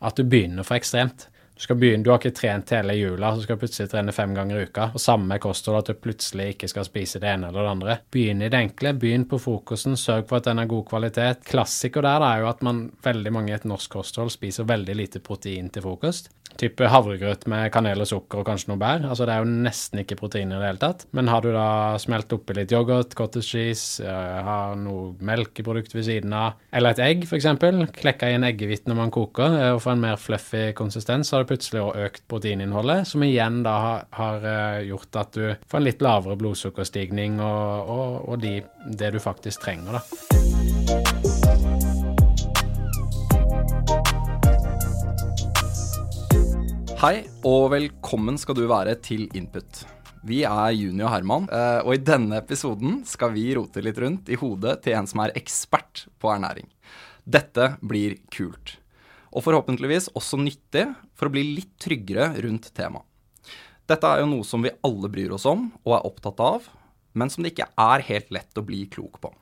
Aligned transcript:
At 0.00 0.16
du 0.16 0.24
begynner 0.24 0.64
for 0.66 0.74
ekstremt. 0.80 1.28
Du, 1.60 1.64
skal 1.64 1.76
begynne, 1.76 2.00
du 2.00 2.08
har 2.08 2.16
ikke 2.16 2.32
trent 2.32 2.70
hele 2.72 2.94
jula, 2.96 3.34
så 3.36 3.42
skal 3.44 3.58
du 3.58 3.60
plutselig 3.66 3.90
trene 3.92 4.14
fem 4.16 4.30
ganger 4.32 4.56
i 4.56 4.62
uka. 4.64 4.86
Og 4.96 5.02
samme 5.04 5.36
kosthold, 5.44 5.82
at 5.82 5.90
du 5.90 5.98
plutselig 6.00 6.54
ikke 6.54 6.70
skal 6.72 6.86
spise 6.88 7.20
det 7.20 7.28
ene 7.34 7.50
eller 7.50 7.66
det 7.66 7.72
andre. 7.74 7.96
Begynn 8.16 8.40
i 8.40 8.48
det 8.48 8.62
enkle, 8.64 8.94
begynn 8.96 9.26
på 9.28 9.36
frokosten, 9.44 9.98
sørg 10.00 10.24
for 10.30 10.40
at 10.40 10.48
den 10.48 10.62
er 10.62 10.70
god 10.70 10.86
kvalitet. 10.88 11.44
Klassiker 11.50 12.08
der 12.08 12.24
er 12.24 12.40
jo 12.40 12.48
at 12.48 12.64
man 12.64 12.86
veldig 13.04 13.34
mange 13.36 13.52
i 13.52 13.58
et 13.58 13.68
norsk 13.68 13.92
kosthold 13.92 14.32
spiser 14.32 14.64
veldig 14.72 14.96
lite 15.02 15.20
protein 15.20 15.68
til 15.68 15.84
frokost 15.84 16.32
type 16.60 16.88
havregrøt 16.92 17.46
med 17.50 17.68
kanel 17.74 18.02
og 18.02 18.08
sukker 18.08 18.40
og 18.40 18.48
kanskje 18.48 18.70
noe 18.70 18.80
bær. 18.80 19.04
Altså 19.06 19.26
Det 19.26 19.34
er 19.34 19.44
jo 19.44 19.60
nesten 19.66 20.02
ikke 20.02 20.18
protein 20.20 20.52
i 20.52 20.58
det 20.58 20.66
hele 20.66 20.82
tatt. 20.82 21.06
Men 21.16 21.30
har 21.30 21.44
du 21.44 21.50
da 21.54 21.96
smelt 22.02 22.32
oppi 22.34 22.56
litt 22.56 22.74
yoghurt, 22.74 23.14
cottage 23.18 23.48
cheese, 23.48 24.04
uh, 24.04 24.40
har 24.46 24.76
noe 24.80 25.14
melkeprodukt 25.24 25.94
ved 25.96 26.06
siden 26.08 26.34
av, 26.36 26.58
eller 26.72 26.94
et 26.94 27.02
egg 27.04 27.26
f.eks., 27.26 27.48
klekka 28.00 28.30
i 28.30 28.36
en 28.38 28.46
eggehvite 28.48 28.90
når 28.90 29.00
man 29.00 29.14
koker 29.14 29.56
uh, 29.56 29.68
og 29.76 29.82
får 29.84 29.96
en 29.96 30.04
mer 30.04 30.20
fluffy 30.20 30.64
konsistens, 30.76 31.30
så 31.30 31.38
har 31.38 31.44
det 31.44 31.49
plutselig 31.50 31.82
også 31.82 32.06
økt 32.06 32.26
proteininnholdet, 32.30 33.08
som 33.10 33.24
igjen 33.26 33.64
da 33.66 33.74
har, 33.82 34.04
har 34.14 34.44
uh, 34.46 34.86
gjort 34.86 35.18
at 35.18 35.34
du 35.34 35.44
får 35.66 35.80
en 35.80 35.88
litt 35.88 36.04
lavere 36.04 36.38
blodsukkerstigning 36.38 37.40
og, 37.42 37.90
og, 37.90 38.28
og 38.30 38.42
de, 38.44 38.60
det 38.86 39.10
du 39.16 39.18
faktisk 39.22 39.66
trenger, 39.66 39.98
da. 39.98 40.02
Hei, 47.00 47.22
og 47.48 47.70
velkommen 47.72 48.36
skal 48.38 48.58
du 48.58 48.66
være 48.68 48.92
til 49.02 49.24
Input. 49.34 49.86
Vi 50.28 50.42
er 50.44 50.74
Juni 50.76 51.00
og 51.00 51.14
Herman, 51.14 51.46
eh, 51.48 51.78
og 51.80 51.94
i 51.96 52.02
denne 52.04 52.42
episoden 52.42 53.00
skal 53.08 53.32
vi 53.32 53.46
rote 53.56 53.80
litt 53.80 53.96
rundt 54.04 54.28
i 54.28 54.36
hodet 54.36 54.82
til 54.84 54.98
en 54.98 55.08
som 55.08 55.24
er 55.24 55.32
ekspert 55.40 56.04
på 56.20 56.28
ernæring. 56.28 56.68
Dette 57.24 57.72
blir 57.80 58.18
kult. 58.28 58.76
Og 59.30 59.44
forhåpentligvis 59.46 60.10
også 60.18 60.40
nyttig 60.40 60.88
for 61.18 61.28
å 61.28 61.34
bli 61.34 61.44
litt 61.54 61.76
tryggere 61.82 62.32
rundt 62.42 62.72
temaet. 62.74 63.06
Dette 63.90 64.06
er 64.06 64.22
jo 64.22 64.30
noe 64.30 64.46
som 64.46 64.62
vi 64.62 64.70
alle 64.86 65.10
bryr 65.10 65.32
oss 65.34 65.46
om 65.50 65.68
og 65.82 65.94
er 65.96 66.06
opptatt 66.06 66.40
av, 66.42 66.66
men 67.18 67.30
som 67.30 67.42
det 67.42 67.54
ikke 67.54 67.70
er 67.74 68.04
helt 68.06 68.28
lett 68.34 68.58
å 68.58 68.66
bli 68.66 68.84
klok 68.90 69.18
på. 69.22 69.32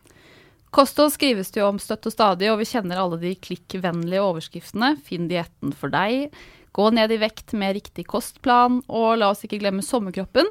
Kosthold 0.73 1.15
skrives 1.15 1.51
det 1.53 1.63
jo 1.63 1.71
om 1.71 1.81
støtt 1.81 2.07
og 2.09 2.13
stadig, 2.13 2.51
og 2.53 2.61
vi 2.61 2.69
kjenner 2.69 3.01
alle 3.01 3.19
de 3.21 3.33
klikkvennlige 3.41 4.25
overskriftene. 4.25 4.95
Finn 5.05 5.29
dietten 5.31 5.73
for 5.73 5.93
deg. 5.93 6.35
Gå 6.77 6.91
ned 6.93 7.13
i 7.13 7.21
vekt 7.21 7.55
med 7.57 7.79
riktig 7.79 8.05
kostplan, 8.09 8.83
og 8.87 9.17
la 9.21 9.33
oss 9.33 9.45
ikke 9.45 9.61
glemme 9.63 9.85
sommerkroppen. 9.85 10.51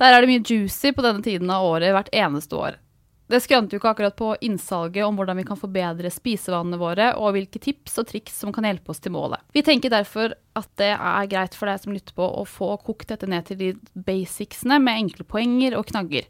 Der 0.00 0.12
er 0.12 0.20
det 0.20 0.30
mye 0.30 0.44
juicy 0.44 0.92
på 0.92 1.04
denne 1.04 1.24
tiden 1.24 1.52
av 1.52 1.64
året 1.66 1.96
hvert 1.96 2.12
eneste 2.12 2.60
år. 2.60 2.76
Det 3.24 3.40
skrønte 3.40 3.72
jo 3.72 3.80
ikke 3.80 3.88
akkurat 3.94 4.16
på 4.18 4.34
innsalget 4.44 5.06
om 5.06 5.16
hvordan 5.16 5.38
vi 5.40 5.46
kan 5.48 5.56
forbedre 5.56 6.10
spisevanene 6.12 6.76
våre, 6.76 7.06
og 7.16 7.32
hvilke 7.32 7.60
tips 7.62 7.96
og 8.02 8.10
triks 8.10 8.36
som 8.42 8.52
kan 8.52 8.66
hjelpe 8.68 8.92
oss 8.92 9.00
til 9.00 9.14
målet. 9.14 9.40
Vi 9.56 9.62
tenker 9.64 9.92
derfor 9.92 10.34
at 10.58 10.68
det 10.80 10.90
er 10.92 11.30
greit 11.32 11.56
for 11.56 11.70
deg 11.70 11.80
som 11.80 11.94
lytter 11.96 12.16
på 12.18 12.26
å 12.26 12.44
få 12.44 12.74
kokt 12.84 13.08
dette 13.14 13.28
ned 13.30 13.48
til 13.48 13.60
de 13.62 13.70
basicsene 13.96 14.76
med 14.82 15.06
enkle 15.06 15.24
poenger 15.24 15.78
og 15.78 15.88
knagger. 15.88 16.28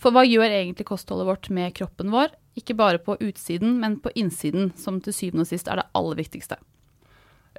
For 0.00 0.16
hva 0.16 0.24
gjør 0.24 0.48
egentlig 0.48 0.88
kostholdet 0.88 1.28
vårt 1.28 1.50
med 1.52 1.76
kroppen 1.76 2.08
vår? 2.14 2.32
Ikke 2.56 2.76
bare 2.78 3.02
på 3.04 3.18
utsiden, 3.20 3.76
men 3.82 4.00
på 4.00 4.12
innsiden, 4.16 4.72
som 4.80 4.96
til 5.04 5.14
syvende 5.14 5.44
og 5.44 5.52
sist 5.52 5.68
er 5.68 5.82
det 5.82 5.88
aller 5.98 6.16
viktigste. 6.18 6.56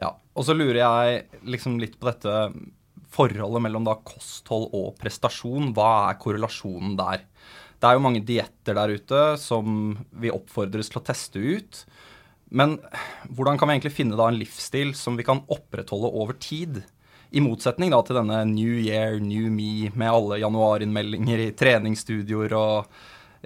Ja, 0.01 0.15
og 0.17 0.47
så 0.47 0.57
lurer 0.57 0.81
jeg 0.81 1.25
liksom 1.45 1.77
litt 1.77 1.99
på 2.01 2.09
dette 2.09 2.47
forholdet 3.11 3.61
mellom 3.61 3.85
kosthold 4.07 4.71
og 4.73 4.95
prestasjon. 4.97 5.69
Hva 5.77 5.91
er 6.09 6.17
korrelasjonen 6.21 6.97
der? 6.97 7.27
Det 7.81 7.89
er 7.89 7.97
jo 7.97 8.05
mange 8.05 8.21
dietter 8.21 8.77
der 8.77 8.91
ute 8.93 9.19
som 9.41 9.95
vi 10.21 10.29
oppfordres 10.29 10.91
til 10.91 10.99
å 11.01 11.05
teste 11.05 11.41
ut. 11.41 11.79
Men 12.53 12.75
hvordan 13.31 13.57
kan 13.57 13.69
vi 13.69 13.77
egentlig 13.77 13.95
finne 13.95 14.17
da 14.19 14.27
en 14.29 14.37
livsstil 14.37 14.91
som 14.97 15.15
vi 15.17 15.25
kan 15.25 15.41
opprettholde 15.49 16.11
over 16.13 16.37
tid? 16.37 16.83
I 17.31 17.41
motsetning 17.41 17.93
da 17.93 18.01
til 18.05 18.19
denne 18.19 18.43
New 18.51 18.75
Year, 18.75 19.15
New 19.23 19.47
Me 19.49 19.89
med 19.95 20.11
alle 20.11 20.41
januarinnmeldinger 20.43 21.45
i 21.45 21.53
treningsstudioer 21.57 22.53
og 22.59 22.91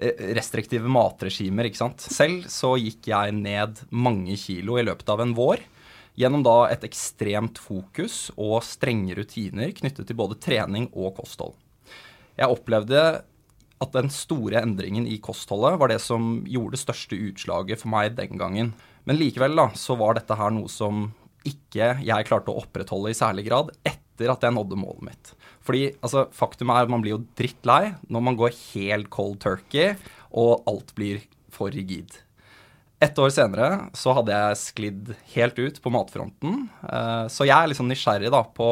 eh, 0.01 0.33
restriktive 0.35 0.89
matregimer, 0.91 1.69
ikke 1.69 1.83
sant. 1.83 2.01
Selv 2.01 2.49
så 2.51 2.73
gikk 2.81 3.11
jeg 3.13 3.37
ned 3.37 3.85
mange 3.93 4.35
kilo 4.41 4.79
i 4.81 4.83
løpet 4.89 5.13
av 5.13 5.21
en 5.23 5.35
vår. 5.37 5.63
Gjennom 6.19 6.43
da 6.43 6.57
et 6.73 6.83
ekstremt 6.87 7.61
fokus 7.61 8.33
og 8.35 8.57
strenge 8.65 9.15
rutiner 9.15 9.71
knyttet 9.77 10.09
til 10.09 10.19
både 10.19 10.41
trening 10.43 10.89
og 10.91 11.13
kosthold. 11.21 11.55
Jeg 12.35 12.51
opplevde 12.51 13.05
at 13.85 13.95
den 13.95 14.11
store 14.13 14.61
endringen 14.65 15.07
i 15.07 15.19
kostholdet 15.23 15.79
var 15.81 15.93
det 15.93 16.01
som 16.03 16.41
gjorde 16.49 16.75
det 16.75 16.83
største 16.83 17.19
utslaget 17.29 17.81
for 17.81 17.93
meg 17.93 18.17
den 18.17 18.41
gangen. 18.41 18.73
Men 19.05 19.19
likevel 19.21 19.55
da, 19.57 19.69
så 19.77 19.97
var 19.99 20.17
dette 20.17 20.37
her 20.37 20.51
noe 20.53 20.71
som 20.71 21.07
ikke 21.45 21.91
jeg 22.01 22.27
klarte 22.27 22.51
å 22.51 22.63
opprettholde 22.63 23.13
i 23.13 23.17
særlig 23.17 23.45
grad 23.47 23.71
etter 23.85 24.31
at 24.33 24.43
jeg 24.45 24.55
nådde 24.55 24.79
målet 24.81 25.07
mitt. 25.11 25.33
Fordi 25.65 25.87
altså, 25.99 26.25
faktum 26.33 26.71
er 26.73 26.85
at 26.85 26.91
man 26.91 27.03
blir 27.05 27.15
jo 27.15 27.23
drittlei 27.37 27.95
når 28.09 28.27
man 28.27 28.37
går 28.39 28.55
helt 28.73 29.11
cold 29.13 29.39
turkey 29.43 29.93
og 30.35 30.65
alt 30.69 30.93
blir 30.97 31.21
for 31.53 31.73
rigid. 31.73 32.17
Ett 33.03 33.17
år 33.19 33.31
senere 33.33 33.89
så 33.97 34.13
hadde 34.15 34.33
jeg 34.33 34.59
sklidd 34.61 35.13
helt 35.35 35.57
ut 35.59 35.79
på 35.83 35.91
matfronten. 35.93 36.67
Eh, 36.87 37.25
så 37.31 37.47
jeg 37.47 37.55
er 37.55 37.71
liksom 37.71 37.89
nysgjerrig 37.91 38.31
da 38.33 38.41
på 38.55 38.69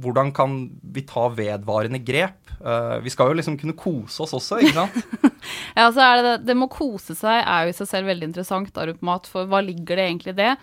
hvordan 0.00 0.30
kan 0.34 0.56
vi 0.94 1.04
ta 1.08 1.26
vedvarende 1.34 2.00
grep? 2.04 2.38
Uh, 2.62 3.00
vi 3.02 3.10
skal 3.12 3.32
jo 3.32 3.38
liksom 3.38 3.58
kunne 3.60 3.76
kose 3.76 4.22
oss 4.24 4.32
også, 4.38 4.60
ikke 4.62 4.76
sant? 4.76 5.34
ja, 5.78 5.88
så 5.90 6.04
er 6.04 6.22
det, 6.22 6.32
det 6.46 6.56
med 6.56 6.68
å 6.70 6.72
kose 6.72 7.16
seg 7.18 7.42
er 7.42 7.66
jo 7.66 7.74
i 7.74 7.76
seg 7.76 7.90
selv 7.90 8.12
veldig 8.12 8.30
interessant, 8.30 8.78
Arup-mat, 8.78 9.28
for 9.28 9.50
hva 9.50 9.60
ligger 9.64 9.98
det 9.98 10.08
egentlig 10.08 10.36
i 10.36 10.40
det? 10.44 10.54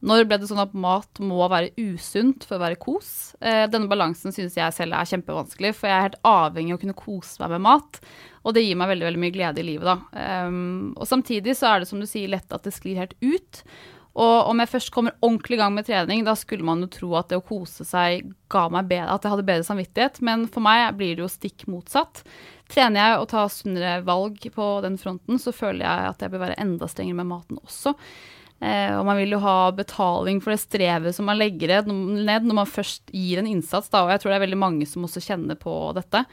Når 0.00 0.24
ble 0.24 0.38
det 0.40 0.48
sånn 0.48 0.62
at 0.62 0.72
mat 0.72 1.20
må 1.20 1.44
være 1.52 1.74
usunt 1.76 2.46
for 2.48 2.56
å 2.56 2.62
være 2.62 2.78
kos? 2.80 3.34
Eh, 3.36 3.66
denne 3.68 3.90
balansen 3.90 4.32
synes 4.32 4.56
jeg 4.56 4.72
selv 4.72 4.96
er 4.96 5.08
kjempevanskelig, 5.10 5.74
for 5.76 5.90
jeg 5.90 5.96
er 5.96 6.06
helt 6.06 6.20
avhengig 6.24 6.72
av 6.72 6.78
å 6.78 6.82
kunne 6.86 6.96
kose 6.96 7.42
meg 7.42 7.52
med 7.52 7.64
mat. 7.66 8.00
Og 8.40 8.56
det 8.56 8.64
gir 8.64 8.78
meg 8.80 8.88
veldig 8.94 9.10
veldig 9.10 9.20
mye 9.20 9.34
glede 9.34 9.60
i 9.60 9.66
livet, 9.66 9.90
da. 9.90 10.46
Um, 10.48 10.94
og 10.96 11.04
samtidig 11.10 11.52
så 11.58 11.74
er 11.74 11.82
det 11.82 11.90
som 11.90 12.00
du 12.00 12.08
sier 12.08 12.32
lett 12.32 12.56
at 12.56 12.64
det 12.64 12.72
sklir 12.72 12.96
helt 13.02 13.12
ut. 13.20 13.60
Og 14.20 14.50
om 14.50 14.60
jeg 14.60 14.68
først 14.68 14.92
kommer 14.92 15.14
ordentlig 15.24 15.56
i 15.56 15.60
gang 15.62 15.72
med 15.72 15.86
trening, 15.88 16.24
da 16.26 16.34
skulle 16.36 16.66
man 16.66 16.82
jo 16.84 16.90
tro 16.92 17.12
at 17.16 17.30
det 17.30 17.38
å 17.40 17.44
kose 17.46 17.86
seg 17.88 18.26
ga 18.52 18.66
meg 18.72 18.90
bedre, 18.90 19.14
at 19.14 19.24
jeg 19.24 19.32
hadde 19.32 19.46
bedre 19.48 19.66
samvittighet, 19.68 20.20
men 20.26 20.44
for 20.52 20.64
meg 20.64 20.90
blir 20.98 21.14
det 21.16 21.24
jo 21.24 21.30
stikk 21.32 21.64
motsatt. 21.70 22.20
Trener 22.70 23.00
jeg 23.00 23.22
og 23.22 23.30
tar 23.32 23.48
sunnere 23.54 23.94
valg 24.04 24.44
på 24.52 24.68
den 24.84 25.00
fronten, 25.00 25.40
så 25.40 25.54
føler 25.56 25.86
jeg 25.86 26.12
at 26.12 26.26
jeg 26.26 26.34
bør 26.34 26.44
være 26.44 26.60
enda 26.60 26.90
strengere 26.90 27.22
med 27.22 27.30
maten 27.32 27.62
også. 27.62 27.94
Eh, 28.60 28.92
og 28.92 29.06
man 29.08 29.16
vil 29.16 29.32
jo 29.32 29.40
ha 29.40 29.70
betaling 29.72 30.42
for 30.44 30.52
det 30.52 30.60
strevet 30.60 31.16
som 31.16 31.24
man 31.30 31.38
legger 31.40 31.78
ned 31.88 32.44
når 32.44 32.58
man 32.58 32.68
først 32.68 33.08
gir 33.08 33.40
en 33.40 33.48
innsats, 33.48 33.88
da, 33.88 34.04
og 34.04 34.12
jeg 34.12 34.20
tror 34.20 34.34
det 34.34 34.40
er 34.40 34.44
veldig 34.44 34.60
mange 34.60 34.88
som 34.88 35.06
også 35.08 35.24
kjenner 35.30 35.56
på 35.60 35.72
dette. 35.96 36.26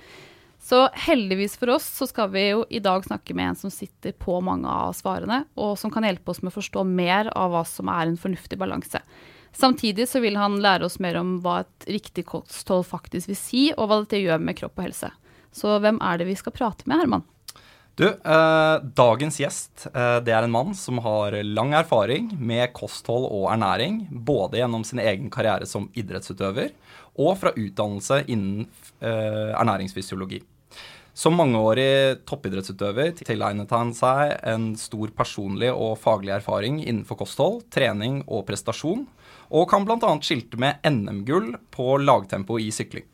Så 0.67 0.89
heldigvis 0.93 1.53
for 1.55 1.69
oss 1.77 1.85
så 1.95 2.03
skal 2.09 2.27
vi 2.33 2.41
jo 2.49 2.65
i 2.69 2.81
dag 2.83 3.05
snakke 3.05 3.31
med 3.37 3.53
en 3.53 3.55
som 3.55 3.71
sitter 3.71 4.11
på 4.11 4.41
mange 4.43 4.67
av 4.67 4.91
svarene, 4.97 5.45
og 5.55 5.77
som 5.79 5.93
kan 5.93 6.03
hjelpe 6.03 6.33
oss 6.33 6.41
med 6.43 6.51
å 6.51 6.57
forstå 6.57 6.81
mer 6.83 7.29
av 7.39 7.53
hva 7.53 7.61
som 7.63 7.87
er 7.87 8.09
en 8.09 8.17
fornuftig 8.19 8.59
balanse. 8.59 8.99
Samtidig 9.55 10.09
så 10.11 10.19
vil 10.19 10.35
han 10.35 10.59
lære 10.59 10.89
oss 10.89 10.99
mer 10.99 11.15
om 11.21 11.37
hva 11.45 11.61
et 11.61 11.87
riktig 11.87 12.25
kosthold 12.27 12.83
faktisk 12.89 13.31
vil 13.31 13.39
si, 13.39 13.63
og 13.77 13.87
hva 13.87 14.01
dette 14.01 14.19
gjør 14.19 14.43
med 14.43 14.59
kropp 14.59 14.75
og 14.75 14.89
helse. 14.89 15.11
Så 15.55 15.77
hvem 15.79 16.01
er 16.03 16.19
det 16.19 16.27
vi 16.27 16.35
skal 16.35 16.57
prate 16.57 16.83
med, 16.83 16.99
Herman? 16.99 17.23
Du, 17.95 18.03
eh, 18.11 18.75
dagens 18.99 19.39
gjest 19.39 19.87
eh, 19.87 20.17
det 20.19 20.35
er 20.35 20.49
en 20.49 20.53
mann 20.53 20.75
som 20.75 20.99
har 21.01 21.39
lang 21.47 21.71
erfaring 21.79 22.27
med 22.35 22.75
kosthold 22.75 23.29
og 23.31 23.47
ernæring, 23.55 24.03
både 24.11 24.59
gjennom 24.59 24.83
sin 24.85 24.99
egen 24.99 25.31
karriere 25.31 25.65
som 25.65 25.87
idrettsutøver 25.95 26.75
og 27.15 27.33
fra 27.39 27.55
utdannelse 27.55 28.25
innen 28.27 28.67
eh, 28.99 29.55
ernæringsfysiologi. 29.55 30.43
Som 31.17 31.33
mangeårig 31.33 32.19
toppidrettsutøver 32.29 33.15
tilegnet 33.25 33.71
han 33.73 33.89
seg 33.97 34.35
en 34.45 34.67
stor 34.77 35.09
personlig 35.17 35.71
og 35.73 35.95
faglig 35.97 36.35
erfaring 36.35 36.77
innenfor 36.83 37.17
kosthold, 37.23 37.63
trening 37.73 38.19
og 38.27 38.43
prestasjon, 38.45 39.07
og 39.49 39.65
kan 39.71 39.87
bl.a. 39.87 40.11
skilte 40.21 40.59
med 40.61 40.77
NM-gull 40.85 41.55
på 41.73 41.95
lagtempo 42.03 42.59
i 42.61 42.69
sykling. 42.69 43.07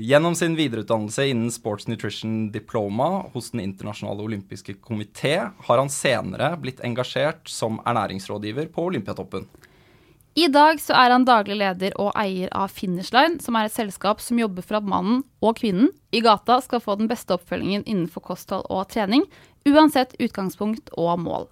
Gjennom 0.00 0.32
sin 0.36 0.56
videreutdannelse 0.56 1.28
innen 1.28 1.52
Sports 1.52 1.90
Nutrition 1.92 2.48
Diploma 2.52 3.26
hos 3.34 3.52
Den 3.52 3.66
internasjonale 3.66 4.24
olympiske 4.24 4.78
komité 4.80 5.36
har 5.68 5.82
han 5.82 5.92
senere 5.92 6.54
blitt 6.60 6.80
engasjert 6.88 7.44
som 7.52 7.82
ernæringsrådgiver 7.84 8.72
på 8.72 8.88
Olympiatoppen. 8.88 9.44
I 10.36 10.50
dag 10.52 10.76
så 10.84 10.92
er 10.92 11.14
han 11.14 11.24
daglig 11.24 11.54
leder 11.56 11.94
og 11.96 12.10
eier 12.20 12.50
av 12.52 12.68
Finish 12.76 13.08
Line, 13.14 13.38
som 13.40 13.56
er 13.56 13.70
et 13.70 13.72
selskap 13.72 14.20
som 14.20 14.36
jobber 14.36 14.60
for 14.60 14.76
at 14.76 14.84
mannen 14.84 15.22
og 15.40 15.56
kvinnen 15.56 15.88
i 16.12 16.20
gata 16.20 16.58
skal 16.60 16.82
få 16.84 16.98
den 17.00 17.08
beste 17.08 17.32
oppfølgingen 17.38 17.86
innenfor 17.88 18.20
kosthold 18.26 18.68
og 18.68 18.84
trening, 18.92 19.24
uansett 19.64 20.12
utgangspunkt 20.20 20.92
og 20.92 21.24
mål. 21.24 21.48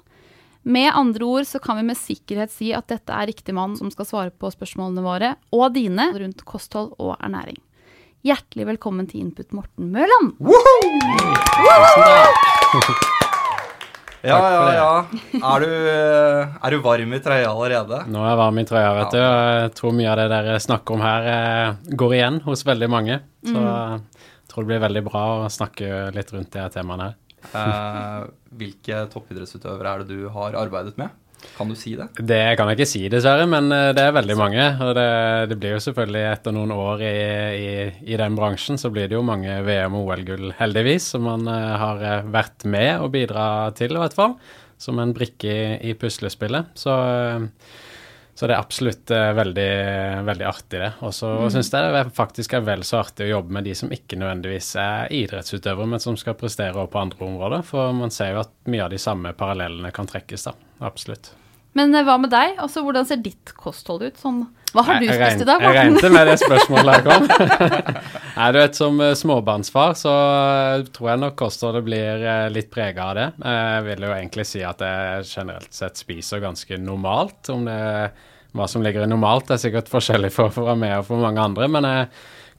Med 0.69 0.91
andre 0.93 1.25
ord 1.25 1.49
så 1.49 1.63
kan 1.65 1.81
vi 1.81 1.87
med 1.89 1.97
sikkerhet 1.97 2.53
si 2.53 2.75
at 2.77 2.93
dette 2.93 3.09
er 3.09 3.33
riktig 3.33 3.57
mann 3.57 3.73
som 3.81 3.89
skal 3.93 4.11
svare 4.11 4.37
på 4.37 4.53
spørsmålene 4.53 5.05
våre, 5.05 5.33
og 5.49 5.73
dine, 5.73 6.11
rundt 6.21 6.45
kosthold 6.45 6.93
og 7.01 7.17
ernæring. 7.17 7.57
Hjertelig 8.25 8.69
velkommen 8.75 9.09
til 9.09 9.25
Input, 9.25 9.49
Morten 9.57 9.97
Mørland. 9.97 10.37
Ja, 14.25 14.39
ja, 14.49 14.61
ja. 14.73 14.91
Er 15.37 15.65
du, 15.65 15.73
eh, 15.91 16.55
er 16.65 16.71
du 16.75 16.79
varm 16.85 17.13
i 17.13 17.21
trøya 17.21 17.51
allerede? 17.51 17.99
Nå 18.09 18.23
er 18.23 18.31
jeg 18.31 18.39
varm 18.41 18.61
i 18.63 18.65
trøya, 18.69 18.93
vet 18.99 19.11
du. 19.13 19.19
og 19.21 19.61
Jeg 19.61 19.75
tror 19.81 19.93
mye 19.99 20.11
av 20.13 20.17
det 20.23 20.29
dere 20.33 20.55
snakker 20.65 20.97
om 20.97 21.05
her, 21.05 21.29
eh, 21.35 21.75
går 22.03 22.15
igjen 22.17 22.41
hos 22.47 22.65
veldig 22.65 22.89
mange. 22.91 23.21
Så 23.45 23.53
jeg 23.61 24.49
tror 24.49 24.65
det 24.65 24.71
blir 24.73 24.81
veldig 24.87 25.05
bra 25.11 25.25
å 25.45 25.51
snakke 25.53 25.91
litt 26.17 26.33
rundt 26.33 26.51
de 26.57 26.65
temaene 26.73 27.11
her. 27.11 27.15
Eh, 27.53 28.25
hvilke 28.57 29.03
toppidrettsutøvere 29.13 29.93
er 29.93 30.05
det 30.05 30.09
du 30.17 30.29
har 30.33 30.57
arbeidet 30.57 30.97
med? 30.97 31.11
Kan 31.55 31.71
du 31.71 31.77
si 31.79 31.95
det? 31.99 32.09
Det 32.19 32.41
kan 32.59 32.71
jeg 32.71 32.79
ikke 32.79 32.89
si, 32.91 33.03
dessverre, 33.13 33.47
men 33.51 33.71
eh, 33.75 33.93
det 33.97 34.03
er 34.03 34.17
veldig 34.17 34.37
mange. 34.39 34.67
Og 34.83 34.93
det, 34.99 35.07
det 35.53 35.59
blir 35.61 35.77
jo 35.77 35.85
selvfølgelig 35.85 36.25
etter 36.33 36.57
noen 36.57 36.75
år 36.75 37.05
i, 37.07 37.15
i, 37.61 37.71
i 38.15 38.19
den 38.21 38.39
bransjen, 38.39 38.81
så 38.81 38.91
blir 38.95 39.09
det 39.11 39.19
jo 39.19 39.25
mange 39.27 39.61
VM- 39.67 39.97
og 39.99 40.11
OL-gull, 40.11 40.51
heldigvis, 40.59 41.13
som 41.15 41.27
man 41.29 41.49
eh, 41.51 41.71
har 41.85 42.03
eh, 42.03 42.29
vært 42.35 42.67
med 42.67 42.93
og 43.05 43.13
bidra 43.15 43.47
til, 43.79 43.95
i 43.95 44.03
hvert 44.03 44.17
fall. 44.17 44.39
Som 44.81 44.99
en 45.01 45.15
brikke 45.17 45.49
i, 45.49 45.93
i 45.93 45.95
puslespillet. 45.99 46.75
Så, 46.79 46.95
så 48.35 48.49
det 48.49 48.55
er 48.57 48.61
absolutt 48.63 49.11
eh, 49.15 49.29
veldig, 49.37 49.67
veldig 50.27 50.47
artig, 50.49 50.81
det. 50.83 50.93
Og 51.07 51.13
så 51.15 51.29
Mm. 51.39 51.51
syns 51.55 51.71
jeg 51.71 51.93
det 51.95 52.13
faktisk 52.17 52.55
er 52.59 52.61
vel 52.67 52.81
så 52.83 52.99
artig 53.05 53.27
å 53.29 53.37
jobbe 53.39 53.51
med 53.53 53.65
de 53.65 53.75
som 53.75 53.89
ikke 53.95 54.19
nødvendigvis 54.19 54.73
er 54.83 55.07
idrettsutøvere, 55.15 55.87
men 55.87 56.01
som 56.01 56.17
skal 56.17 56.35
prestere 56.35 56.75
også 56.75 56.91
på 56.91 57.01
andre 57.01 57.27
områder. 57.29 57.63
For 57.65 57.93
man 57.93 58.11
ser 58.11 58.33
jo 58.35 58.41
at 58.41 58.51
mye 58.67 58.85
av 58.85 58.91
de 58.91 58.99
samme 58.99 59.33
parallellene 59.39 59.93
kan 59.95 60.07
trekkes, 60.11 60.45
da. 60.51 60.53
Absolutt. 60.81 61.31
Men 61.75 61.95
eh, 61.95 62.05
hva 62.07 62.17
med 62.23 62.31
deg? 62.33 62.57
Altså, 62.63 62.83
Hvordan 62.87 63.07
ser 63.09 63.23
ditt 63.25 63.53
kosthold 63.59 64.05
ut? 64.07 64.19
Sånn, 64.21 64.45
hva 64.75 64.85
har 64.87 65.01
du 65.03 65.07
Jeg- 65.07 65.17
spist 65.19 65.43
i 65.43 65.49
dag, 65.49 65.63
Martin? 65.63 65.97
Jeg 65.97 66.03
regnet 66.03 66.13
med 66.15 66.29
det 66.31 66.37
spørsmålet 66.45 66.95
her 66.95 67.03
kom. 67.09 67.27
Nei, 68.39 68.51
du 68.55 68.59
vet, 68.61 68.79
Som 68.79 69.01
eh, 69.03 69.15
småbarnsfar 69.19 69.97
så 69.99 70.13
eh, 70.19 70.85
tror 70.95 71.11
jeg 71.13 71.23
nok 71.25 71.37
kostholdet 71.41 71.85
blir 71.87 72.25
litt 72.55 72.71
prega 72.75 73.09
av 73.11 73.19
det. 73.19 73.27
Jeg 73.43 73.83
vil 73.89 74.07
jo 74.09 74.15
egentlig 74.19 74.47
si 74.51 74.63
at 74.67 74.83
jeg 74.87 75.27
generelt 75.33 75.75
sett 75.75 75.99
spiser 76.03 76.43
ganske 76.45 76.79
normalt. 76.83 77.51
Om 77.55 77.67
det 77.71 77.81
hva 78.55 78.69
som 78.71 78.85
ligger 78.87 79.03
i 79.03 79.11
normalt, 79.11 79.49
er 79.51 79.59
sikkert 79.59 79.89
forskjellig 79.91 80.29
for, 80.31 80.53
for 80.55 80.77
meg 80.79 81.01
og 81.01 81.09
for 81.09 81.19
mange 81.19 81.43
andre. 81.43 81.67
Men 81.67 81.87
jeg 81.89 82.05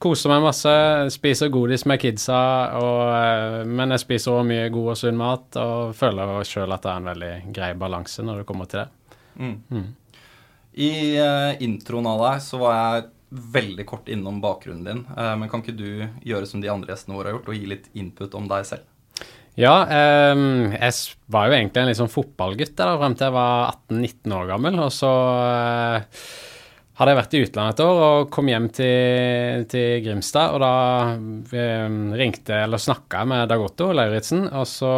koser 0.04 0.28
meg 0.28 0.42
masse, 0.44 0.72
spiser 1.14 1.48
godis 1.48 1.86
med 1.88 2.02
kidsa, 2.02 2.40
og, 2.76 3.64
men 3.64 3.94
jeg 3.94 4.02
spiser 4.04 4.34
også 4.34 4.44
mye 4.50 4.66
god 4.74 4.90
og 4.92 4.98
sunn 5.00 5.16
mat. 5.16 5.56
Og 5.56 5.94
føler 5.96 6.34
sjøl 6.44 6.74
at 6.76 6.84
det 6.84 6.92
er 6.92 7.00
en 7.00 7.08
veldig 7.14 7.32
grei 7.56 7.70
balanse 7.80 8.20
når 8.28 8.42
det 8.42 8.48
kommer 8.50 8.68
til 8.68 8.82
det. 8.82 8.90
I 10.76 10.90
uh, 11.20 11.52
introen 11.64 12.08
av 12.10 12.24
deg 12.24 12.42
så 12.44 12.60
var 12.60 12.76
jeg 12.76 13.06
veldig 13.56 13.86
kort 13.88 14.10
innom 14.12 14.42
bakgrunnen 14.42 14.84
din. 14.86 15.06
Uh, 15.16 15.34
men 15.40 15.50
kan 15.52 15.62
ikke 15.64 15.76
du 15.76 15.88
gjøre 16.26 16.48
som 16.48 16.62
de 16.62 16.70
andre 16.72 16.92
gjestene 16.92 17.16
våre 17.16 17.30
har 17.30 17.38
gjort, 17.38 17.50
og 17.52 17.58
gi 17.58 17.70
litt 17.72 17.88
input 17.96 18.36
om 18.38 18.48
deg 18.50 18.68
selv? 18.68 18.92
Ja, 19.56 19.72
um, 20.36 20.68
jeg 20.74 20.92
var 21.32 21.48
jo 21.48 21.56
egentlig 21.56 21.80
en 21.80 21.88
litt 21.88 21.96
sånn 21.96 22.12
fotballgutt 22.12 22.74
der 22.76 22.98
frem 23.00 23.14
til 23.16 23.30
jeg 23.30 23.36
var 23.38 23.70
18-19 23.88 24.34
år 24.36 24.50
gammel. 24.50 24.76
Og 24.84 24.90
så 24.92 25.12
eh, 25.46 26.26
hadde 26.96 27.12
jeg 27.12 27.18
vært 27.18 27.34
i 27.36 27.40
utlandet 27.44 27.74
et 27.76 27.82
år 27.84 27.98
og 28.06 28.30
kom 28.32 28.48
hjem 28.48 28.66
til, 28.72 29.64
til 29.68 29.98
Grimstad. 30.06 30.54
Og 30.56 30.62
da 30.62 30.70
eh, 31.60 31.96
ringte 32.16 32.56
eller 32.64 32.80
snakka 32.80 33.20
jeg 33.22 33.30
med 33.32 33.48
Dag 33.52 33.64
Otto 33.66 33.90
Lauritzen, 33.92 34.46
og, 34.48 34.64
så- 34.70 34.92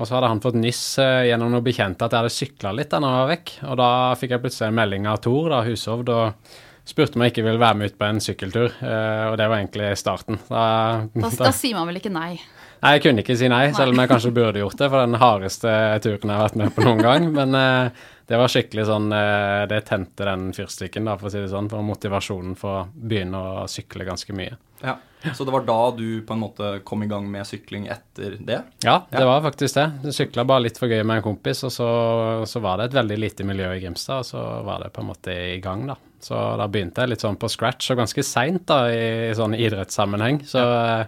og 0.00 0.06
så 0.08 0.16
hadde 0.16 0.30
han 0.32 0.40
fått 0.44 0.56
nyss 0.60 0.84
eh, 1.04 1.26
gjennom 1.30 1.52
noen 1.52 1.66
bekjente 1.66 2.06
at 2.08 2.12
jeg 2.16 2.22
hadde 2.24 2.36
sykla 2.36 2.72
litt 2.78 2.90
da 2.94 3.02
jeg 3.02 3.18
var 3.20 3.30
vekk. 3.34 3.52
Og 3.68 3.76
da 3.82 3.90
fikk 4.16 4.36
jeg 4.36 4.44
plutselig 4.46 4.68
en 4.72 4.80
melding 4.80 5.06
av 5.12 5.20
Tor, 5.26 5.50
da, 5.52 5.60
Hushovd, 5.66 6.08
og 6.16 6.56
spurte 6.86 7.18
om 7.18 7.24
jeg 7.26 7.32
ikke 7.34 7.44
ville 7.48 7.58
være 7.60 7.80
med 7.82 7.90
ut 7.92 7.98
på 8.00 8.06
en 8.08 8.20
sykkeltur. 8.22 8.72
eh, 8.80 9.24
og 9.30 9.36
det 9.40 9.48
var 9.50 9.58
egentlig 9.60 9.92
starten. 10.00 10.38
Da, 10.48 10.64
Da, 11.12 11.30
da 11.50 11.52
sier 11.52 11.76
man 11.76 11.88
vel 11.92 12.00
ikke 12.00 12.12
nei. 12.14 12.36
Nei, 12.76 12.90
jeg 12.98 13.02
kunne 13.06 13.22
ikke 13.24 13.34
si 13.40 13.48
nei, 13.48 13.70
selv 13.74 13.94
om 13.94 13.98
jeg 14.02 14.08
kanskje 14.10 14.30
burde 14.36 14.60
gjort 14.60 14.76
det, 14.78 14.88
for 14.92 15.00
den 15.00 15.16
hardeste 15.18 15.70
turen 16.04 16.28
jeg 16.30 16.36
har 16.36 16.44
vært 16.44 16.58
med 16.60 16.74
på 16.76 16.84
noen 16.84 17.00
gang. 17.02 17.28
Men 17.34 17.56
eh, 17.56 18.04
det 18.26 18.38
var 18.40 18.50
skikkelig 18.50 18.84
sånn 18.88 19.12
eh, 19.14 19.64
Det 19.70 19.80
tente 19.86 20.24
den 20.26 20.48
fyrstikken, 20.56 21.04
da, 21.06 21.14
for 21.20 21.28
å 21.28 21.32
si 21.34 21.38
det 21.44 21.50
sånn, 21.52 21.68
for 21.70 21.84
motivasjonen 21.86 22.56
for 22.58 22.80
å 22.80 22.86
begynne 22.92 23.38
å 23.38 23.66
sykle 23.70 24.06
ganske 24.08 24.34
mye. 24.36 24.56
Ja. 24.82 24.96
Så 25.34 25.42
det 25.46 25.50
var 25.54 25.64
da 25.66 25.90
du 25.96 26.20
på 26.22 26.34
en 26.36 26.42
måte 26.42 26.68
kom 26.86 27.02
i 27.02 27.08
gang 27.10 27.24
med 27.30 27.46
sykling 27.48 27.86
etter 27.90 28.36
det? 28.38 28.60
Ja, 28.84 28.98
det 29.10 29.22
Ja. 29.22 29.26
var 29.26 29.40
faktisk 29.42 29.74
det. 29.74 29.86
Jeg 30.04 30.14
sykla 30.14 30.44
bare 30.46 30.62
litt 30.66 30.78
for 30.78 30.86
gøy 30.92 31.02
med 31.02 31.16
en 31.18 31.22
kompis, 31.24 31.64
og 31.66 31.72
så, 31.74 31.88
så 32.46 32.60
var 32.62 32.78
det 32.78 32.90
et 32.90 32.98
veldig 32.98 33.16
lite 33.18 33.46
miljø 33.48 33.70
i 33.74 33.80
Grimstad, 33.80 34.20
og 34.22 34.28
så 34.28 34.42
var 34.66 34.84
det 34.84 34.92
på 34.94 35.02
en 35.02 35.08
måte 35.10 35.34
i 35.56 35.58
gang, 35.64 35.86
da. 35.88 35.96
Så 36.22 36.34
da 36.58 36.66
begynte 36.70 37.02
jeg 37.02 37.10
litt 37.14 37.24
sånn 37.24 37.38
på 37.40 37.48
scratch, 37.50 37.90
og 37.90 37.98
ganske 38.02 38.22
seint 38.26 38.66
da, 38.70 38.84
i, 38.92 39.30
i 39.30 39.34
sånn 39.38 39.54
idrettssammenheng. 39.58 40.42
Så, 40.46 40.62
ja. 40.62 41.06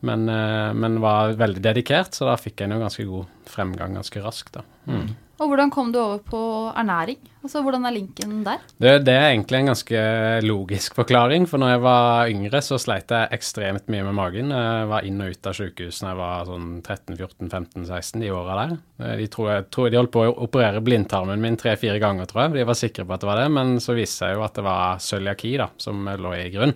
men, 0.00 0.28
eh, 0.28 0.72
men 0.76 1.00
var 1.00 1.32
veldig 1.40 1.62
dedikert, 1.64 2.12
så 2.16 2.28
da 2.28 2.36
fikk 2.40 2.60
jeg 2.64 2.72
jo 2.74 2.82
ganske 2.82 3.06
god 3.08 3.26
fremgang 3.48 3.94
ganske 4.00 4.20
raskt, 4.24 4.52
da. 4.58 4.66
Mm. 4.90 5.14
Og 5.36 5.50
hvordan 5.50 5.68
kom 5.68 5.90
du 5.92 5.98
over 6.00 6.20
på 6.24 6.38
ernæring? 6.72 7.18
Altså, 7.44 7.60
Hvordan 7.62 7.84
er 7.86 7.92
linken 7.92 8.38
der? 8.42 8.62
Det, 8.80 8.92
det 9.04 9.12
er 9.14 9.26
egentlig 9.34 9.58
en 9.60 9.68
ganske 9.68 10.00
logisk 10.42 10.96
forklaring, 10.96 11.44
for 11.46 11.60
når 11.60 11.74
jeg 11.74 11.82
var 11.84 12.30
yngre, 12.32 12.62
så 12.64 12.78
sleit 12.80 13.12
jeg 13.12 13.28
ekstremt 13.36 13.86
mye 13.92 14.06
med 14.08 14.16
magen. 14.16 14.50
Jeg 14.56 14.88
var 14.90 15.04
inn 15.06 15.20
og 15.20 15.34
ut 15.34 15.50
av 15.50 15.58
sykehus 15.58 16.00
når 16.02 16.10
jeg 16.10 16.20
var 16.22 16.48
sånn 16.48 16.70
13-14-15-16, 16.80 18.24
de 18.24 18.32
åra 18.34 18.56
der. 18.62 18.74
De, 19.20 19.28
tror 19.36 19.52
jeg, 19.52 19.66
tror 19.76 19.92
de 19.92 20.00
holdt 20.00 20.14
på 20.16 20.24
å 20.24 20.34
operere 20.48 20.82
blindtarmen 20.84 21.44
min 21.44 21.60
tre-fire 21.60 22.00
ganger, 22.02 22.26
tror 22.30 22.46
jeg. 22.46 22.56
De 22.56 22.68
var 22.72 22.80
sikre 22.80 23.04
på 23.06 23.14
at 23.18 23.22
det 23.26 23.30
var 23.30 23.42
det, 23.44 23.48
men 23.60 23.76
så 23.84 23.94
viste 23.98 24.24
seg 24.24 24.38
jo 24.38 24.46
at 24.48 24.56
det 24.56 24.64
var 24.66 25.02
cøliaki 25.04 25.56
da, 25.60 25.68
som 25.84 26.08
lå 26.16 26.34
i 26.40 26.48
grunn. 26.56 26.74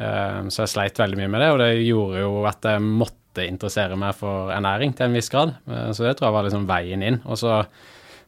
Eh, 0.00 0.42
Så 0.48 0.62
jeg 0.64 0.72
sleit 0.78 1.02
veldig 1.02 1.18
mye 1.24 1.32
med 1.34 1.42
det, 1.44 1.50
og 1.52 1.58
det 1.66 1.72
gjorde 1.84 2.22
jo 2.22 2.36
at 2.48 2.70
jeg 2.70 2.86
måtte 2.86 3.19
interessere 3.38 3.96
meg 3.96 4.16
for 4.18 4.50
ernæring 4.54 4.94
til 4.96 5.06
en 5.06 5.16
viss 5.16 5.30
grad. 5.32 5.54
Eh, 5.68 5.90
Så 5.92 6.04
det 6.04 6.16
tror 6.18 6.30
jeg 6.30 6.38
var 6.38 6.48
liksom 6.48 6.68
veien 6.70 7.02
inn. 7.02 7.20
Og 7.24 7.38
så 7.38 7.64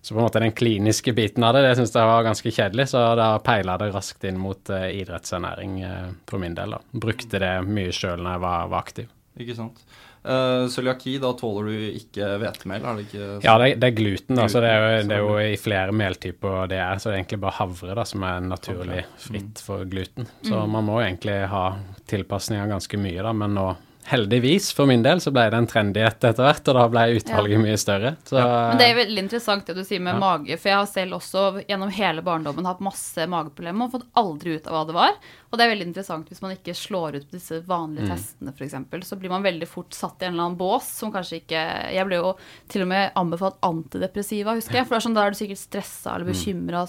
så 0.02 0.14
på 0.14 0.18
en 0.18 0.24
måte 0.26 0.40
den 0.42 0.52
kliniske 0.52 1.12
biten 1.14 1.44
av 1.46 1.54
det, 1.54 1.60
det 1.62 1.76
syns 1.78 1.92
jeg 1.94 2.08
var 2.10 2.24
ganske 2.26 2.50
kjedelig, 2.50 2.88
så 2.90 3.14
da 3.14 3.36
peila 3.38 3.76
det 3.78 3.92
raskt 3.94 4.24
inn 4.26 4.40
mot 4.42 4.70
eh, 4.74 4.88
idrettsernæring 4.98 5.76
eh, 5.86 6.08
for 6.26 6.42
min 6.42 6.56
del. 6.58 6.74
da. 6.74 6.80
Brukte 7.04 7.38
det 7.38 7.52
mye 7.68 7.92
sjøl 7.94 8.18
når 8.18 8.32
jeg 8.34 8.42
var, 8.42 8.64
var 8.72 8.82
aktiv. 8.82 9.12
Ikke 9.38 9.54
sant. 9.54 9.78
Uh, 10.22 10.68
Cøliaki, 10.70 11.16
da 11.18 11.32
tåler 11.34 11.70
du 11.70 11.86
ikke 11.98 12.26
hvetemel, 12.38 12.84
er 12.86 12.98
det 12.98 13.06
ikke 13.08 13.22
sånn? 13.22 13.40
Ja, 13.42 13.54
det, 13.58 13.70
det 13.82 13.88
er 13.88 13.94
gluten, 13.96 14.38
da, 14.38 14.44
så 14.50 14.60
det 14.62 14.68
er, 14.70 14.82
jo, 14.82 15.06
det 15.10 15.16
er 15.16 15.22
jo 15.24 15.38
i 15.42 15.56
flere 15.58 15.94
meltyper 15.98 16.68
det 16.70 16.78
er. 16.78 16.98
Så 16.98 17.08
det 17.08 17.14
er 17.14 17.22
egentlig 17.22 17.40
bare 17.42 17.56
havre 17.58 17.96
da, 17.98 18.04
som 18.06 18.26
er 18.26 18.44
naturlig 18.46 19.00
fritt 19.22 19.62
for 19.66 19.86
gluten. 19.90 20.28
Så 20.46 20.66
man 20.70 20.86
må 20.86 21.00
jo 21.00 21.06
egentlig 21.08 21.40
ha 21.50 21.64
tilpasninger 22.10 22.70
ganske 22.70 23.02
mye, 23.02 23.22
da, 23.22 23.34
men 23.34 23.58
nå 23.58 23.66
heldigvis 24.08 24.70
for 24.74 24.88
min 24.90 25.02
del 25.04 25.20
så 25.22 25.30
ble 25.34 25.44
det 25.52 25.58
en 25.60 25.68
trendighet 25.70 26.24
etter 26.24 26.42
hvert, 26.42 26.68
og 26.68 26.78
da 26.78 26.86
ble 26.92 27.04
utvalget 27.18 27.62
mye 27.62 27.78
større. 27.80 28.14
Så, 28.28 28.36
Men 28.40 28.80
det 28.80 28.88
er 28.90 28.98
veldig 28.98 29.22
interessant 29.24 29.66
det 29.68 29.76
du 29.78 29.84
sier 29.84 30.00
med 30.02 30.14
Ja. 30.16 30.20
mage, 30.20 30.58
for 30.58 30.68
jeg 30.72 30.78
har 30.80 30.86
selv 30.90 31.18
også 31.20 31.44
gjennom 31.68 31.90
hele 31.94 32.22
barndommen 32.22 32.66
hatt 32.66 32.80
masse 32.80 33.26
mageproblemer 33.30 33.86
og 33.86 33.92
fått 33.98 34.08
aldri 34.18 34.56
ut 34.58 34.66
av 34.66 34.72
hva 34.74 34.86
det 34.86 34.94
var. 34.98 35.12
Og 35.52 35.58
det 35.60 35.66
er 35.66 35.72
veldig 35.74 35.84
interessant 35.90 36.30
hvis 36.32 36.40
man 36.40 36.54
ikke 36.54 36.72
slår 36.72 37.18
ut 37.18 37.26
på 37.28 37.36
disse 37.36 37.58
vanlige 37.68 38.08
testene, 38.08 38.54
f.eks. 38.56 38.76
Så 39.04 39.18
blir 39.20 39.28
man 39.28 39.44
veldig 39.44 39.68
fort 39.68 39.92
satt 39.92 40.22
i 40.22 40.26
en 40.26 40.32
eller 40.32 40.46
annen 40.46 40.56
bås 40.56 40.86
som 40.96 41.12
kanskje 41.12 41.42
ikke 41.42 41.60
Jeg 41.92 42.08
ble 42.08 42.22
jo 42.22 42.30
til 42.72 42.86
og 42.86 42.88
med 42.88 43.12
anbefalt 43.20 43.58
antidepressiva, 43.68 44.56
husker 44.56 44.80
jeg. 44.80 44.88
For 44.88 44.96
det 44.96 45.00
er 45.02 45.06
sånn, 45.06 45.18
da 45.18 45.26
er 45.26 45.34
du 45.34 45.38
sikkert 45.42 45.60
stressa 45.60 46.16
eller 46.16 46.30
bekymra 46.32 46.86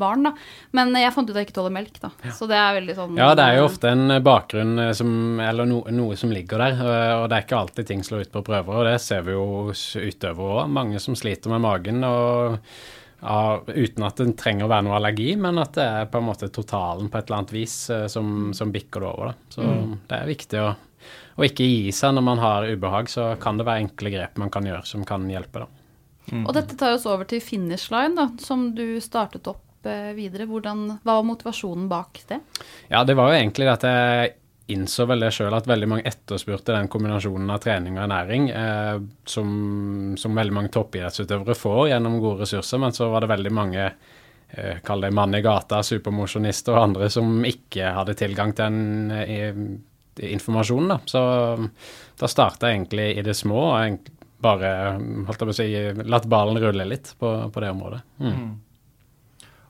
barn, 0.00 0.24
da. 0.30 0.32
Men 0.78 0.96
jeg 0.96 1.12
fant 1.12 1.28
ut 1.28 1.34
at 1.34 1.42
jeg 1.42 1.50
ikke 1.50 1.58
tåler 1.60 1.76
melk, 1.76 2.00
da. 2.00 2.12
Så 2.32 2.48
det 2.48 2.56
er 2.56 2.78
veldig 2.80 2.96
sånn 2.96 3.20
Ja, 3.20 3.30
det 3.36 3.44
er 3.44 3.60
jo 3.60 3.68
ofte 3.68 3.92
en 3.92 4.16
bakgrunn 4.24 4.78
eh, 4.86 4.92
som 4.96 5.10
Eller 5.44 5.68
no, 5.68 5.82
noe 5.92 6.16
som 6.16 6.32
ligger 6.32 6.64
der, 6.64 6.80
eh, 6.80 7.14
og 7.20 7.28
det 7.28 7.38
er 7.38 7.44
ikke 7.44 7.60
alltid 7.60 7.90
ting 7.92 8.04
slår 8.06 8.24
ut 8.24 8.32
på 8.32 8.46
prøver, 8.46 8.80
og 8.80 8.88
det 8.88 8.96
ser 9.04 9.26
vi 9.26 9.36
jo 9.36 9.68
utøvere 9.68 10.62
òg. 10.62 10.72
Mange 10.72 11.02
som 11.02 11.16
sliter 11.18 11.52
med 11.52 11.64
magen, 11.66 12.00
og 12.08 12.56
ja, 13.20 13.60
uten 13.66 14.04
at 14.06 14.20
det 14.20 14.34
trenger 14.38 14.66
å 14.66 14.70
være 14.70 14.86
noe 14.86 14.98
allergi, 14.98 15.30
men 15.40 15.60
at 15.62 15.76
det 15.78 15.86
er 15.86 16.10
på 16.12 16.20
en 16.20 16.28
måte 16.28 16.50
totalen 16.52 17.08
på 17.10 17.18
et 17.18 17.28
eller 17.28 17.40
annet 17.40 17.54
vis 17.56 17.78
eh, 17.94 18.06
som, 18.12 18.52
som 18.56 18.74
bikker 18.74 19.02
det 19.02 19.08
over. 19.08 19.32
Da. 19.32 19.56
Så 19.56 19.70
det 20.10 20.18
er 20.18 20.30
viktig 20.30 20.62
å, 20.62 20.68
å 21.36 21.46
ikke 21.46 21.66
gi 21.66 21.94
seg 21.96 22.16
når 22.16 22.26
man 22.28 22.44
har 22.44 22.68
ubehag, 22.68 23.10
så 23.12 23.32
kan 23.42 23.58
det 23.58 23.68
være 23.68 23.86
enkle 23.86 24.12
grep 24.14 24.40
man 24.42 24.52
kan 24.52 24.68
gjøre 24.68 24.84
som 24.88 25.06
kan 25.08 25.28
hjelpe, 25.30 25.64
da. 25.64 25.82
Og 26.42 26.50
dette 26.56 26.74
tar 26.74 26.96
oss 26.96 27.06
over 27.06 27.26
til 27.30 27.38
Finish 27.44 27.92
Line, 27.94 28.16
da, 28.18 28.30
som 28.42 28.72
du 28.74 28.98
startet 29.02 29.46
opp 29.46 29.86
eh, 29.86 30.10
videre. 30.16 30.48
Hvordan, 30.50 30.88
hva 31.04 31.20
var 31.20 31.28
motivasjonen 31.28 31.86
bak 31.90 32.24
det? 32.30 32.40
Ja, 32.90 33.04
det 33.06 33.14
var 33.18 33.30
jo 33.30 33.38
egentlig 33.38 33.68
at 33.70 33.86
jeg 33.86 34.34
innså 34.66 35.06
vel 35.06 35.22
det 35.22 35.30
sjøl 35.34 35.54
at 35.54 35.68
veldig 35.68 35.88
mange 35.90 36.06
etterspurte 36.10 36.74
den 36.74 36.90
kombinasjonen 36.90 37.50
av 37.54 37.62
trening 37.62 37.96
og 37.98 38.04
ernæring 38.06 38.48
eh, 38.50 38.96
som, 39.28 39.50
som, 40.18 40.34
veldig 40.38 40.56
mange 40.56 40.72
toppidrettsutøvere 40.74 41.54
får 41.58 41.82
gjennom 41.92 42.18
gode 42.22 42.42
ressurser, 42.44 42.82
men 42.82 42.96
så 42.96 43.10
var 43.12 43.22
det 43.22 43.30
veldig 43.30 43.52
mange 43.54 43.84
eh, 43.86 44.82
kall 44.86 45.06
det 45.06 45.12
mann 45.14 45.38
i 45.38 45.42
gata, 45.44 45.82
supermosjonister 45.86 46.74
og 46.74 46.82
andre 46.88 47.10
som 47.14 47.38
ikke 47.46 47.94
hadde 48.00 48.18
tilgang 48.18 48.56
til 48.58 48.74
den 48.74 49.16
eh, 49.22 49.62
informasjonen. 50.34 50.94
Da. 50.96 51.00
Så 51.06 51.22
da 52.18 52.30
starta 52.30 52.70
jeg 52.70 52.80
egentlig 52.80 53.10
i 53.14 53.26
det 53.26 53.36
små 53.38 53.68
og 53.70 54.12
bare 54.42 54.70
holdt 54.98 55.40
jeg 55.40 55.48
på 55.48 55.52
å 55.52 55.56
si, 55.56 55.68
latt 56.10 56.26
ballen 56.30 56.58
rulle 56.60 56.84
litt 56.88 57.14
på, 57.20 57.30
på 57.52 57.62
det 57.62 57.70
området. 57.72 58.02
Mm. 58.20 58.48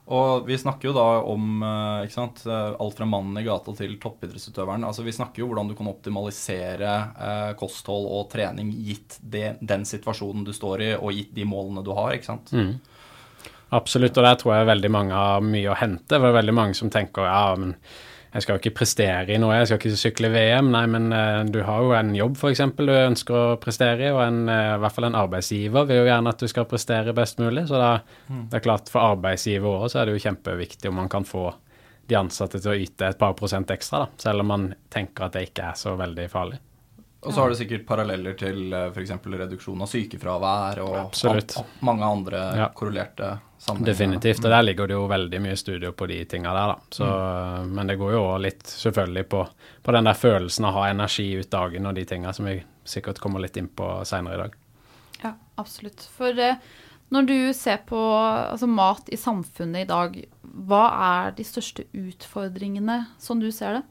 Og 0.07 0.45
vi 0.47 0.55
snakker 0.55 0.87
jo 0.87 0.93
da 0.95 1.05
om 1.27 1.63
eh, 1.67 2.09
sant, 2.11 2.45
eh, 2.47 2.75
alt 2.79 2.95
fra 2.95 3.05
mannen 3.09 3.41
i 3.41 3.43
gata 3.43 3.73
til 3.75 3.97
toppidrettsutøveren. 3.99 4.85
Altså 4.87 5.03
Vi 5.03 5.11
snakker 5.15 5.43
jo 5.43 5.49
hvordan 5.49 5.67
du 5.67 5.75
kan 5.75 5.89
optimalisere 5.91 6.93
eh, 7.11 7.49
kosthold 7.59 8.07
og 8.07 8.29
trening 8.31 8.71
gitt 8.87 9.17
det, 9.19 9.57
den 9.59 9.83
situasjonen 9.87 10.47
du 10.47 10.53
står 10.55 10.85
i, 10.85 10.91
og 10.95 11.11
gitt 11.11 11.33
de 11.35 11.47
målene 11.47 11.83
du 11.83 11.91
har. 11.97 12.15
ikke 12.15 12.29
sant? 12.29 12.53
Mm. 12.55 12.77
Absolutt, 13.75 14.15
og 14.15 14.23
der 14.23 14.39
tror 14.39 14.55
jeg 14.55 14.69
veldig 14.69 14.93
mange 14.95 15.17
har 15.19 15.43
mye 15.43 15.73
å 15.73 15.75
hente. 15.75 16.07
For 16.07 16.23
det 16.23 16.31
er 16.31 16.39
veldig 16.39 16.55
mange 16.55 16.79
som 16.79 16.93
tenker 16.93 17.27
ja, 17.27 17.41
men 17.59 17.75
jeg 18.33 18.43
skal 18.43 18.55
jo 18.55 18.61
ikke 18.61 18.75
prestere 18.81 19.33
i 19.33 19.39
noe, 19.39 19.55
jeg 19.55 19.69
skal 19.69 19.79
ikke 19.79 19.99
sykle 20.01 20.31
VM. 20.33 20.71
Nei, 20.73 20.83
men 20.91 21.07
uh, 21.13 21.45
du 21.47 21.61
har 21.65 21.85
jo 21.85 21.93
en 21.97 22.11
jobb 22.17 22.35
f.eks. 22.37 22.63
du 22.77 22.91
ønsker 22.93 23.37
å 23.37 23.59
prestere 23.61 24.09
i, 24.09 24.11
og 24.13 24.21
en, 24.25 24.41
uh, 24.51 24.75
i 24.75 24.81
hvert 24.83 24.97
fall 24.97 25.07
en 25.09 25.19
arbeidsgiver 25.19 25.87
vil 25.87 26.01
jo 26.01 26.09
gjerne 26.09 26.33
at 26.35 26.43
du 26.43 26.51
skal 26.51 26.67
prestere 26.69 27.15
best 27.17 27.39
mulig. 27.41 27.67
Så 27.69 27.79
da, 27.79 27.93
mm. 28.27 28.43
det 28.51 28.59
er 28.59 28.65
klart 28.67 28.91
for 28.91 29.15
arbeidsgiver 29.15 29.79
òg 29.79 29.89
så 29.93 30.01
er 30.01 30.09
det 30.09 30.17
jo 30.17 30.25
kjempeviktig 30.27 30.91
om 30.91 30.99
man 31.01 31.11
kan 31.11 31.27
få 31.27 31.49
de 32.07 32.15
ansatte 32.15 32.59
til 32.63 32.71
å 32.71 32.79
yte 32.79 33.09
et 33.09 33.19
par 33.19 33.33
prosent 33.35 33.71
ekstra, 33.73 34.05
da, 34.05 34.21
selv 34.21 34.43
om 34.43 34.51
man 34.53 34.69
tenker 34.93 35.27
at 35.27 35.35
det 35.35 35.49
ikke 35.49 35.71
er 35.71 35.79
så 35.79 35.95
veldig 35.99 36.27
farlig. 36.31 36.61
Og 37.27 37.33
så 37.33 37.41
har 37.41 37.51
du 37.51 37.57
sikkert 37.59 37.83
paralleller 37.87 38.37
til 38.39 38.71
eh, 38.71 38.87
f.eks. 38.93 39.11
reduksjon 39.27 39.81
av 39.83 39.89
sykefravær 39.91 40.79
og 40.85 40.95
Absolutt. 41.01 41.57
mange 41.83 42.07
andre 42.07 42.43
ja. 42.55 42.67
korrelerte 42.75 43.33
sammenhenger. 43.59 43.91
Definitivt, 43.91 44.45
og 44.45 44.53
der 44.53 44.63
ligger 44.63 44.87
det 44.87 44.95
jo 44.95 45.09
veldig 45.11 45.41
mye 45.43 45.57
studier 45.59 45.91
på 45.91 46.07
de 46.07 46.21
tinga 46.31 46.53
der, 46.55 46.71
da. 46.71 46.95
Så, 46.99 47.09
mm. 47.09 47.75
Men 47.75 47.91
det 47.91 47.97
går 47.99 48.15
jo 48.15 48.23
litt 48.45 48.63
selvfølgelig 48.71 49.25
på, 49.33 49.43
på, 49.83 49.95
den 49.97 50.07
der 50.07 50.21
følelsen 50.21 50.69
av 50.69 50.71
å 50.71 50.79
ha 50.79 50.87
energi 50.93 51.27
ut 51.35 51.51
dagen 51.51 51.91
og 51.91 51.99
de 51.99 52.07
tinga 52.07 52.33
som 52.37 52.47
vi 52.47 52.55
sikkert 52.87 53.19
kommer 53.19 53.43
litt 53.43 53.59
inn 53.59 53.67
på 53.67 53.91
seinere 54.07 54.39
i 54.39 54.43
dag. 54.45 54.57
Ja, 55.25 55.35
absolutt. 55.59 56.07
For 56.15 56.39
eh, 56.39 56.63
når 57.11 57.27
du 57.27 57.37
ser 57.57 57.83
på 57.91 57.99
altså, 57.99 58.71
mat 58.71 59.11
i 59.11 59.19
samfunnet 59.19 59.83
i 59.83 59.91
dag, 59.91 60.17
hva 60.67 60.83
er 61.11 61.37
de 61.37 61.43
største 61.47 61.89
utfordringene 61.91 63.01
som 63.19 63.43
du 63.43 63.51
ser 63.51 63.81
det? 63.81 63.85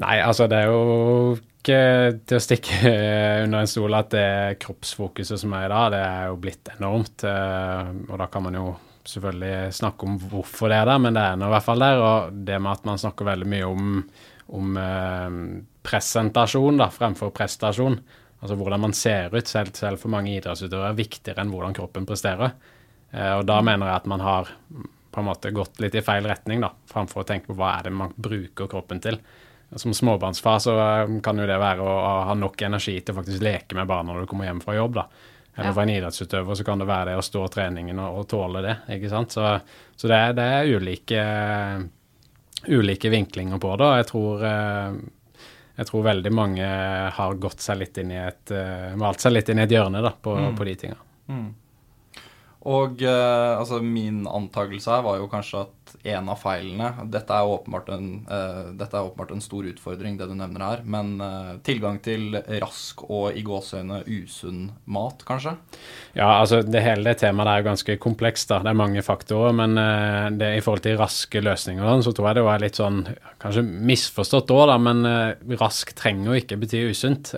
Nei, 0.00 0.16
altså 0.24 0.46
det 0.48 0.62
er 0.62 0.70
jo 0.70 1.36
ikke 1.60 1.80
til 2.28 2.38
å 2.38 2.42
stikke 2.42 2.92
under 3.44 3.62
en 3.62 3.70
stol 3.70 3.96
at 3.96 4.12
det 4.14 4.60
kroppsfokuset 4.64 5.40
som 5.40 5.56
er 5.56 5.66
i 5.68 5.72
dag, 5.72 5.90
det 5.94 6.04
er 6.04 6.30
jo 6.30 6.38
blitt 6.40 6.72
enormt. 6.76 7.26
Eh, 7.28 7.90
og 8.08 8.16
da 8.20 8.28
kan 8.32 8.46
man 8.46 8.56
jo 8.58 8.70
selvfølgelig 9.10 9.74
snakke 9.76 10.06
om 10.08 10.16
hvorfor 10.30 10.72
det 10.72 10.80
er 10.80 10.88
der, 10.90 11.02
men 11.02 11.16
det 11.16 11.24
er 11.24 11.38
nå 11.40 11.48
i 11.48 11.54
hvert 11.54 11.66
fall 11.66 11.84
der. 11.84 12.04
Og 12.04 12.40
det 12.48 12.60
med 12.60 12.72
at 12.72 12.88
man 12.88 13.02
snakker 13.02 13.28
veldig 13.28 13.50
mye 13.52 13.68
om, 13.68 14.00
om 14.60 14.80
eh, 14.80 15.36
presentasjon 15.86 16.80
da, 16.80 16.90
fremfor 16.94 17.32
prestasjon. 17.36 18.00
Altså 18.40 18.56
hvordan 18.56 18.86
man 18.86 18.96
ser 18.96 19.34
ut, 19.34 19.48
selv, 19.48 19.74
selv 19.76 20.00
for 20.00 20.12
mange 20.12 20.32
idrettsutøvere, 20.32 20.94
er 20.94 21.00
viktigere 21.00 21.44
enn 21.44 21.52
hvordan 21.52 21.76
kroppen 21.76 22.08
presterer. 22.08 22.56
Eh, 23.12 23.34
og 23.36 23.44
da 23.48 23.60
mener 23.66 23.90
jeg 23.90 24.00
at 24.00 24.10
man 24.10 24.24
har 24.24 24.50
på 25.10 25.20
en 25.20 25.26
måte 25.26 25.50
gått 25.52 25.80
litt 25.82 25.96
i 25.98 26.04
feil 26.06 26.26
retning, 26.30 26.62
da, 26.62 26.70
framfor 26.88 27.24
å 27.24 27.28
tenke 27.28 27.50
på 27.50 27.58
hva 27.58 27.74
er 27.76 27.88
det 27.88 27.94
man 27.98 28.14
bruker 28.16 28.70
kroppen 28.70 29.02
til. 29.02 29.18
Som 29.76 29.94
småbarnsfar 29.94 30.58
så 30.58 30.72
um, 31.06 31.20
kan 31.22 31.38
jo 31.38 31.46
det 31.46 31.58
være 31.62 31.84
å, 31.84 31.98
ha 32.26 32.34
nok 32.34 32.62
energi 32.66 32.96
til 33.00 33.14
å 33.14 33.20
faktisk 33.20 33.42
leke 33.44 33.76
med 33.78 33.86
barna 33.86 34.10
når 34.10 34.24
du 34.24 34.30
kommer 34.30 34.48
hjem 34.48 34.62
fra 34.64 34.74
jobb. 34.74 34.98
da. 34.98 35.06
Eller 35.54 35.74
for 35.76 35.84
en 35.84 35.92
idrettsutøver 35.92 36.58
så 36.58 36.66
kan 36.66 36.80
det 36.80 36.88
være 36.88 37.12
det 37.12 37.20
å 37.20 37.24
stå 37.24 37.44
treningen 37.52 38.00
og, 38.02 38.18
og 38.18 38.28
tåle 38.30 38.64
det. 38.64 38.74
ikke 38.96 39.12
sant? 39.12 39.36
Så, 39.36 39.46
så 39.94 40.10
det, 40.10 40.18
er, 40.18 40.34
det, 40.34 40.48
er 40.56 40.74
ulike, 40.74 41.24
ulike 42.66 43.12
vinklinger 43.14 43.62
på 43.62 43.72
det. 43.78 43.86
og 43.86 44.00
jeg 44.00 44.10
tror, 44.10 44.42
uh, 44.42 45.46
jeg 45.78 45.90
tror 45.90 46.06
veldig 46.08 46.34
mange 46.34 46.74
har 47.20 47.40
gått 47.46 47.62
seg 47.62 47.78
litt 47.84 48.02
inn 48.02 48.10
i 48.16 48.20
et, 48.20 48.54
malt 48.98 49.22
seg 49.22 49.36
litt 49.36 49.48
inn 49.52 49.62
i 49.62 49.68
et 49.68 49.78
hjørne 49.78 50.02
da, 50.02 50.10
på, 50.12 50.34
mm. 50.34 50.56
på 50.58 50.66
de 50.66 50.74
tinga. 50.82 50.98
Mm. 51.30 51.48
Og 52.70 53.00
altså 53.06 53.78
min 53.80 54.26
antakelse 54.28 54.92
her 54.92 55.06
var 55.06 55.16
jo 55.16 55.30
kanskje 55.32 55.62
at 55.62 55.79
en 56.02 56.28
av 56.32 56.38
feilene 56.40 57.06
Dette 57.12 57.36
er 57.36 57.48
åpenbart 57.50 57.90
en, 57.94 58.08
uh, 58.28 58.70
er 58.74 58.96
åpenbart 59.00 59.32
en 59.34 59.42
stor 59.44 59.66
utfordring, 59.70 60.16
det 60.18 60.28
du 60.30 60.34
nevner 60.38 60.64
her. 60.64 60.82
Men 60.84 61.12
uh, 61.22 61.56
tilgang 61.66 62.00
til 62.04 62.38
rask 62.62 63.04
og 63.08 63.36
i 63.36 63.44
gåseøyne 63.46 64.02
usunn 64.06 64.68
mat, 64.90 65.24
kanskje? 65.28 65.56
Ja, 66.16 66.28
altså 66.40 66.60
det 66.66 66.82
hele 66.84 67.14
temaet 67.18 67.50
er 67.52 67.62
jo 67.62 67.68
ganske 67.70 67.96
komplekst. 68.02 68.50
da, 68.52 68.60
Det 68.64 68.72
er 68.72 68.80
mange 68.80 69.04
faktorer. 69.06 69.56
Men 69.56 69.76
uh, 69.78 70.28
det, 70.34 70.52
i 70.58 70.62
forhold 70.64 70.84
til 70.86 70.98
raske 71.00 71.42
løsninger 71.44 71.86
sånn, 71.86 72.06
så 72.06 72.14
tror 72.16 72.30
jeg 72.30 72.40
det 72.40 72.46
er 72.54 72.64
litt 72.66 72.80
sånn 72.80 73.02
kanskje 73.40 73.66
misforstått 73.66 74.54
òg, 74.54 74.64
da. 74.70 74.78
Men 74.80 75.04
rask 75.60 75.94
trenger 75.96 76.30
jo 76.30 76.40
ikke 76.40 76.60
bety 76.60 76.84
usunt. 76.90 77.34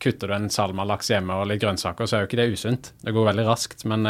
kutter 0.00 0.30
du 0.30 0.34
en 0.34 0.50
salmalaks 0.52 1.10
hjemme 1.12 1.36
og 1.36 1.48
litt 1.50 1.62
grønnsaker, 1.62 2.08
så 2.08 2.16
er 2.16 2.24
jo 2.24 2.30
ikke 2.30 2.40
det 2.42 2.52
usunt. 2.54 2.92
Det 3.04 3.14
går 3.14 3.32
veldig 3.32 3.48
raskt. 3.48 3.84
men 3.88 4.06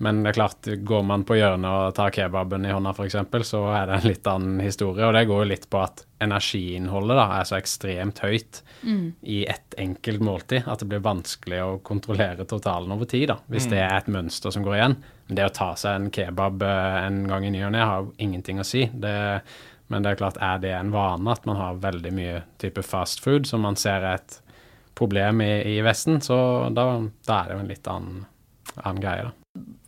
men 0.00 0.22
det 0.24 0.30
er 0.30 0.36
klart, 0.38 0.68
går 0.88 1.02
man 1.04 1.26
på 1.28 1.36
hjørnet 1.36 1.68
og 1.68 1.94
tar 1.98 2.12
kebaben 2.14 2.64
i 2.64 2.70
hånda 2.72 2.94
f.eks., 2.94 3.18
så 3.44 3.58
er 3.68 3.90
det 3.90 3.98
en 3.98 4.06
litt 4.08 4.28
annen 4.30 4.60
historie. 4.64 5.04
Og 5.04 5.12
det 5.12 5.26
går 5.28 5.42
jo 5.42 5.48
litt 5.50 5.66
på 5.68 5.82
at 5.82 6.06
energiinnholdet 6.24 7.18
da, 7.18 7.26
er 7.36 7.48
så 7.48 7.58
ekstremt 7.58 8.22
høyt 8.24 8.62
mm. 8.80 9.02
i 9.28 9.42
ett 9.52 9.76
enkelt 9.80 10.22
måltid 10.24 10.64
at 10.64 10.80
det 10.80 10.88
blir 10.88 11.02
vanskelig 11.04 11.58
å 11.60 11.74
kontrollere 11.84 12.46
totalen 12.48 12.94
over 12.96 13.10
tid, 13.10 13.26
da, 13.28 13.36
hvis 13.52 13.68
mm. 13.68 13.74
det 13.74 13.80
er 13.82 13.92
et 13.98 14.08
mønster 14.14 14.54
som 14.56 14.64
går 14.64 14.78
igjen. 14.78 14.94
Men 15.28 15.36
det 15.36 15.48
å 15.50 15.52
ta 15.58 15.68
seg 15.82 15.98
en 15.98 16.08
kebab 16.16 16.64
eh, 16.64 16.96
en 17.02 17.18
gang 17.28 17.44
i 17.44 17.50
ny 17.52 17.60
og 17.66 17.74
ne 17.76 17.82
har 17.84 18.00
jo 18.06 18.14
ingenting 18.24 18.62
å 18.62 18.66
si. 18.66 18.86
Det, 19.04 19.12
men 19.92 20.06
det 20.06 20.14
er 20.14 20.22
klart, 20.22 20.40
er 20.40 20.62
det 20.64 20.72
en 20.78 20.94
vane 20.94 21.34
at 21.34 21.44
man 21.50 21.60
har 21.60 21.82
veldig 21.84 22.14
mye 22.16 22.38
type 22.62 22.86
fast 22.88 23.20
food 23.20 23.44
som 23.52 23.68
man 23.68 23.76
ser 23.76 24.00
er 24.00 24.16
et 24.22 24.40
problem 24.96 25.44
i, 25.44 25.52
i 25.76 25.76
Vesten, 25.84 26.22
så 26.24 26.40
da, 26.72 26.88
da 27.28 27.42
er 27.42 27.52
det 27.52 27.58
jo 27.58 27.62
en 27.66 27.70
litt 27.74 27.92
annen, 27.92 28.24
annen 28.80 29.04
greie, 29.04 29.28
da 29.28 29.36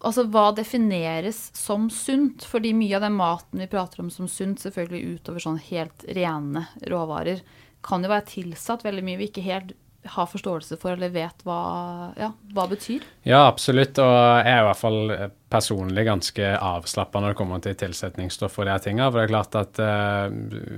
altså, 0.00 0.26
hva 0.32 0.50
defineres 0.56 1.44
som 1.56 1.88
sunt? 1.92 2.46
Fordi 2.48 2.72
mye 2.76 2.96
av 2.98 3.06
den 3.06 3.18
maten 3.18 3.62
vi 3.62 3.70
prater 3.70 4.04
om 4.04 4.10
som 4.12 4.28
sunt, 4.30 4.62
selvfølgelig 4.62 5.18
utover 5.18 5.44
sånn 5.44 5.60
helt 5.70 6.06
rene 6.08 6.66
råvarer, 6.90 7.42
kan 7.82 8.04
jo 8.04 8.12
være 8.12 8.28
tilsatt 8.30 8.84
veldig 8.86 9.04
mye 9.06 9.20
vi 9.20 9.30
ikke 9.30 9.46
helt 9.46 9.72
har 10.12 10.26
forståelse 10.26 10.76
for 10.82 10.96
eller 10.96 11.12
vet 11.14 11.44
hva, 11.46 11.60
ja, 12.18 12.32
hva 12.54 12.66
betyr. 12.70 13.04
Ja, 13.26 13.44
absolutt. 13.46 13.98
Og 14.02 14.12
jeg 14.12 14.50
er 14.50 14.62
i 14.62 14.66
hvert 14.66 14.80
fall 14.80 15.12
personlig 15.52 16.04
ganske 16.06 16.49
avslappa 16.56 17.21
når 17.21 17.32
det 17.32 17.38
kommer 17.38 17.62
til 17.62 17.76
tilsetningsstoff 17.78 18.56
og 18.59 18.66
de 18.66 18.73
her 18.73 18.82
tinga. 18.82 19.09
For 19.11 19.21
det 19.21 19.25
er 19.26 19.32
klart 19.32 19.56
at 19.61 19.80
uh, 19.82 20.35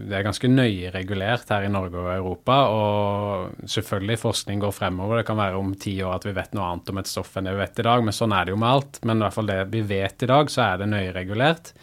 det 0.08 0.18
er 0.18 0.26
ganske 0.26 0.50
nøye 0.50 0.92
regulert 0.94 1.50
her 1.54 1.66
i 1.66 1.72
Norge 1.72 2.00
og 2.02 2.10
Europa. 2.14 2.58
Og 2.74 3.66
selvfølgelig, 3.70 4.20
forskning 4.24 4.64
går 4.64 4.74
fremover. 4.74 5.20
Det 5.20 5.28
kan 5.30 5.40
være 5.40 5.60
om 5.60 5.74
ti 5.80 5.96
år 6.02 6.18
at 6.18 6.28
vi 6.28 6.36
vet 6.36 6.56
noe 6.56 6.70
annet 6.72 6.90
om 6.90 7.02
et 7.02 7.10
stoff 7.10 7.36
enn 7.38 7.48
det 7.48 7.56
vi 7.56 7.62
vet 7.64 7.82
i 7.82 7.88
dag, 7.88 8.06
men 8.06 8.16
sånn 8.16 8.34
er 8.36 8.46
det 8.46 8.54
jo 8.56 8.62
med 8.62 8.72
alt. 8.72 9.02
Men 9.04 9.20
i 9.20 9.26
hvert 9.26 9.38
fall 9.38 9.52
det 9.52 9.60
vi 9.74 9.84
vet 9.94 10.26
i 10.26 10.30
dag, 10.34 10.50
så 10.52 10.66
er 10.68 10.82
det 10.82 10.90
nøye 10.90 11.14
regulert. 11.16 11.74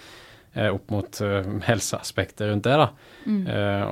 Uh, 0.52 0.68
opp 0.74 0.90
mot 0.92 1.08
helseaspektet 1.08 1.68
helseaspekter 1.70 2.52
rundt 2.52 2.68
det. 2.68 2.80
da. 2.84 2.92
Mm. 3.22 3.44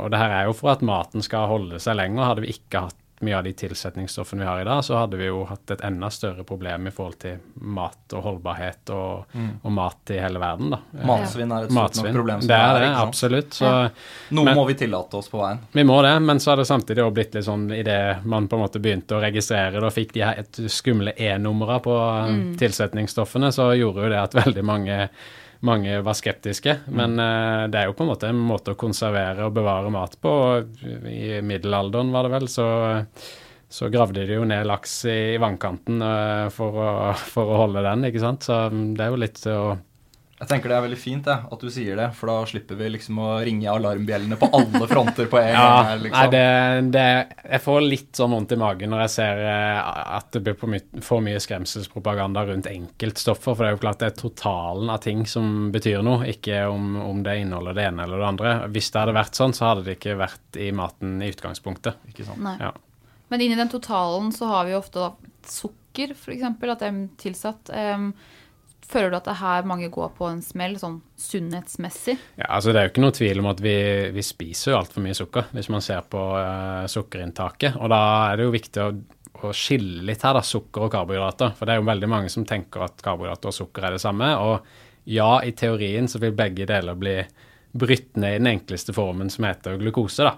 og 0.02 0.08
det 0.10 0.18
her 0.18 0.32
er 0.34 0.48
jo 0.48 0.56
for 0.58 0.72
at 0.72 0.82
maten 0.82 1.22
skal 1.22 1.46
holde 1.52 1.78
seg 1.80 1.96
lenger. 2.00 2.32
Hadde 2.32 2.44
vi 2.44 2.56
ikke 2.56 2.88
hatt 2.88 2.98
mye 3.26 3.38
av 3.38 3.44
de 3.44 3.54
tilsetningsstoffene 3.54 4.44
vi 4.44 4.48
har 4.48 4.62
i 4.62 4.68
dag, 4.68 4.84
så 4.86 4.96
hadde 4.96 5.18
vi 5.20 5.28
jo 5.28 5.44
hatt 5.50 5.72
et 5.74 5.82
enda 5.86 6.10
større 6.14 6.44
problem 6.48 6.88
i 6.88 6.94
forhold 6.96 7.18
til 7.20 7.40
mat 7.62 8.16
og 8.16 8.24
holdbarhet 8.26 8.92
og, 8.96 9.34
mm. 9.34 9.50
og 9.64 9.74
mat 9.76 10.14
i 10.16 10.20
hele 10.24 10.42
verden. 10.42 10.72
da. 10.76 10.80
Matsvinn 11.10 11.52
er 11.56 11.68
et 11.68 11.74
stort 11.74 12.00
nok 12.00 12.16
problem. 12.20 12.44
Som 12.44 12.52
det 12.52 12.60
er 12.60 12.80
det, 12.80 12.92
absolutt. 13.02 13.58
Så, 13.60 13.66
ja. 13.66 13.90
Noe 14.38 14.50
men, 14.50 14.60
må 14.60 14.66
vi 14.70 14.78
tillate 14.80 15.20
oss 15.20 15.28
på 15.32 15.42
veien. 15.42 15.60
Vi 15.76 15.86
må 15.88 16.00
det, 16.06 16.14
men 16.24 16.40
så 16.40 16.54
har 16.54 16.64
det 16.64 16.70
samtidig 16.70 17.04
også 17.04 17.18
blitt 17.20 17.36
litt 17.38 17.50
sånn 17.50 17.68
idet 17.76 18.24
man 18.24 18.48
på 18.48 18.60
en 18.60 18.66
måte 18.66 18.84
begynte 18.84 19.18
å 19.18 19.24
registrere 19.24 19.78
det 19.80 19.86
og 19.90 19.96
fikk 19.96 20.16
de 20.16 20.26
her 20.26 20.70
skumle 20.72 21.16
E-numrene 21.18 21.84
på 21.84 22.00
mm. 22.32 22.48
tilsetningsstoffene, 22.62 23.52
så 23.56 23.72
gjorde 23.80 24.08
jo 24.08 24.14
det 24.16 24.24
at 24.24 24.40
veldig 24.40 24.66
mange 24.66 25.04
mange 25.66 26.00
var 26.02 26.18
skeptiske. 26.18 26.78
Mm. 26.88 26.96
Men 26.96 27.20
uh, 27.20 27.68
det 27.72 27.82
er 27.82 27.90
jo 27.90 27.98
på 27.98 28.06
en 28.06 28.12
måte 28.14 28.32
en 28.32 28.40
måte 28.40 28.76
å 28.76 28.80
konservere 28.80 29.48
og 29.48 29.56
bevare 29.58 29.92
mat 29.94 30.16
på. 30.22 30.34
I 31.10 31.40
middelalderen, 31.46 32.14
var 32.16 32.28
det 32.28 32.34
vel, 32.38 32.48
så, 32.52 32.68
så 33.68 33.92
gravde 33.92 34.26
de 34.28 34.40
jo 34.40 34.48
ned 34.48 34.68
laks 34.70 35.02
i 35.12 35.20
vannkanten 35.42 36.04
uh, 36.04 36.48
for, 36.54 36.80
å, 36.80 36.90
for, 37.34 37.52
å, 37.52 37.62
holde 37.66 37.84
den, 37.86 38.08
ikke 38.10 38.24
sant. 38.24 38.48
Så 38.48 38.66
um, 38.72 38.92
det 38.96 39.06
er 39.06 39.14
jo 39.14 39.24
litt 39.26 39.44
å 39.52 39.62
Jeg 40.40 40.48
tenker 40.48 40.72
det 40.72 40.76
er 40.78 40.84
veldig 40.86 40.98
fint 41.00 41.26
det, 41.28 41.34
at 41.52 41.64
du 41.66 41.68
sier 41.74 41.98
det, 42.00 42.06
for 42.16 42.32
da 42.32 42.36
slipper 42.48 42.78
vi 42.80 42.88
liksom 42.94 43.18
å 43.20 43.26
ringe 43.44 43.68
alarmbjellene 43.68 44.38
på 44.40 44.48
alle 44.56 44.88
fronter 44.88 45.28
på 45.28 45.40
en 45.42 45.50
Ja, 45.58 45.64
gang. 45.66 45.90
her, 45.90 45.98
nei, 45.98 46.04
liksom. 46.06 46.32
det, 46.32 46.44
det, 46.96 47.04
jeg 47.58 47.64
får 47.66 47.80
litt 47.84 48.22
sånn 48.22 48.32
vondt 48.38 48.56
i 48.56 48.60
magen 48.62 48.94
når 48.94 49.04
jeg 49.04 49.14
ser 49.18 49.42
eh, 49.44 49.90
at 50.16 50.30
det 50.32 50.42
blir 50.46 50.56
for 50.62 50.72
mye, 50.72 51.04
for 51.04 51.26
mye 51.26 51.42
skremselspropaganda 51.44 52.46
rundt 52.48 52.70
enkeltstoffer. 52.72 53.52
For 53.52 53.66
det 53.66 53.74
er 53.74 53.76
jo 53.76 53.82
klart 53.84 54.00
det 54.00 54.12
er 54.14 54.18
totalen 54.22 54.94
av 54.96 55.04
ting 55.04 55.26
som 55.28 55.70
betyr 55.76 56.00
noe, 56.08 56.24
ikke 56.32 56.62
om, 56.72 56.96
om 57.04 57.20
det 57.28 57.36
inneholder 57.44 57.76
det 57.76 57.90
ene 57.92 58.08
eller 58.08 58.24
det 58.24 58.30
andre. 58.32 58.56
Hvis 58.72 58.90
det 58.96 59.04
hadde 59.04 59.18
vært 59.20 59.42
sånn, 59.44 59.58
så 59.60 59.74
hadde 59.74 59.86
det 59.90 59.98
ikke 60.00 60.16
vært 60.24 60.62
i 60.64 60.72
maten 60.80 61.20
i 61.20 61.34
utgangspunktet. 61.36 62.00
Ikke 62.14 62.30
sant? 62.32 62.40
Nei. 62.48 62.56
Ja. 62.64 62.72
Men 63.30 63.44
inni 63.44 63.60
den 63.60 63.70
totalen 63.76 64.32
så 64.34 64.48
har 64.56 64.72
vi 64.72 64.80
ofte 64.80 65.04
da 65.04 65.12
sukker, 65.52 66.16
f.eks. 66.16 66.48
At 66.48 66.64
det 66.80 66.88
er 66.88 67.02
tilsatt. 67.22 67.76
Em, 67.76 68.14
føler 68.90 69.12
du 69.12 69.18
at 69.20 69.28
det 69.28 69.34
er 69.36 69.42
her 69.44 69.68
mange 69.70 69.90
går 69.94 70.12
på 70.18 70.28
en 70.30 70.42
smell, 70.44 70.76
sånn 70.82 71.00
sunnhetsmessig? 71.20 72.16
Ja, 72.40 72.50
altså 72.58 72.74
Det 72.74 72.82
er 72.82 72.88
jo 72.88 72.94
ikke 72.94 73.06
noe 73.06 73.16
tvil 73.16 73.42
om 73.44 73.50
at 73.52 73.64
vi, 73.64 73.76
vi 74.16 74.26
spiser 74.26 74.74
jo 74.74 74.80
altfor 74.80 75.06
mye 75.06 75.18
sukker, 75.18 75.50
hvis 75.56 75.70
man 75.74 75.86
ser 75.86 76.06
på 76.10 76.24
uh, 76.36 76.86
sukkerinntaket. 76.90 77.80
Og 77.80 77.92
da 77.94 78.02
er 78.30 78.40
det 78.40 78.48
jo 78.48 78.56
viktig 78.56 78.84
å, 78.84 78.90
å 79.46 79.54
skille 79.56 80.06
litt 80.10 80.26
her, 80.26 80.38
da, 80.40 80.46
sukker 80.46 80.88
og 80.88 80.94
karbohydrater. 80.96 81.54
For 81.58 81.68
det 81.68 81.76
er 81.76 81.82
jo 81.82 81.90
veldig 81.92 82.12
mange 82.12 82.34
som 82.34 82.48
tenker 82.50 82.88
at 82.88 83.04
karbohydrater 83.06 83.52
og 83.52 83.58
sukker 83.60 83.90
er 83.90 83.98
det 83.98 84.04
samme. 84.04 84.32
Og 84.42 85.10
ja, 85.10 85.32
i 85.46 85.54
teorien 85.58 86.10
så 86.10 86.22
vil 86.22 86.38
begge 86.38 86.68
deler 86.70 86.98
bli 87.00 87.18
brytt 87.80 88.16
ned 88.18 88.38
i 88.38 88.40
den 88.42 88.54
enkleste 88.56 88.96
formen 88.96 89.30
som 89.30 89.46
heter 89.46 89.78
glukose, 89.82 90.26
da. 90.26 90.38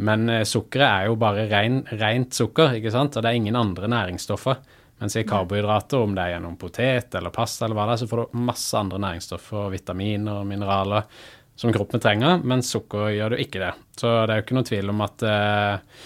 Men 0.00 0.28
uh, 0.30 0.42
sukkeret 0.46 0.88
er 0.90 1.08
jo 1.08 1.16
bare 1.18 1.48
ren, 1.50 1.80
rent 1.98 2.36
sukker, 2.36 2.76
ikke 2.76 2.92
sant? 2.94 3.16
og 3.16 3.24
det 3.24 3.32
er 3.32 3.40
ingen 3.40 3.58
andre 3.58 3.88
næringsstoffer. 3.90 4.60
Mens 5.00 5.16
i 5.16 5.24
karbohydrater, 5.24 6.02
om 6.04 6.14
det 6.14 6.22
er 6.22 6.34
gjennom 6.34 6.56
potet 6.60 7.14
eller 7.16 7.32
pasta 7.32 7.64
eller 7.64 7.78
hva 7.78 7.86
det 7.88 7.94
er, 7.94 8.00
så 8.02 8.08
får 8.10 8.20
du 8.22 8.40
masse 8.44 8.76
andre 8.76 9.00
næringsstoffer, 9.00 9.70
vitaminer 9.72 10.42
og 10.42 10.48
mineraler 10.48 11.06
som 11.60 11.72
kroppen 11.72 12.00
trenger, 12.00 12.40
mens 12.44 12.72
sukker 12.72 13.10
gjør 13.14 13.34
du 13.34 13.40
ikke 13.40 13.62
det. 13.62 13.70
Så 14.00 14.10
det 14.24 14.34
er 14.34 14.40
jo 14.40 14.44
ikke 14.46 14.58
noen 14.58 14.68
tvil 14.68 14.92
om 14.92 15.00
at, 15.04 15.24
eh, 15.28 16.04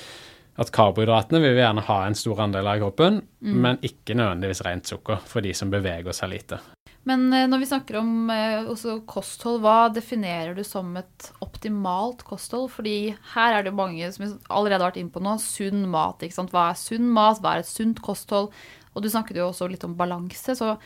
at 0.63 0.73
karbohydratene 0.75 1.43
vil 1.43 1.57
vi 1.57 1.63
gjerne 1.63 1.87
ha 1.89 1.99
en 2.07 2.19
stor 2.19 2.47
andel 2.47 2.71
av 2.71 2.79
i 2.79 2.83
kroppen, 2.83 3.21
men 3.55 3.83
ikke 3.87 4.17
nødvendigvis 4.19 4.65
rent 4.67 4.91
sukker 4.91 5.23
for 5.31 5.47
de 5.47 5.55
som 5.55 5.71
beveger 5.71 6.15
seg 6.17 6.33
lite. 6.33 6.63
Men 7.05 7.27
eh, 7.37 7.47
når 7.51 7.61
vi 7.61 7.69
snakker 7.69 7.99
om 8.01 8.31
eh, 8.33 9.01
kosthold, 9.11 9.61
hva 9.65 9.91
definerer 9.93 10.57
du 10.57 10.65
som 10.67 10.95
et 10.97 11.29
optimalt 11.45 12.25
kosthold? 12.27 12.71
Fordi 12.73 13.15
her 13.35 13.59
er 13.59 13.67
det 13.67 13.77
mange 13.77 14.09
som 14.15 14.25
allerede 14.49 14.81
har 14.81 14.89
vært 14.89 15.03
inne 15.03 15.13
på 15.13 15.23
nå, 15.25 15.37
sunn 15.43 15.85
mat. 15.93 16.25
ikke 16.25 16.39
sant? 16.39 16.55
Hva 16.55 16.71
er 16.71 16.81
sunn 16.81 17.11
mat, 17.13 17.43
hva 17.45 17.55
er 17.55 17.65
et 17.65 17.71
sunt 17.71 18.01
kosthold? 18.05 18.51
Og 18.95 19.03
du 19.03 19.11
snakket 19.11 19.41
jo 19.41 19.49
også 19.51 19.69
litt 19.71 19.85
om 19.87 19.97
balanse, 19.99 20.55
så 20.55 20.77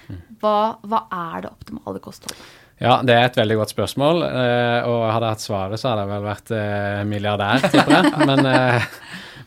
hva, 0.40 0.56
hva 0.80 1.04
er 1.12 1.44
det 1.44 1.52
optimale 1.52 2.00
kostholdet? 2.02 2.40
Ja, 2.78 3.00
det 3.02 3.14
er 3.14 3.24
et 3.26 3.38
veldig 3.38 3.56
godt 3.58 3.72
spørsmål, 3.74 4.22
eh, 4.28 4.86
og 4.86 5.08
hadde 5.10 5.26
jeg 5.26 5.36
hatt 5.36 5.44
svaret, 5.44 5.80
så 5.80 5.90
hadde 5.90 6.04
jeg 6.04 6.12
vel 6.12 6.28
vært 6.28 6.52
eh, 6.54 7.00
milliardær, 7.10 7.64
tipper 7.66 7.96
jeg. 7.96 8.12
Men, 8.30 8.46
eh, 8.46 8.92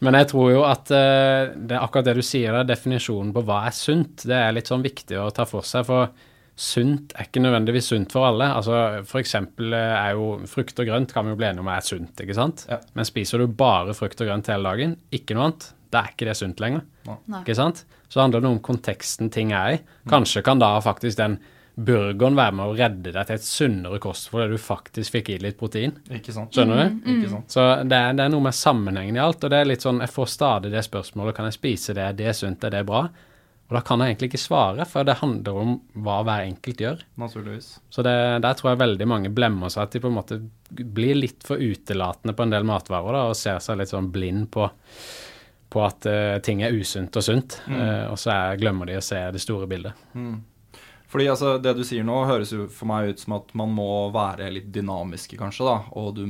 men 0.02 0.18
jeg 0.18 0.32
tror 0.32 0.50
jo 0.50 0.62
at 0.66 0.90
eh, 0.98 1.54
det 1.54 1.76
er 1.78 1.84
akkurat 1.84 2.08
det 2.08 2.18
du 2.18 2.24
sier, 2.26 2.56
der, 2.56 2.66
definisjonen 2.72 3.30
på 3.36 3.44
hva 3.46 3.60
er 3.70 3.76
sunt, 3.78 4.26
det 4.26 4.38
er 4.38 4.56
litt 4.56 4.72
sånn 4.72 4.82
viktig 4.82 5.20
å 5.22 5.30
ta 5.36 5.46
for 5.46 5.68
seg. 5.68 5.86
For 5.86 6.10
sunt 6.58 7.14
er 7.14 7.28
ikke 7.28 7.44
nødvendigvis 7.44 7.92
sunt 7.94 8.16
for 8.16 8.26
alle. 8.32 8.48
Altså 8.50 8.80
eh, 8.98 9.76
er 9.78 10.16
jo 10.18 10.32
frukt 10.50 10.82
og 10.82 10.90
grønt 10.90 11.14
kan 11.14 11.28
vi 11.28 11.36
jo 11.36 11.38
bli 11.38 11.52
enige 11.52 11.66
om 11.66 11.70
er 11.70 11.86
sunt, 11.86 12.26
ikke 12.26 12.38
sant? 12.38 12.66
Ja. 12.72 12.80
Men 12.98 13.08
spiser 13.08 13.44
du 13.44 13.54
bare 13.62 13.94
frukt 13.98 14.26
og 14.26 14.32
grønt 14.32 14.50
hele 14.50 14.74
dagen, 14.74 14.98
ikke 15.14 15.38
noe 15.38 15.52
annet, 15.52 15.70
da 15.92 16.04
er 16.04 16.14
ikke 16.14 16.28
det 16.30 16.38
sunt 16.40 16.62
lenger. 16.64 16.86
Nei. 17.08 17.42
Ikke 17.42 17.58
sant? 17.58 17.84
Så 18.12 18.22
handler 18.22 18.44
det 18.44 18.52
om 18.52 18.62
konteksten 18.64 19.32
ting 19.34 19.54
er 19.56 19.78
i. 19.78 19.82
Kanskje 20.12 20.44
kan 20.46 20.62
da 20.62 20.74
faktisk 20.84 21.20
den 21.20 21.40
burgeren 21.82 22.36
være 22.36 22.54
med 22.58 22.68
å 22.68 22.76
redde 22.76 23.14
deg 23.16 23.28
til 23.28 23.38
et 23.38 23.48
sunnere 23.48 24.00
kost 24.04 24.28
fordi 24.30 24.52
du 24.52 24.62
faktisk 24.62 25.16
fikk 25.16 25.32
i 25.32 25.40
litt 25.42 25.58
protein. 25.60 25.96
Ikke 26.12 26.36
sant? 26.36 26.52
Skjønner 26.56 26.84
du? 26.84 27.02
Ikke 27.16 27.32
sant? 27.32 27.52
Så 27.54 27.66
det 27.88 27.98
er, 27.98 28.16
det 28.18 28.26
er 28.26 28.34
noe 28.34 28.46
med 28.46 28.58
sammenhengen 28.58 29.18
i 29.18 29.24
alt. 29.24 29.44
Og 29.44 29.54
det 29.54 29.62
er 29.62 29.70
litt 29.70 29.86
sånn, 29.86 30.04
jeg 30.04 30.12
får 30.12 30.32
stadig 30.36 30.74
det 30.74 30.84
spørsmålet 30.88 31.38
kan 31.38 31.48
jeg 31.48 31.58
spise 31.58 31.96
det, 31.96 32.08
det 32.20 32.28
er 32.28 32.32
det 32.34 32.38
sunt, 32.38 32.68
er 32.68 32.76
det 32.76 32.86
bra? 32.90 33.06
Og 33.72 33.78
da 33.78 33.80
kan 33.88 34.02
jeg 34.04 34.12
egentlig 34.12 34.28
ikke 34.34 34.44
svare, 34.44 34.84
for 34.84 35.08
det 35.08 35.14
handler 35.22 35.58
om 35.62 35.70
hva 36.04 36.18
hver 36.28 36.44
enkelt 36.44 36.82
gjør. 36.84 37.04
Naturligvis. 37.22 37.70
Så 37.88 38.04
det, 38.04 38.16
der 38.44 38.58
tror 38.60 38.74
jeg 38.74 38.82
veldig 38.82 39.06
mange 39.08 39.32
blemmer 39.32 39.72
seg 39.72 39.86
at 39.86 39.94
de 39.96 40.02
på 40.04 40.12
en 40.12 40.18
måte 40.18 40.42
blir 40.68 41.16
litt 41.16 41.46
for 41.48 41.56
utelatende 41.56 42.36
på 42.36 42.44
en 42.44 42.52
del 42.52 42.68
matvarer 42.68 43.16
da, 43.16 43.22
og 43.32 43.40
ser 43.40 43.64
seg 43.64 43.80
litt 43.80 43.94
sånn 43.94 44.12
blind 44.12 44.50
på, 44.52 44.68
på 45.72 45.82
at 45.86 46.08
uh, 46.10 46.38
ting 46.44 46.64
er 46.66 46.76
usunt 46.76 47.16
og 47.16 47.26
sunt. 47.26 47.62
Eh, 47.72 48.08
og 48.12 48.18
så 48.20 48.34
er, 48.34 48.62
glemmer 48.62 48.90
de 48.90 48.98
å 49.00 49.04
se 49.06 49.20
det 49.32 49.42
store 49.44 49.70
bildet. 49.72 49.96
Fordi 51.12 51.26
altså, 51.28 51.58
Det 51.60 51.74
du 51.76 51.82
sier 51.84 52.06
nå, 52.08 52.22
høres 52.28 52.54
jo 52.54 52.66
for 52.72 52.88
meg 52.88 53.12
ut 53.12 53.20
som 53.20 53.36
at 53.36 53.50
man 53.60 53.74
må 53.76 53.88
være 54.16 54.48
litt 54.56 54.70
dynamiske, 54.72 55.36
kanskje. 55.40 55.66
da, 55.68 55.78
Og 56.00 56.14
du 56.20 56.24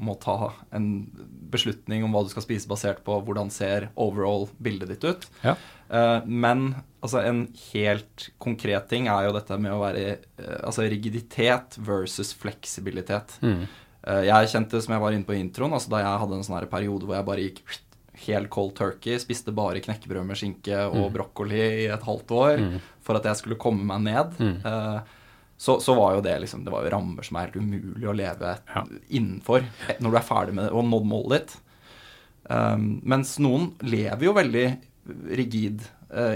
må 0.00 0.14
ta 0.20 0.52
en 0.72 1.08
beslutning 1.52 2.04
om 2.04 2.16
hva 2.16 2.22
du 2.24 2.32
skal 2.32 2.44
spise 2.44 2.68
basert 2.70 3.02
på 3.04 3.18
hvordan 3.24 3.52
ser 3.52 3.90
overall-bildet 4.00 4.94
ditt 4.94 5.04
ut. 5.04 5.28
Ja. 5.44 5.58
Uh, 5.88 6.24
men 6.24 6.70
altså, 7.00 7.20
en 7.24 7.46
helt 7.72 8.30
konkret 8.40 8.88
ting 8.92 9.08
er 9.12 9.28
jo 9.28 9.36
dette 9.36 9.60
med 9.60 9.76
å 9.76 9.82
være 9.82 10.18
altså 10.62 10.88
rigiditet 10.88 11.76
versus 11.80 12.32
fleksibilitet. 12.36 13.36
Eh, 14.06 14.24
jeg 14.28 14.50
kjente, 14.52 14.80
som 14.82 14.94
jeg 14.94 15.02
var 15.02 15.14
inne 15.14 15.26
på 15.26 15.36
i 15.36 15.42
introen, 15.42 15.74
altså 15.76 15.92
da 15.92 16.02
jeg 16.02 16.22
hadde 16.22 16.38
en 16.38 16.46
sånn 16.46 16.70
periode 16.70 17.08
hvor 17.08 17.18
jeg 17.18 17.28
bare 17.28 17.46
gikk 17.48 17.62
helt 18.26 18.50
cold 18.50 18.74
turkey, 18.78 19.18
spiste 19.22 19.52
bare 19.54 19.80
knekkebrød 19.84 20.26
med 20.26 20.36
skinke 20.40 20.80
og 20.88 21.12
brokkoli 21.14 21.60
i 21.84 21.86
et 21.94 22.02
halvt 22.02 22.34
år 22.38 22.62
for 23.04 23.16
at 23.20 23.24
jeg 23.30 23.36
skulle 23.40 23.56
komme 23.60 23.84
meg 23.88 24.02
ned, 24.08 24.36
eh, 24.64 24.98
så, 25.58 25.78
så 25.82 25.94
var 25.98 26.14
jo 26.14 26.20
det 26.22 26.36
liksom 26.40 26.60
Det 26.64 26.70
var 26.70 26.84
jo 26.86 26.90
rammer 26.94 27.24
som 27.26 27.36
er 27.40 27.48
helt 27.48 27.56
umulig 27.58 28.06
å 28.06 28.12
leve 28.14 28.52
Ja. 28.74 28.84
innenfor 29.10 29.64
eh, 29.88 29.96
når 30.00 30.10
du 30.10 30.16
er 30.20 30.26
ferdig 30.28 30.54
med 30.54 30.64
det 30.68 30.72
og 30.72 30.84
nådd 30.86 31.06
målet 31.10 31.38
ditt. 31.40 31.56
Um, 32.48 33.00
mens 33.04 33.34
noen 33.42 33.72
lever 33.82 34.24
jo 34.24 34.32
veldig 34.32 34.66
rigid 35.36 35.82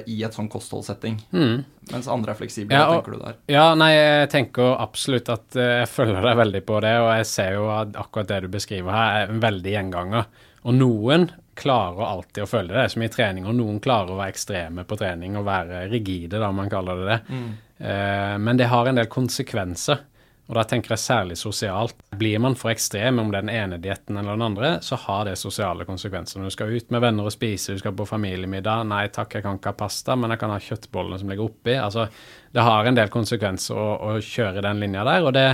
i 0.07 0.19
et 0.27 0.35
sånn 0.37 0.51
kostholdssetting, 0.53 1.15
mens 1.33 2.09
andre 2.13 2.35
er 2.35 2.37
fleksible. 2.37 2.77
Ja, 2.77 2.87
Hva 2.91 2.99
tenker 2.99 3.15
du 3.17 3.23
der? 3.23 3.37
Ja, 3.49 3.67
nei, 3.79 3.91
jeg 3.95 4.29
tenker 4.35 4.75
absolutt 4.83 5.31
at 5.33 5.57
eh, 5.57 5.79
jeg 5.81 5.89
følger 5.89 6.21
deg 6.27 6.37
veldig 6.43 6.63
på 6.69 6.81
det, 6.85 6.93
og 7.01 7.09
jeg 7.17 7.29
ser 7.31 7.55
jo 7.57 7.71
at 7.73 7.97
akkurat 7.97 8.29
det 8.29 8.41
du 8.45 8.51
beskriver 8.53 8.93
her, 8.93 9.23
er 9.23 9.33
en 9.33 9.41
veldig 9.41 9.73
gjenganger. 9.73 10.29
Og 10.63 10.77
noen 10.77 11.31
klarer 11.59 12.05
alltid 12.07 12.45
å 12.45 12.49
følge 12.49 12.77
det, 12.77 12.87
som 12.93 13.03
i 13.05 13.11
trening, 13.13 13.49
og 13.49 13.57
noen 13.59 13.81
klarer 13.83 14.13
å 14.13 14.21
være 14.21 14.33
ekstreme 14.37 14.85
på 14.89 14.97
trening 15.01 15.37
og 15.41 15.49
være 15.49 15.87
rigide, 15.93 16.41
da 16.41 16.53
man 16.55 16.71
kaller 16.73 17.01
det 17.03 17.09
det. 17.11 17.41
Eh, 17.83 18.37
men 18.45 18.61
det 18.61 18.69
har 18.71 18.87
en 18.93 19.01
del 19.01 19.09
konsekvenser, 19.13 20.05
og 20.51 20.57
da 20.59 20.65
tenker 20.69 20.93
jeg 20.93 21.01
særlig 21.01 21.37
sosialt. 21.39 21.95
Blir 22.19 22.41
man 22.43 22.57
for 22.59 22.73
ekstrem, 22.73 23.21
om 23.23 23.31
den 23.33 23.49
ene 23.53 23.79
dietten 23.81 24.19
eller 24.19 24.35
den 24.35 24.47
andre, 24.49 24.73
så 24.83 24.99
har 25.05 25.25
det 25.29 25.39
sosiale 25.41 25.87
konsekvenser. 25.89 26.41
Når 26.41 26.51
du 26.51 26.57
skal 26.57 26.75
ut 26.75 26.91
med 26.93 27.05
venner 27.05 27.29
og 27.31 27.35
spise, 27.35 27.77
du 27.77 27.81
skal 27.81 27.95
på 27.97 28.09
familiemiddag, 28.11 28.83
nei 28.91 29.07
takk, 29.15 29.39
jeg 29.39 29.47
kan 29.47 29.61
ikke 29.61 29.73
ha 29.73 29.79
pasta, 29.85 30.19
men 30.19 30.35
jeg 30.35 30.43
kan 30.43 30.53
ha 30.53 30.59
kjøttbollene 30.61 31.21
som 31.23 31.33
ligger 31.33 31.47
oppi. 31.47 31.79
Altså, 31.79 32.09
det 32.53 32.67
har 32.67 32.91
en 32.91 32.99
del 32.99 33.13
konsekvenser 33.15 33.79
å, 33.79 33.89
å 34.11 34.19
kjøre 34.19 34.67
den 34.67 34.83
linja 34.83 35.07
der, 35.09 35.29
og 35.31 35.33
det, 35.39 35.47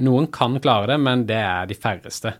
noen 0.00 0.30
kan 0.32 0.56
klare 0.64 0.94
det, 0.94 1.00
men 1.04 1.26
det 1.28 1.40
er 1.44 1.68
de 1.68 1.76
færreste. 1.76 2.34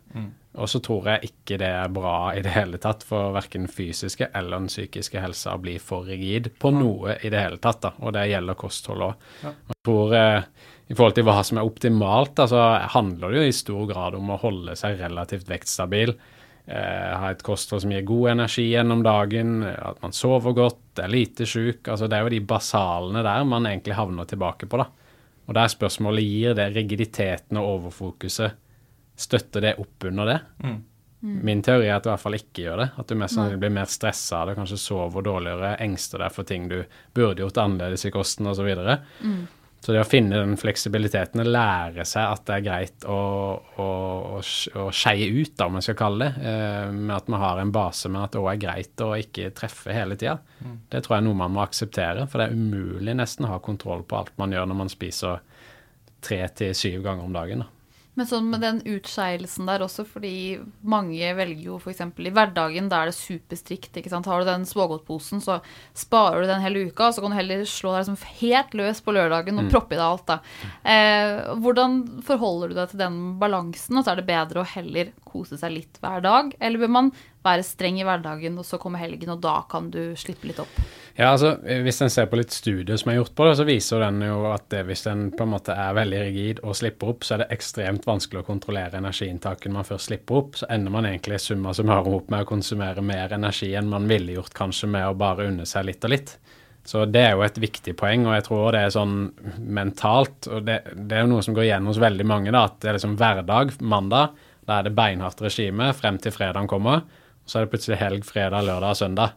Og 0.58 0.66
så 0.66 0.80
tror 0.82 1.06
jeg 1.12 1.30
ikke 1.30 1.60
det 1.62 1.68
er 1.78 1.92
bra 1.94 2.32
i 2.34 2.40
det 2.42 2.50
hele 2.56 2.80
tatt 2.82 3.04
for 3.06 3.30
verken 3.36 3.68
fysiske 3.70 4.32
eller 4.34 4.58
den 4.58 4.66
psykiske 4.72 5.22
helsa 5.22 5.54
å 5.54 5.62
bli 5.62 5.76
for 5.78 6.08
rigid 6.10 6.50
på 6.58 6.72
noe 6.74 7.14
i 7.22 7.30
det 7.30 7.44
hele 7.44 7.60
tatt, 7.62 7.84
da. 7.84 7.92
Og 8.02 8.16
det 8.16 8.26
gjelder 8.32 8.58
kosthold 8.58 9.06
òg. 9.06 9.28
Jeg 9.44 9.78
tror 9.86 10.16
eh, 10.18 10.66
i 10.90 10.96
forhold 10.96 11.14
til 11.14 11.26
hva 11.28 11.38
som 11.46 11.60
er 11.60 11.66
optimalt, 11.68 12.34
så 12.34 12.48
så 12.50 12.62
handler 12.96 13.30
det 13.30 13.40
jo 13.40 13.48
i 13.48 13.54
stor 13.54 13.84
grad 13.86 14.16
om 14.18 14.32
å 14.34 14.38
holde 14.42 14.74
seg 14.78 14.98
relativt 14.98 15.46
vektstabil. 15.50 16.14
Eh, 16.66 17.12
ha 17.14 17.30
et 17.30 17.44
kosthold 17.46 17.84
som 17.84 17.92
gir 17.94 18.02
god 18.06 18.32
energi 18.32 18.66
gjennom 18.72 19.04
dagen, 19.06 19.60
at 19.70 20.00
man 20.02 20.14
sover 20.14 20.56
godt, 20.56 20.98
er 20.98 21.12
lite 21.12 21.46
sjuk. 21.46 21.86
Altså, 21.86 22.08
det 22.10 22.18
er 22.18 22.26
jo 22.26 22.32
de 22.34 22.42
basalene 22.42 23.22
der 23.26 23.46
man 23.46 23.68
egentlig 23.70 23.94
havner 23.98 24.26
tilbake 24.28 24.66
på, 24.66 24.82
da. 24.82 24.88
Og 25.46 25.56
der 25.56 25.70
spørsmålet 25.70 26.26
gir 26.26 26.58
det 26.58 26.72
rigiditeten 26.74 27.58
og 27.58 27.76
overfokuset 27.76 28.58
Støtter 29.20 29.60
det 29.60 29.74
opp 29.76 30.06
under 30.08 30.24
det? 30.24 30.38
Min 31.20 31.58
teori 31.60 31.90
er 31.90 31.98
at 31.98 32.06
du 32.06 32.08
i 32.08 32.12
hvert 32.14 32.22
fall 32.22 32.36
ikke 32.38 32.62
gjør 32.62 32.78
det. 32.80 32.86
At 32.96 33.10
du 33.10 33.18
mest 33.20 33.36
sannsynlig 33.36 33.60
blir 33.60 33.74
mer 33.76 33.90
stressa 33.92 34.38
av 34.38 34.48
det, 34.48 34.54
kanskje 34.56 34.78
sover 34.80 35.26
dårligere, 35.26 35.74
engster 35.84 36.22
deg 36.24 36.32
for 36.32 36.48
ting 36.48 36.70
du 36.70 36.78
burde 37.12 37.44
gjort 37.44 37.60
annerledes 37.60 38.06
i 38.08 38.12
kosten 38.14 38.48
osv. 38.48 38.62
Så, 38.62 38.64
videre. 38.70 38.96
Så 39.80 39.94
det 39.94 40.02
å 40.02 40.08
finne 40.08 40.36
den 40.42 40.58
fleksibiliteten 40.60 41.40
og 41.40 41.48
lære 41.48 42.04
seg 42.04 42.34
at 42.34 42.42
det 42.48 42.56
er 42.58 42.64
greit 42.66 43.06
å, 43.08 43.20
å, 43.80 43.86
å, 44.36 44.42
å 44.42 44.84
skeie 44.92 45.30
ut, 45.32 45.54
da, 45.56 45.70
om 45.70 45.78
man 45.78 45.84
skal 45.84 45.96
kalle 45.96 46.28
det, 46.28 46.50
eh, 46.50 46.90
med 46.92 47.14
at 47.16 47.30
man 47.32 47.40
har 47.40 47.62
en 47.62 47.72
base, 47.72 48.10
men 48.12 48.26
at 48.26 48.34
det 48.34 48.42
òg 48.42 48.50
er 48.52 48.60
greit 48.60 49.04
å 49.06 49.14
ikke 49.16 49.54
treffe 49.56 49.96
hele 49.96 50.18
tida, 50.20 50.36
det 50.92 51.00
tror 51.00 51.16
jeg 51.16 51.24
er 51.24 51.28
noe 51.30 51.40
man 51.40 51.56
må 51.56 51.64
akseptere. 51.64 52.28
For 52.28 52.42
det 52.42 52.50
er 52.50 52.60
umulig 52.60 53.16
nesten 53.16 53.48
å 53.48 53.54
ha 53.54 53.60
kontroll 53.64 54.04
på 54.04 54.20
alt 54.20 54.36
man 54.42 54.52
gjør 54.52 54.68
når 54.68 54.80
man 54.82 54.92
spiser 54.92 55.40
tre 56.20 56.42
til 56.60 56.76
syv 56.76 57.00
ganger 57.06 57.24
om 57.24 57.36
dagen. 57.40 57.64
da. 57.64 57.79
Men 58.18 58.26
sånn 58.26 58.48
med 58.50 58.60
den 58.64 58.80
utskeielsen 58.90 59.68
der 59.70 59.84
også, 59.84 60.02
fordi 60.08 60.58
mange 60.82 61.30
velger 61.38 61.68
jo 61.68 61.76
f.eks. 61.78 62.02
i 62.02 62.32
hverdagen, 62.34 62.88
da 62.90 63.02
er 63.02 63.10
det 63.10 63.16
superstrikt. 63.16 63.94
ikke 63.96 64.10
sant? 64.12 64.26
Har 64.26 64.42
du 64.42 64.50
den 64.50 64.66
smågodtposen, 64.68 65.42
så 65.44 65.60
sparer 65.96 66.42
du 66.42 66.50
den 66.50 66.64
hele 66.64 66.88
uka, 66.90 67.12
så 67.14 67.22
kan 67.22 67.32
du 67.32 67.38
heller 67.38 67.62
slå 67.68 67.94
deg 67.94 68.02
liksom 68.02 68.18
helt 68.42 68.76
løs 68.80 69.02
på 69.06 69.14
lørdagen 69.14 69.62
og 69.62 69.70
proppe 69.72 69.94
i 69.94 70.00
deg 70.00 70.06
alt. 70.08 70.26
da. 70.26 70.40
Eh, 70.82 71.54
hvordan 71.62 72.00
forholder 72.26 72.72
du 72.72 72.78
deg 72.80 72.92
til 72.92 73.04
den 73.04 73.20
balansen? 73.40 74.00
Og 74.00 74.04
så 74.04 74.12
er 74.12 74.20
det 74.20 74.28
bedre 74.32 74.64
å 74.64 74.70
heller 74.74 75.14
kose 75.30 75.60
seg 75.60 75.76
litt 75.78 76.02
hver 76.02 76.24
dag, 76.26 76.50
eller 76.58 76.82
bør 76.82 76.94
man 76.98 77.12
være 77.44 77.64
streng 77.64 78.00
i 78.00 78.04
hverdagen, 78.04 78.58
og 78.60 78.66
så 78.68 78.78
kommer 78.80 79.00
helgen, 79.00 79.32
og 79.32 79.40
da 79.44 79.60
kan 79.70 79.88
du 79.92 80.12
slippe 80.18 80.48
litt 80.50 80.60
opp? 80.60 80.74
Ja, 81.16 81.32
altså 81.32 81.54
Hvis 81.60 82.00
en 82.04 82.12
ser 82.12 82.28
på 82.30 82.38
litt 82.38 82.52
studier 82.54 82.96
som 83.00 83.10
er 83.12 83.18
gjort 83.18 83.34
på 83.36 83.46
det, 83.48 83.54
så 83.58 83.66
viser 83.68 84.04
den 84.04 84.22
jo 84.24 84.44
at 84.52 84.68
det, 84.72 84.84
hvis 84.88 85.06
en 85.10 85.26
på 85.34 85.44
en 85.44 85.52
måte 85.54 85.74
er 85.74 85.96
veldig 85.96 86.20
rigid 86.26 86.62
og 86.64 86.76
slipper 86.78 87.14
opp, 87.14 87.26
så 87.26 87.34
er 87.34 87.42
det 87.42 87.50
ekstremt 87.56 88.06
vanskelig 88.08 88.42
å 88.42 88.46
kontrollere 88.46 89.00
energiinntaket 89.00 89.72
man 89.74 89.88
først 89.88 90.10
slipper 90.10 90.40
opp. 90.40 90.60
Så 90.60 90.68
ender 90.72 90.94
man 90.94 91.08
egentlig 91.08 91.40
summa 91.42 91.74
summarum 91.76 92.20
opp 92.20 92.30
med 92.32 92.44
å 92.44 92.48
konsumere 92.48 93.04
mer 93.04 93.34
energi 93.36 93.72
enn 93.76 93.90
man 93.90 94.08
ville 94.10 94.36
gjort 94.38 94.56
kanskje 94.56 94.92
med 94.94 95.08
å 95.08 95.18
bare 95.18 95.48
unne 95.50 95.68
seg 95.68 95.88
litt 95.90 96.08
og 96.08 96.14
litt. 96.14 96.36
Så 96.86 97.04
det 97.04 97.20
er 97.22 97.34
jo 97.36 97.44
et 97.44 97.58
viktig 97.60 97.92
poeng, 97.98 98.24
og 98.26 98.38
jeg 98.38 98.46
tror 98.46 98.72
det 98.72 98.84
er 98.86 98.94
sånn 98.94 99.16
mentalt. 99.60 100.48
Og 100.48 100.64
det, 100.64 100.80
det 100.96 101.18
er 101.18 101.26
jo 101.26 101.34
noe 101.34 101.44
som 101.44 101.56
går 101.56 101.66
igjen 101.66 101.88
hos 101.90 102.00
veldig 102.00 102.26
mange, 102.26 102.54
da, 102.54 102.64
at 102.70 102.80
det 102.80 102.92
er 102.92 102.96
liksom 102.96 103.18
hverdag, 103.20 103.74
mandag. 103.84 104.38
Da 104.64 104.78
er 104.78 104.88
det 104.88 104.96
beinhardt 104.96 105.42
regime 105.44 105.90
frem 105.98 106.18
til 106.22 106.32
fredagen 106.34 106.70
kommer. 106.70 107.04
Så 107.50 107.58
er 107.58 107.66
det 107.66 107.72
plutselig 107.74 107.98
helg, 107.98 108.26
fredag, 108.28 108.62
lørdag 108.68 108.94
og 108.94 109.00
søndag. 109.00 109.34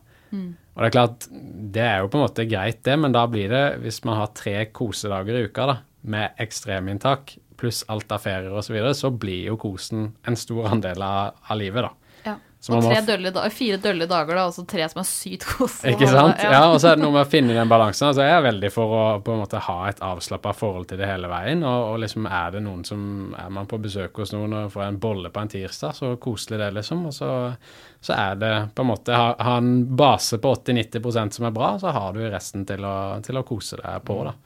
Og 0.73 0.81
det 0.81 0.87
er 0.87 0.93
klart, 0.95 1.25
det 1.73 1.81
er 1.85 1.99
jo 2.01 2.09
på 2.09 2.17
en 2.19 2.25
måte 2.25 2.45
greit, 2.49 2.79
det, 2.85 2.95
men 2.97 3.13
da 3.13 3.25
blir 3.29 3.49
det, 3.51 3.63
hvis 3.83 3.99
man 4.07 4.17
har 4.21 4.31
tre 4.37 4.55
kosedager 4.73 5.37
i 5.37 5.43
uka 5.49 5.67
da, 5.69 5.75
med 6.09 6.39
ekstreminntak 6.41 7.35
pluss 7.57 7.83
alt 7.93 8.11
av 8.11 8.23
ferier 8.23 8.53
osv., 8.53 8.67
så, 8.67 8.73
videre, 8.73 8.93
så 8.97 9.11
blir 9.13 9.51
jo 9.51 9.59
kosen 9.61 10.11
en 10.27 10.37
stor 10.39 10.71
andel 10.73 11.05
av, 11.05 11.37
av 11.45 11.59
livet, 11.61 11.85
da. 11.85 11.93
Ja. 12.63 12.77
Og 12.77 12.85
må 12.85 12.91
tre 12.93 13.01
dølle, 13.03 13.31
fire 13.51 13.77
dølle 13.83 14.05
dager, 14.07 14.37
da, 14.39 14.43
og 14.47 14.53
så 14.55 14.63
tre 14.69 14.85
som 14.87 15.01
er 15.01 15.07
sykt 15.09 15.43
koselig. 15.49 15.91
Ikke 15.97 16.07
sant? 16.07 16.39
Ja, 16.39 16.61
og 16.71 16.77
så 16.79 16.93
er 16.93 16.95
det 16.95 17.03
noe 17.03 17.15
med 17.17 17.25
å 17.25 17.29
finne 17.29 17.55
den 17.57 17.71
balansen. 17.71 18.07
Altså, 18.07 18.23
jeg 18.23 18.37
er 18.37 18.45
veldig 18.45 18.69
for 18.71 18.93
å 18.95 19.01
på 19.25 19.33
en 19.33 19.41
måte 19.41 19.59
ha 19.65 19.77
et 19.89 19.99
avslappa 20.03 20.53
forhold 20.55 20.87
til 20.87 21.01
det 21.01 21.09
hele 21.09 21.27
veien. 21.31 21.65
Og, 21.67 21.87
og 21.91 21.97
liksom 22.05 22.27
er 22.29 22.53
det 22.55 22.61
noen 22.63 22.85
som 22.87 23.01
Er 23.39 23.49
man 23.51 23.67
på 23.67 23.81
besøk 23.83 24.21
hos 24.21 24.31
noen 24.31 24.55
og 24.61 24.71
får 24.71 24.85
en 24.85 24.99
bolle 25.03 25.31
på 25.33 25.43
en 25.43 25.51
tirsdag, 25.51 25.97
så 25.97 26.13
koselig 26.23 26.61
det, 26.61 26.69
liksom. 26.77 27.03
Og 27.09 27.15
så, 27.17 27.31
så 28.03 28.15
er 28.15 28.39
det 28.39 28.53
på 28.75 28.85
en 28.85 28.91
måte 28.93 29.17
Ha, 29.17 29.33
ha 29.43 29.57
en 29.59 29.73
base 29.99 30.39
på 30.39 30.53
80-90% 30.55 31.39
som 31.39 31.49
er 31.49 31.55
bra, 31.55 31.73
så 31.81 31.91
har 31.95 32.15
du 32.15 32.23
resten 32.23 32.63
til 32.69 32.87
å, 32.87 32.95
til 33.25 33.41
å 33.41 33.43
kose 33.47 33.81
deg 33.81 34.07
på, 34.07 34.21
da. 34.29 34.37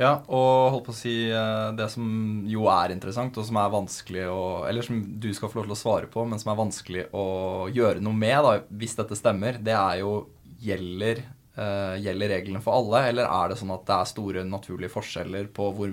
Ja, 0.00 0.14
og 0.32 0.70
holdt 0.72 0.86
på 0.86 0.94
å 0.94 0.96
si 0.96 1.14
eh, 1.28 1.66
det 1.76 1.90
som 1.92 2.04
jo 2.48 2.64
er 2.72 2.94
interessant, 2.94 3.36
og 3.36 3.44
som 3.44 3.58
er 3.60 3.72
vanskelig 3.74 4.22
å 4.32 4.44
Eller 4.68 4.86
som 4.86 5.02
du 5.20 5.28
skal 5.36 5.52
få 5.52 5.60
lov 5.60 5.68
til 5.68 5.76
å 5.76 5.80
svare 5.82 6.08
på, 6.08 6.24
men 6.24 6.40
som 6.40 6.54
er 6.54 6.60
vanskelig 6.62 7.02
å 7.12 7.24
gjøre 7.68 8.00
noe 8.00 8.16
med, 8.16 8.38
da, 8.46 8.54
hvis 8.80 8.96
dette 8.96 9.18
stemmer, 9.18 9.60
det 9.60 9.76
er 9.76 10.00
jo 10.04 10.14
Gjelder, 10.60 11.22
gjelder 11.54 12.30
reglene 12.36 12.60
for 12.62 12.78
alle, 12.78 13.00
eller 13.10 13.26
er 13.28 13.50
det 13.50 13.56
sånn 13.60 13.72
at 13.74 13.86
det 13.88 13.96
er 13.96 14.08
store 14.08 14.44
naturlige 14.48 14.92
forskjeller 14.92 15.48
på, 15.52 15.66
hvor, 15.76 15.90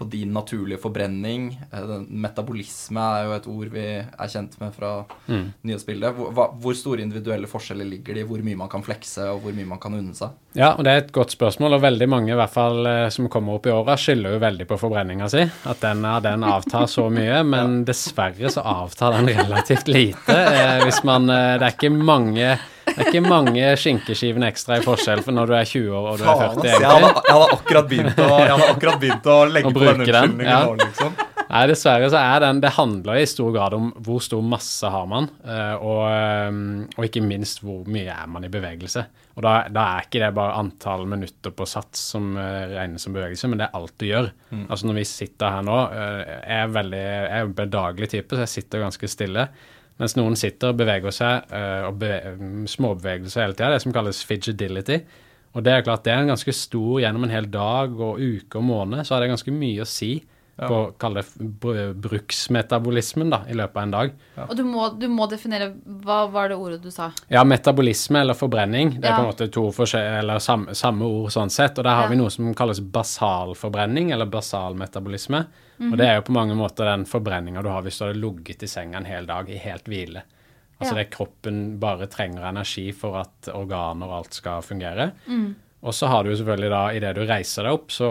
på 0.00 0.06
din 0.08 0.32
naturlige 0.32 0.80
forbrenning? 0.80 1.50
Eh, 1.72 1.90
metabolisme 2.08 3.02
er 3.16 3.26
jo 3.26 3.34
et 3.36 3.48
ord 3.52 3.72
vi 3.74 3.86
er 4.00 4.30
kjent 4.32 4.54
med 4.62 4.72
fra 4.76 4.92
nyhetsbildet. 5.28 6.16
Hvor, 6.16 6.54
hvor 6.62 6.78
store 6.78 7.04
individuelle 7.04 7.50
forskjeller 7.50 7.88
ligger 7.90 8.16
det 8.16 8.24
i 8.24 8.28
hvor 8.30 8.40
mye 8.46 8.60
man 8.62 8.70
kan 8.72 8.84
flekse, 8.86 9.26
og 9.34 9.42
hvor 9.44 9.56
mye 9.56 9.68
man 9.68 9.82
kan 9.82 9.98
unne 9.98 10.16
seg? 10.16 10.38
Ja, 10.56 10.72
og 10.72 10.86
det 10.86 10.94
er 10.94 11.04
et 11.04 11.12
godt 11.14 11.34
spørsmål, 11.34 11.76
og 11.76 11.84
veldig 11.84 12.08
mange 12.10 12.32
i 12.32 12.38
hvert 12.38 12.54
fall 12.54 12.88
eh, 12.88 13.04
som 13.12 13.28
kommer 13.32 13.58
opp 13.58 13.68
i 13.68 13.74
åra, 13.74 13.98
skylder 14.00 14.38
jo 14.38 14.42
veldig 14.46 14.68
på 14.70 14.80
forbrenninga 14.80 15.30
si. 15.32 15.44
At 15.70 15.84
den, 15.84 16.06
den 16.24 16.48
avtar 16.48 16.88
så 16.90 17.10
mye, 17.12 17.42
men 17.54 17.82
dessverre 17.88 18.50
så 18.52 18.64
avtar 18.78 19.18
den 19.18 19.34
relativt 19.34 19.90
lite. 19.90 20.38
Eh, 20.38 20.84
hvis 20.86 21.04
man 21.04 21.28
eh, 21.28 21.56
Det 21.60 21.66
er 21.66 21.76
ikke 21.76 21.92
mange 21.92 22.54
det 22.90 23.04
er 23.04 23.10
ikke 23.10 23.24
mange 23.24 23.72
skinkeskivene 23.80 24.50
ekstra 24.50 24.80
i 24.80 24.84
forskjell 24.84 25.24
for 25.26 25.36
når 25.36 25.50
du 25.50 25.56
er 25.58 25.72
20 25.72 25.96
år 25.96 26.08
og 26.12 26.20
du 26.20 26.26
er 26.26 26.44
40, 26.44 26.68
Jeg 26.68 26.86
hadde, 26.86 27.10
jeg 27.16 27.36
hadde 27.36 27.50
akkurat 27.56 27.90
begynt 27.90 28.22
å, 28.22 28.30
hadde 28.36 28.70
akkurat 28.74 29.02
begynt 29.02 29.30
å 29.30 29.38
legge 29.50 29.74
på 29.74 29.84
den 29.84 30.04
unnskyldningen 30.04 30.52
ja. 30.52 30.62
nå, 30.66 30.78
liksom. 30.84 31.18
Nei, 31.50 31.64
dessverre 31.66 32.10
så 32.12 32.18
er 32.20 32.44
den 32.44 32.60
Det 32.62 32.70
handler 32.76 33.18
i 33.18 33.26
stor 33.26 33.50
grad 33.54 33.74
om 33.74 33.88
hvor 34.06 34.20
stor 34.22 34.44
masse 34.46 34.86
har 34.86 35.08
man, 35.10 35.26
eh, 35.42 35.74
og, 35.74 36.04
eh, 36.06 36.60
og 36.94 37.08
ikke 37.08 37.24
minst 37.26 37.64
hvor 37.64 37.82
mye 37.90 38.12
er 38.14 38.30
man 38.30 38.46
i 38.46 38.52
bevegelse. 38.52 39.02
Og 39.40 39.44
da, 39.46 39.54
da 39.72 39.86
er 39.96 40.06
ikke 40.06 40.20
det 40.22 40.30
bare 40.36 40.58
antall 40.60 41.06
minutter 41.08 41.54
på 41.56 41.66
sats 41.68 42.02
som 42.12 42.32
eh, 42.38 42.70
regnes 42.74 43.06
som 43.06 43.14
bevegelse, 43.16 43.50
men 43.50 43.60
det 43.60 43.66
er 43.68 43.76
alt 43.78 43.94
du 43.98 44.06
gjør. 44.08 44.30
Altså 44.68 44.88
når 44.88 45.00
vi 45.00 45.06
sitter 45.08 45.54
her 45.56 45.66
nå, 45.66 45.76
eh, 45.90 46.22
jeg 46.36 46.56
er 46.60 46.72
veldig 46.76 47.02
jeg 47.02 47.28
er 47.38 47.46
en 47.46 47.58
bedagelig 47.62 48.10
type, 48.14 48.36
så 48.36 48.44
jeg 48.44 48.54
sitter 48.54 48.84
ganske 48.84 49.10
stille. 49.10 49.46
Mens 50.00 50.16
noen 50.16 50.36
sitter 50.38 50.72
og 50.72 50.78
beveger 50.80 51.12
seg, 51.12 51.50
eh, 51.52 51.82
og 51.84 51.98
beve 52.00 52.64
småbevegelser 52.72 53.44
hele 53.44 53.56
tida, 53.56 53.74
det 53.74 53.82
som 53.84 53.92
kalles 53.92 54.22
fidgetility. 54.24 55.00
Og 55.52 55.64
det 55.66 55.74
er 55.74 55.84
klart 55.84 56.06
det 56.06 56.14
er 56.14 56.22
en 56.22 56.32
ganske 56.32 56.54
stor 56.56 57.00
gjennom 57.02 57.26
en 57.26 57.34
hel 57.34 57.48
dag 57.52 57.92
og 57.98 58.20
uke 58.22 58.60
og 58.60 58.64
måned, 58.64 59.04
så 59.04 59.14
har 59.14 59.24
det 59.24 59.32
ganske 59.34 59.52
mye 59.54 59.84
å 59.84 59.88
si 59.88 60.14
på 60.68 60.76
å 60.76 60.92
kalle 61.00 61.22
det 61.22 61.48
br- 61.60 61.92
bruksmetabolismen 61.94 63.30
da, 63.32 63.42
i 63.48 63.54
løpet 63.56 63.76
av 63.76 63.82
en 63.82 63.90
dag. 63.94 64.10
Og 64.48 64.56
du 64.56 64.62
må, 64.64 64.88
du 64.98 65.06
må 65.08 65.26
definere 65.30 65.70
Hva 66.04 66.22
var 66.30 66.48
det 66.52 66.56
ordet 66.60 66.80
du 66.82 66.90
sa? 66.90 67.10
Ja, 67.32 67.44
metabolisme 67.44 68.20
eller 68.20 68.34
forbrenning, 68.34 68.96
det 69.00 69.08
er 69.08 69.16
på 69.16 69.24
en 69.24 69.30
måte 69.30 69.48
to 69.52 69.66
eller 70.00 70.38
samme, 70.38 70.74
samme 70.74 71.04
ord 71.04 71.30
sånn 71.32 71.50
sett. 71.50 71.78
Og 71.78 71.84
der 71.84 71.90
har 71.94 72.02
Ja. 72.04 72.08
vi 72.08 72.16
noe 72.16 72.30
som 72.30 72.54
kalles 72.54 72.80
basalforbrenning, 72.80 74.10
eller 74.12 74.26
basalmetabolisme. 74.26 75.46
Mhm. 75.78 75.92
Og 75.92 75.98
det 75.98 76.06
er 76.06 76.14
jo 76.16 76.22
på 76.22 76.32
mange 76.36 76.54
måter 76.54 76.84
den 76.84 77.04
forbrenninga 77.06 77.62
du 77.62 77.68
har 77.68 77.82
hvis 77.82 77.98
du 77.98 78.04
hadde 78.04 78.20
ligget 78.20 78.62
i 78.62 78.66
senga 78.66 78.98
en 78.98 79.04
hel 79.08 79.26
dag 79.26 79.48
i 79.48 79.56
helt 79.56 79.84
hvile. 79.84 80.22
Altså 80.80 80.94
Ja. 80.96 81.02
det 81.02 81.10
kroppen 81.10 81.78
bare 81.78 82.06
trenger 82.06 82.42
energi 82.48 82.90
for 82.92 83.16
at 83.20 83.48
organer 83.52 84.06
og 84.06 84.12
alt 84.24 84.34
skal 84.34 84.62
fungere. 84.62 85.12
Mm. 85.28 85.54
Og 85.80 85.96
så 85.96 86.10
har 86.12 86.24
du 86.24 86.32
jo 86.32 86.36
selvfølgelig 86.36 86.72
da, 86.72 86.82
idet 86.92 87.14
du 87.16 87.22
reiser 87.24 87.64
deg 87.64 87.78
opp, 87.78 87.92
så, 87.94 88.10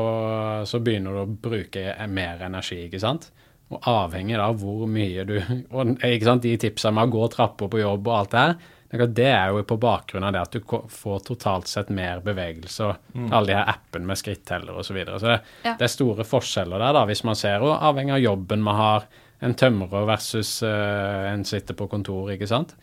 så 0.65 0.79
begynner 0.81 1.13
du 1.13 1.21
å 1.21 1.37
bruke 1.49 1.93
mer 2.09 2.41
energi, 2.47 2.79
ikke 2.87 3.01
sant. 3.03 3.29
Og 3.69 3.85
avhengig 3.85 4.39
av 4.41 4.57
hvor 4.57 4.87
mye 4.89 5.21
du 5.29 5.35
Og 5.77 5.91
ikke 6.01 6.25
sant, 6.25 6.41
de 6.41 6.55
tipsene 6.57 6.95
med 6.97 7.11
å 7.11 7.19
gå 7.19 7.27
trapper 7.35 7.69
på 7.69 7.83
jobb 7.83 8.07
og 8.09 8.15
alt 8.15 8.31
det 8.33 8.41
her, 8.41 8.55
det 8.89 9.27
er 9.29 9.51
jo 9.53 9.61
på 9.69 9.77
bakgrunn 9.77 10.25
av 10.25 10.33
det 10.33 10.41
at 10.41 10.55
du 10.55 10.63
får 10.89 11.19
totalt 11.27 11.69
sett 11.69 11.91
mer 11.93 12.23
bevegelse 12.25 12.87
og 12.87 13.19
alle 13.29 13.51
de 13.51 13.57
her 13.59 13.69
appene 13.69 14.09
med 14.09 14.17
skritteller 14.17 14.73
osv. 14.73 14.87
Så, 14.87 14.95
videre. 14.97 15.19
så 15.21 15.27
det, 15.29 15.39
Ja. 15.67 15.75
det 15.77 15.85
er 15.85 15.93
store 15.93 16.25
forskjeller 16.25 16.81
der, 16.81 16.95
da, 16.97 17.03
hvis 17.05 17.21
man 17.23 17.37
ser, 17.37 17.61
og 17.61 17.77
avhengig 17.77 18.15
av 18.17 18.23
jobben 18.23 18.65
man 18.65 18.75
har. 18.75 19.05
En 19.45 19.53
tømrer 19.53 20.07
versus 20.09 20.63
uh, 20.65 21.29
en 21.29 21.45
sitter 21.45 21.77
på 21.77 21.87
kontor, 21.87 22.33
ikke 22.33 22.49
sant. 22.49 22.73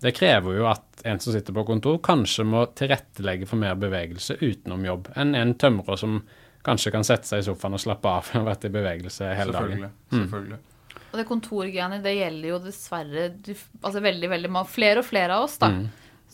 Det 0.00 0.12
krever 0.16 0.58
jo 0.58 0.66
at 0.68 1.04
en 1.06 1.20
som 1.22 1.32
sitter 1.32 1.54
på 1.56 1.64
kontor, 1.68 1.98
kanskje 2.04 2.44
må 2.48 2.66
tilrettelegge 2.76 3.48
for 3.48 3.60
mer 3.60 3.78
bevegelse 3.80 4.38
utenom 4.42 4.84
jobb 4.84 5.10
enn 5.16 5.36
en 5.38 5.54
tømrer 5.56 6.00
som 6.00 6.18
kanskje 6.66 6.92
kan 6.94 7.06
sette 7.06 7.28
seg 7.28 7.42
i 7.42 7.46
sofaen 7.46 7.76
og 7.78 7.82
slappe 7.82 8.10
av 8.10 8.32
og 8.40 8.48
vært 8.48 8.66
i 8.66 8.72
bevegelse 8.74 9.28
hele 9.38 9.54
dagen. 9.54 9.86
Selvfølgelig. 9.86 10.22
selvfølgelig. 10.22 10.64
Og 11.06 11.20
det 11.20 11.28
kontorgreiene, 11.28 12.00
det 12.04 12.16
gjelder 12.16 12.50
jo 12.50 12.58
dessverre 12.64 13.28
du, 13.30 13.54
altså 13.80 14.02
veldig, 14.04 14.32
veldig 14.32 14.50
mange, 14.52 14.72
flere 14.72 15.00
og 15.00 15.06
flere 15.06 15.38
av 15.38 15.46
oss, 15.46 15.54
da. 15.62 15.70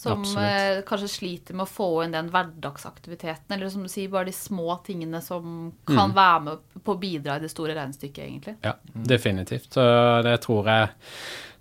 som 0.03 0.25
eh, 0.41 0.81
kanskje 0.89 1.11
sliter 1.13 1.59
med 1.59 1.67
å 1.67 1.71
få 1.71 1.89
inn 2.07 2.17
den 2.17 2.33
hverdagsaktiviteten, 2.33 3.53
eller 3.55 3.71
som 3.71 3.85
du 3.85 3.93
sier, 3.93 4.11
bare 4.11 4.31
de 4.31 4.35
små 4.35 4.79
tingene 4.87 5.21
som 5.23 5.71
kan 5.87 6.17
være 6.17 6.43
med 6.49 6.83
på 6.83 6.97
å 6.97 7.01
bidra 7.03 7.37
i 7.37 7.45
det 7.45 7.53
store 7.53 7.77
regnestykket, 7.77 8.25
egentlig. 8.25 8.57
Ja, 8.65 8.75
definitivt. 9.13 9.71
Så 9.77 9.85
det 10.27 10.39
tror 10.47 10.73
jeg, 10.73 10.91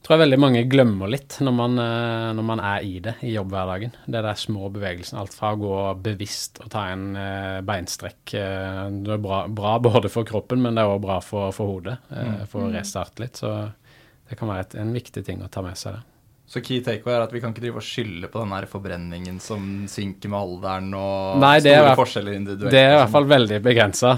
tror 0.01 0.15
jeg 0.17 0.21
veldig 0.23 0.39
mange 0.41 0.61
glemmer 0.69 1.09
litt 1.13 1.37
når 1.45 1.53
man, 1.53 1.77
eh, 1.79 2.29
når 2.37 2.45
man 2.47 2.59
er 2.59 2.83
i 2.87 2.99
det 3.05 3.15
i 3.21 3.33
jobbhverdagen. 3.35 3.91
Det 4.05 4.21
der 4.25 4.39
små 4.39 4.69
bevegelsene. 4.73 5.19
Alt 5.21 5.33
fra 5.37 5.53
å 5.53 5.59
gå 5.61 5.75
bevisst 6.01 6.59
og 6.63 6.69
ta 6.73 6.87
en 6.91 7.15
eh, 7.15 7.61
beinstrekk. 7.61 8.33
eh, 8.33 8.85
Det 9.05 9.13
er 9.17 9.21
bra, 9.21 9.43
bra 9.47 9.77
både 9.79 10.09
for 10.09 10.23
kroppen, 10.25 10.61
men 10.61 10.75
det 10.75 10.81
er 10.85 10.89
òg 10.95 11.01
bra 11.05 11.19
for, 11.21 11.51
for 11.53 11.75
hodet. 11.75 11.97
eh, 12.11 12.45
For 12.49 12.65
å 12.67 12.71
restarte 12.73 13.19
litt. 13.21 13.37
Så 13.37 13.51
det 14.29 14.37
kan 14.39 14.49
være 14.49 14.65
et, 14.67 14.75
en 14.81 14.93
viktig 14.95 15.25
ting 15.27 15.43
å 15.45 15.49
ta 15.51 15.61
med 15.61 15.77
seg. 15.77 15.93
det. 15.99 16.07
Så 16.51 16.59
key 16.59 16.81
takeaway 16.83 17.13
er 17.15 17.21
at 17.23 17.31
vi 17.31 17.39
kan 17.39 17.53
ikke 17.53 17.61
drive 17.63 17.79
og 17.79 17.85
skylde 17.87 18.27
på 18.27 18.41
den 18.41 18.51
her 18.51 18.65
forbrenningen 18.67 19.37
som 19.39 19.85
synker 19.87 20.27
med 20.33 20.39
alderen, 20.41 20.89
og 20.99 21.37
Nei, 21.39 21.53
er 21.55 21.61
store 21.63 21.85
hvert- 21.85 21.99
forskjeller 22.01 22.35
individuelt. 22.35 22.73
Det 22.75 22.81
er 22.81 22.89
i 22.89 22.97
hvert 22.97 23.05
sånn. 23.07 23.13
fall 23.13 23.29
veldig 23.31 23.59
begrensa. 23.63 24.11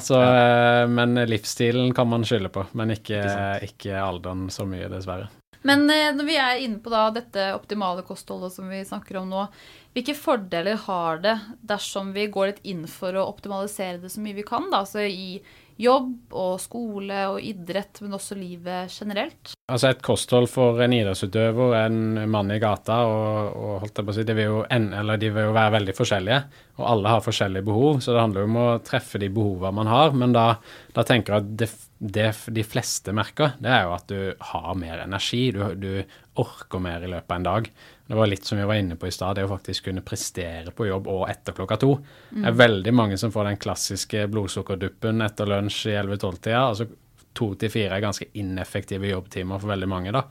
Men 0.89 1.13
livsstilen 1.29 1.93
kan 1.93 2.09
man 2.09 2.23
skylde 2.25 2.49
på. 2.49 2.65
Men 2.73 2.95
ikke, 2.95 3.19
Ikke 3.21 3.69
ikke 3.69 3.99
alderen 4.01 4.47
så 4.49 4.65
mye, 4.65 4.89
dessverre. 4.89 5.27
Men 5.67 5.87
eh, 5.89 6.11
når 6.15 6.27
vi 6.27 6.37
er 6.39 6.61
inne 6.63 6.81
på 6.83 6.91
da 6.91 7.07
dette 7.15 7.49
optimale 7.55 8.03
kostholdet 8.07 8.53
som 8.55 8.69
vi 8.71 8.83
snakker 8.85 9.21
om 9.21 9.31
nå, 9.31 9.47
hvilke 9.95 10.15
fordeler 10.17 10.79
har 10.87 11.21
det 11.23 11.37
dersom 11.63 12.11
vi 12.15 12.27
går 12.31 12.51
litt 12.51 12.63
inn 12.67 12.87
for 12.89 13.15
å 13.15 13.27
optimalisere 13.29 14.01
det 14.01 14.11
så 14.11 14.23
mye 14.23 14.37
vi 14.39 14.47
kan? 14.47 14.69
da, 14.71 14.83
altså 14.83 15.05
I 15.05 15.39
jobb 15.81 16.33
og 16.37 16.57
skole 16.61 17.19
og 17.31 17.39
idrett, 17.43 18.01
men 18.03 18.15
også 18.17 18.37
livet 18.37 18.93
generelt? 18.93 19.53
Altså 19.71 19.93
et 19.93 20.03
kosthold 20.05 20.49
for 20.51 20.81
en 20.83 20.93
idrettsutøver, 20.95 21.75
en 21.79 22.19
mann 22.29 22.51
i 22.53 22.59
gata, 22.61 22.99
og, 23.09 23.55
og 23.57 23.79
holdt 23.83 24.01
jeg 24.01 24.07
på 24.07 24.13
å 24.13 24.17
si, 24.17 24.27
de 24.27 24.35
vil, 24.37 24.59
en, 24.73 24.89
de 25.19 25.31
vil 25.33 25.49
jo 25.49 25.55
være 25.55 25.75
veldig 25.77 25.95
forskjellige. 25.97 26.41
Og 26.81 26.89
alle 26.89 27.13
har 27.15 27.25
forskjellige 27.25 27.67
behov, 27.69 28.01
så 28.03 28.13
det 28.13 28.21
handler 28.23 28.43
jo 28.43 28.51
om 28.51 28.59
å 28.63 28.67
treffe 28.85 29.21
de 29.21 29.31
behovene 29.33 29.77
man 29.79 29.91
har. 29.91 30.13
Men 30.17 30.35
da, 30.35 30.47
da 30.95 31.07
tenker 31.07 31.35
jeg 31.35 31.45
at 31.45 31.55
det, 31.63 31.69
det, 32.03 32.29
de 32.59 32.65
fleste 32.67 33.15
merker, 33.15 33.55
det 33.63 33.71
er 33.71 33.87
jo 33.87 33.95
at 33.95 34.11
du 34.11 34.45
har 34.53 34.77
mer 34.79 35.05
energi. 35.05 35.45
Du, 35.55 35.63
du, 35.79 36.19
orker 36.41 36.81
mer 36.81 37.03
i 37.05 37.09
løpet 37.11 37.29
av 37.29 37.37
en 37.37 37.45
dag. 37.45 37.67
Det 38.07 38.17
var 38.19 38.27
litt 38.27 38.45
som 38.45 38.57
vi 38.59 38.65
var 38.67 38.75
inne 38.75 38.97
på 38.99 39.07
i 39.07 39.13
stad, 39.15 39.37
det 39.37 39.45
å 39.45 39.51
faktisk 39.51 39.85
kunne 39.87 40.03
prestere 40.03 40.73
på 40.75 40.89
jobb 40.89 41.07
og 41.07 41.23
etter 41.31 41.55
klokka 41.55 41.77
to. 41.79 41.93
Det 42.33 42.49
er 42.49 42.57
veldig 42.59 42.91
mange 42.93 43.17
som 43.17 43.31
får 43.31 43.47
den 43.47 43.61
klassiske 43.63 44.25
blodsukkerduppen 44.27 45.23
etter 45.23 45.47
lunsj 45.47 45.85
i 45.93 45.95
11-12-tida. 46.01 46.65
altså 46.67 46.89
to 47.33 47.53
til 47.57 47.71
fire 47.73 47.97
er 47.97 48.03
ganske 48.03 48.27
ineffektive 48.39 49.09
jobbtimer 49.09 49.61
for 49.61 49.73
veldig 49.73 49.89
mange. 49.89 50.11
da. 50.11 50.23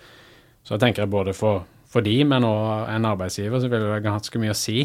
Så 0.62 0.76
jeg 0.76 0.84
tenker 0.84 1.10
både 1.10 1.34
for, 1.34 1.64
for 1.90 2.04
de, 2.06 2.14
men 2.28 2.46
òg 2.46 2.92
en 2.92 3.08
arbeidsgiver, 3.08 3.60
så 3.60 3.70
vil 3.72 3.88
det 3.88 4.02
ganske 4.04 4.42
mye 4.42 4.54
å 4.54 4.58
si. 4.58 4.84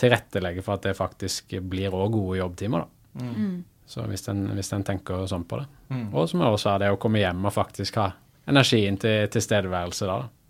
Tilrettelegge 0.00 0.64
for 0.66 0.78
at 0.78 0.88
det 0.88 0.96
faktisk 0.98 1.54
blir 1.62 1.94
òg 1.94 2.16
gode 2.16 2.40
jobbtimer. 2.40 2.84
da. 2.84 3.24
Mm. 3.24 3.62
Så 3.86 4.06
hvis 4.08 4.26
en, 4.32 4.46
hvis 4.56 4.72
en, 4.72 4.82
tenker 4.82 5.26
sånn 5.30 5.44
på 5.46 5.60
det. 5.60 5.68
Mm. 5.92 6.06
Og 6.14 6.28
som 6.28 6.40
jeg 6.40 6.56
også 6.56 6.66
sa, 6.66 6.78
det 6.80 6.90
å 6.90 6.98
komme 7.00 7.20
hjem 7.20 7.44
og 7.44 7.54
faktisk 7.54 8.00
ha 8.00 8.08
energien 8.50 8.96
til 9.00 9.28
tilstedeværelse 9.32 10.08
da. 10.08 10.16
da. 10.24 10.43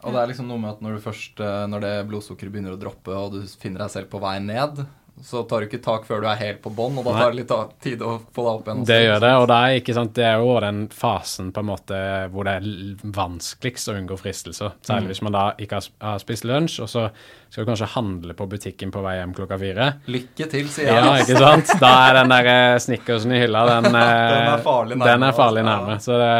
Og 0.00 0.14
det 0.14 0.22
er 0.22 0.30
liksom 0.30 0.48
noe 0.48 0.60
med 0.62 0.72
at 0.72 0.80
når, 0.84 0.96
du 0.96 1.04
først, 1.04 1.42
eh, 1.44 1.66
når 1.70 1.84
det 1.84 1.92
blodsukkeret 2.08 2.54
begynner 2.54 2.76
å 2.76 2.80
droppe, 2.80 3.12
og 3.12 3.36
du 3.36 3.42
finner 3.60 3.84
deg 3.84 3.94
selv 3.96 4.10
på 4.12 4.22
vei 4.22 4.38
ned, 4.42 4.82
så 5.24 5.42
tar 5.42 5.60
du 5.60 5.68
ikke 5.68 5.82
tak 5.84 6.06
før 6.08 6.22
du 6.22 6.28
er 6.30 6.38
helt 6.40 6.60
på 6.64 6.70
bånn, 6.72 6.96
og 6.96 7.04
da 7.04 7.12
tar 7.12 7.34
det 7.34 7.42
litt 7.42 7.52
tid 7.84 8.02
å 8.04 8.14
få 8.32 8.44
deg 8.44 8.50
opp 8.52 8.68
igjen. 8.68 8.84
Det 8.88 8.98
gjør 9.02 9.18
det, 9.24 9.32
og 9.36 9.46
det 9.50 9.58
er, 9.58 9.74
ikke 9.80 9.96
sant, 9.96 10.14
det 10.16 10.24
er 10.26 10.40
jo 10.40 10.54
den 10.64 10.80
fasen 10.94 11.50
på 11.52 11.60
en 11.60 11.68
måte 11.68 11.98
hvor 12.32 12.48
det 12.48 12.54
er 12.60 13.04
vanskeligst 13.18 13.90
å 13.92 13.96
unngå 13.98 14.16
fristelser. 14.20 14.78
Særlig 14.86 15.10
mm. 15.10 15.12
hvis 15.12 15.22
man 15.26 15.36
da 15.36 15.44
ikke 15.60 15.82
har 15.82 16.22
spist 16.22 16.48
lunsj, 16.48 16.78
og 16.86 16.92
så 16.92 17.04
skal 17.50 17.66
du 17.66 17.72
kanskje 17.72 17.90
handle 17.96 18.36
på 18.38 18.48
butikken 18.48 18.94
på 18.94 19.04
vei 19.04 19.18
hjem 19.18 19.36
klokka 19.36 19.60
fire. 19.60 19.92
Lykke 20.08 20.48
til, 20.54 20.72
sier 20.72 20.88
jeg. 20.88 21.04
Ja, 21.04 21.14
ikke 21.20 21.44
sant. 21.44 21.76
Da 21.82 21.92
er 22.06 22.20
den 22.22 22.32
der 22.32 22.50
eh, 22.54 22.80
snickersen 22.80 23.36
i 23.36 23.44
hylla, 23.44 23.66
den, 23.74 23.90
den 23.90 24.00
er 24.00 24.54
eh, 24.54 24.58
farlig 24.64 24.96
nærme. 24.96 25.12
Den 25.12 25.28
er 25.28 25.36
farlig 25.36 25.66
nærme. 25.68 26.00
Så 26.00 26.16
det 26.20 26.32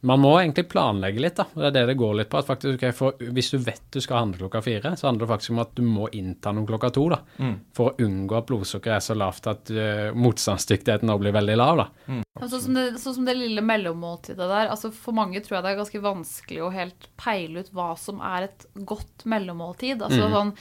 man 0.00 0.20
må 0.20 0.32
egentlig 0.40 0.64
planlegge 0.70 1.20
litt, 1.20 1.36
da. 1.36 1.44
Det 1.52 1.66
er 1.68 1.74
det 1.74 1.82
det 1.90 1.96
går 2.00 2.14
litt 2.20 2.30
på. 2.32 2.40
at 2.40 2.48
faktisk, 2.48 2.78
okay, 2.78 2.94
for, 2.96 3.20
Hvis 3.20 3.50
du 3.52 3.58
vet 3.60 3.82
du 3.92 4.00
skal 4.00 4.22
handle 4.22 4.40
klokka 4.40 4.62
fire, 4.64 4.94
så 4.96 5.08
handler 5.08 5.26
det 5.26 5.32
faktisk 5.34 5.54
om 5.54 5.62
at 5.64 5.74
du 5.76 5.82
må 5.84 6.08
innta 6.16 6.52
noe 6.56 6.68
klokka 6.68 6.90
to. 6.96 7.06
da, 7.12 7.20
mm. 7.38 7.54
For 7.76 7.90
å 7.90 8.06
unngå 8.06 8.38
at 8.38 8.48
blodsukkeret 8.48 8.96
er 8.96 9.04
så 9.04 9.16
lavt 9.18 9.50
at 9.50 9.72
uh, 9.76 10.10
motstandsdyktigheten 10.16 11.10
nå 11.10 11.18
blir 11.20 11.36
veldig 11.36 11.56
lav. 11.60 11.82
da. 11.82 11.88
Mm. 12.08 12.22
Sånn 12.40 12.64
som, 12.64 12.82
så 13.02 13.14
som 13.16 13.28
det 13.28 13.36
lille 13.36 13.64
mellommåltidet 13.64 14.40
der. 14.40 14.72
altså 14.72 14.92
For 14.94 15.16
mange 15.16 15.42
tror 15.44 15.58
jeg 15.58 15.66
det 15.66 15.74
er 15.74 15.82
ganske 15.82 16.04
vanskelig 16.04 16.62
å 16.64 16.74
helt 16.74 17.10
peile 17.20 17.64
ut 17.64 17.74
hva 17.76 17.92
som 18.00 18.22
er 18.24 18.48
et 18.48 18.70
godt 18.88 19.26
mellommåltid. 19.28 20.00
altså 20.00 20.24
mm. 20.24 20.38
sånn 20.38 20.54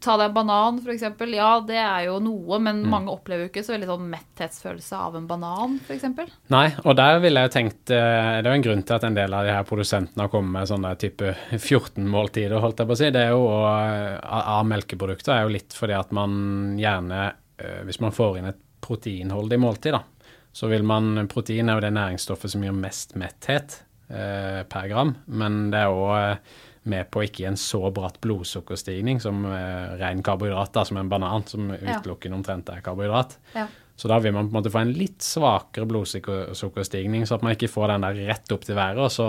Ta 0.00 0.14
deg 0.16 0.30
en 0.30 0.34
banan, 0.36 0.78
f.eks. 0.80 1.02
Ja, 1.34 1.48
det 1.66 1.76
er 1.76 2.06
jo 2.06 2.16
noe, 2.22 2.58
men 2.62 2.80
mm. 2.84 2.88
mange 2.88 3.12
opplever 3.12 3.44
jo 3.44 3.50
ikke 3.50 3.64
så 3.66 3.74
veldig 3.74 3.88
sånn 3.90 4.06
metthetsfølelse 4.12 5.00
av 5.06 5.18
en 5.18 5.26
banan, 5.28 5.76
f.eks. 5.84 6.06
Nei, 6.54 6.66
og 6.84 6.96
der 6.96 7.20
ville 7.24 7.42
jeg 7.44 7.52
tenkt 7.52 7.92
eh, 7.92 8.30
Det 8.38 8.46
er 8.46 8.48
jo 8.48 8.58
en 8.60 8.66
grunn 8.68 8.84
til 8.86 8.96
at 8.96 9.06
en 9.08 9.18
del 9.18 9.36
av 9.36 9.44
de 9.44 9.52
her 9.52 9.68
produsentene 9.68 10.24
har 10.24 10.32
kommet 10.32 10.56
med 10.56 10.70
sånne 10.70 10.94
type 11.00 11.34
14-måltider, 11.52 12.56
holdt 12.64 12.80
jeg 12.80 12.90
på 12.90 12.96
å 12.96 13.00
si. 13.02 13.12
Det 13.14 13.26
er 13.26 13.34
jo 13.34 13.44
eh, 13.60 14.16
Av 14.56 14.64
melkeprodukter 14.72 15.36
er 15.36 15.44
jo 15.44 15.54
litt 15.58 15.76
fordi 15.76 15.98
at 15.98 16.14
man 16.16 16.78
gjerne, 16.80 17.22
eh, 17.60 17.80
hvis 17.84 18.00
man 18.04 18.16
får 18.16 18.40
inn 18.40 18.52
et 18.54 18.60
proteinholdig 18.84 19.60
måltid, 19.60 19.96
da, 19.96 20.30
så 20.54 20.68
vil 20.72 20.84
man 20.86 21.26
Protein 21.28 21.68
er 21.68 21.78
jo 21.78 21.84
det 21.84 21.94
næringsstoffet 21.96 22.52
som 22.52 22.64
gir 22.64 22.76
mest 22.76 23.16
metthet 23.20 23.82
eh, 24.08 24.62
per 24.70 24.88
gram, 24.88 25.16
men 25.26 25.66
det 25.74 25.84
er 25.84 25.92
òg 25.92 26.54
med 26.90 27.08
på 27.12 27.22
ikke 27.24 27.46
en 27.48 27.56
så 27.60 27.80
bratt 27.94 28.20
blodsukkerstigning 28.24 29.20
som 29.22 29.44
eh, 29.48 29.94
ren 30.00 30.22
karbohydrat, 30.24 30.72
da, 30.74 30.84
som 30.84 31.00
en 31.00 31.08
banan, 31.08 31.46
som 31.48 31.70
utelukkende 31.72 32.38
omtrent 32.38 32.72
er 32.72 32.84
karbohydrat. 32.84 33.38
Ja. 33.54 33.66
Så 33.96 34.10
da 34.10 34.18
vil 34.20 34.34
man 34.34 34.48
på 34.48 34.54
en 34.54 34.58
måte 34.58 34.72
få 34.74 34.82
en 34.82 34.94
litt 34.96 35.22
svakere 35.22 35.86
blodsukkerstigning, 35.88 37.26
så 37.26 37.38
at 37.38 37.46
man 37.46 37.54
ikke 37.54 37.70
får 37.70 37.94
den 37.94 38.06
der 38.08 38.20
rett 38.32 38.52
opp 38.56 38.66
til 38.66 38.76
været, 38.78 39.00
og 39.00 39.12
så 39.14 39.28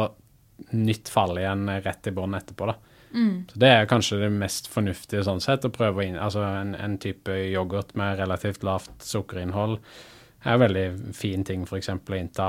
nytt 0.76 1.12
fall 1.12 1.38
igjen 1.38 1.70
rett 1.86 2.10
i 2.10 2.14
bånn 2.16 2.36
etterpå. 2.38 2.72
da. 2.72 2.76
Mm. 3.16 3.46
Så 3.52 3.60
Det 3.62 3.70
er 3.70 3.88
kanskje 3.88 4.20
det 4.24 4.32
mest 4.34 4.68
fornuftige 4.72 5.24
sånn 5.24 5.44
sett, 5.44 5.68
å 5.68 5.72
prøve 5.72 6.08
inn, 6.08 6.18
altså 6.20 6.44
en, 6.48 6.74
en 6.76 6.98
type 7.00 7.32
yoghurt 7.54 7.94
med 7.96 8.18
relativt 8.20 8.66
lavt 8.68 9.06
sukkerinnhold 9.06 9.80
er 10.46 10.54
en 10.54 10.62
veldig 10.62 11.14
fin 11.18 11.44
ting 11.46 11.66
f.eks. 11.66 11.90
å 11.90 12.18
innta 12.18 12.48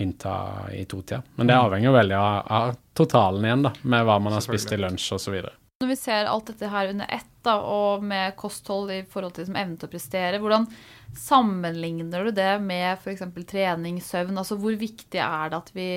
innta 0.00 0.34
i 0.72 0.84
totida. 0.84 1.22
Men 1.36 1.46
det 1.46 1.54
mm. 1.54 1.66
avhenger 1.66 1.88
jo 1.90 1.94
veldig 1.96 2.16
av, 2.18 2.50
av, 2.58 2.74
totalen 2.96 3.44
igjen, 3.44 3.64
da, 3.68 3.72
med 3.82 4.04
hva 4.08 4.18
man 4.22 4.36
har 4.36 4.44
spist 4.44 4.72
i 4.72 4.80
lunsj 4.80 5.14
osv. 5.18 5.38
Når 5.82 5.90
vi 5.92 5.96
ser 6.00 6.28
alt 6.30 6.48
dette 6.48 6.70
her 6.72 6.88
under 6.88 7.10
ett, 7.12 7.32
da, 7.44 7.58
og 7.60 8.04
med 8.04 8.36
kosthold 8.40 8.92
i 8.94 9.02
forhold 9.04 9.36
til 9.36 9.44
liksom, 9.44 9.58
evne 9.60 9.76
til 9.76 9.90
å 9.90 9.92
prestere, 9.92 10.40
hvordan 10.42 10.68
sammenligner 11.16 12.28
du 12.28 12.36
det 12.36 12.52
med 12.64 12.94
f.eks. 12.96 13.26
trening, 13.48 14.00
søvn? 14.02 14.38
Altså 14.40 14.56
hvor 14.60 14.76
viktig 14.80 15.20
er 15.20 15.52
det 15.52 15.58
at 15.60 15.74
vi 15.76 15.90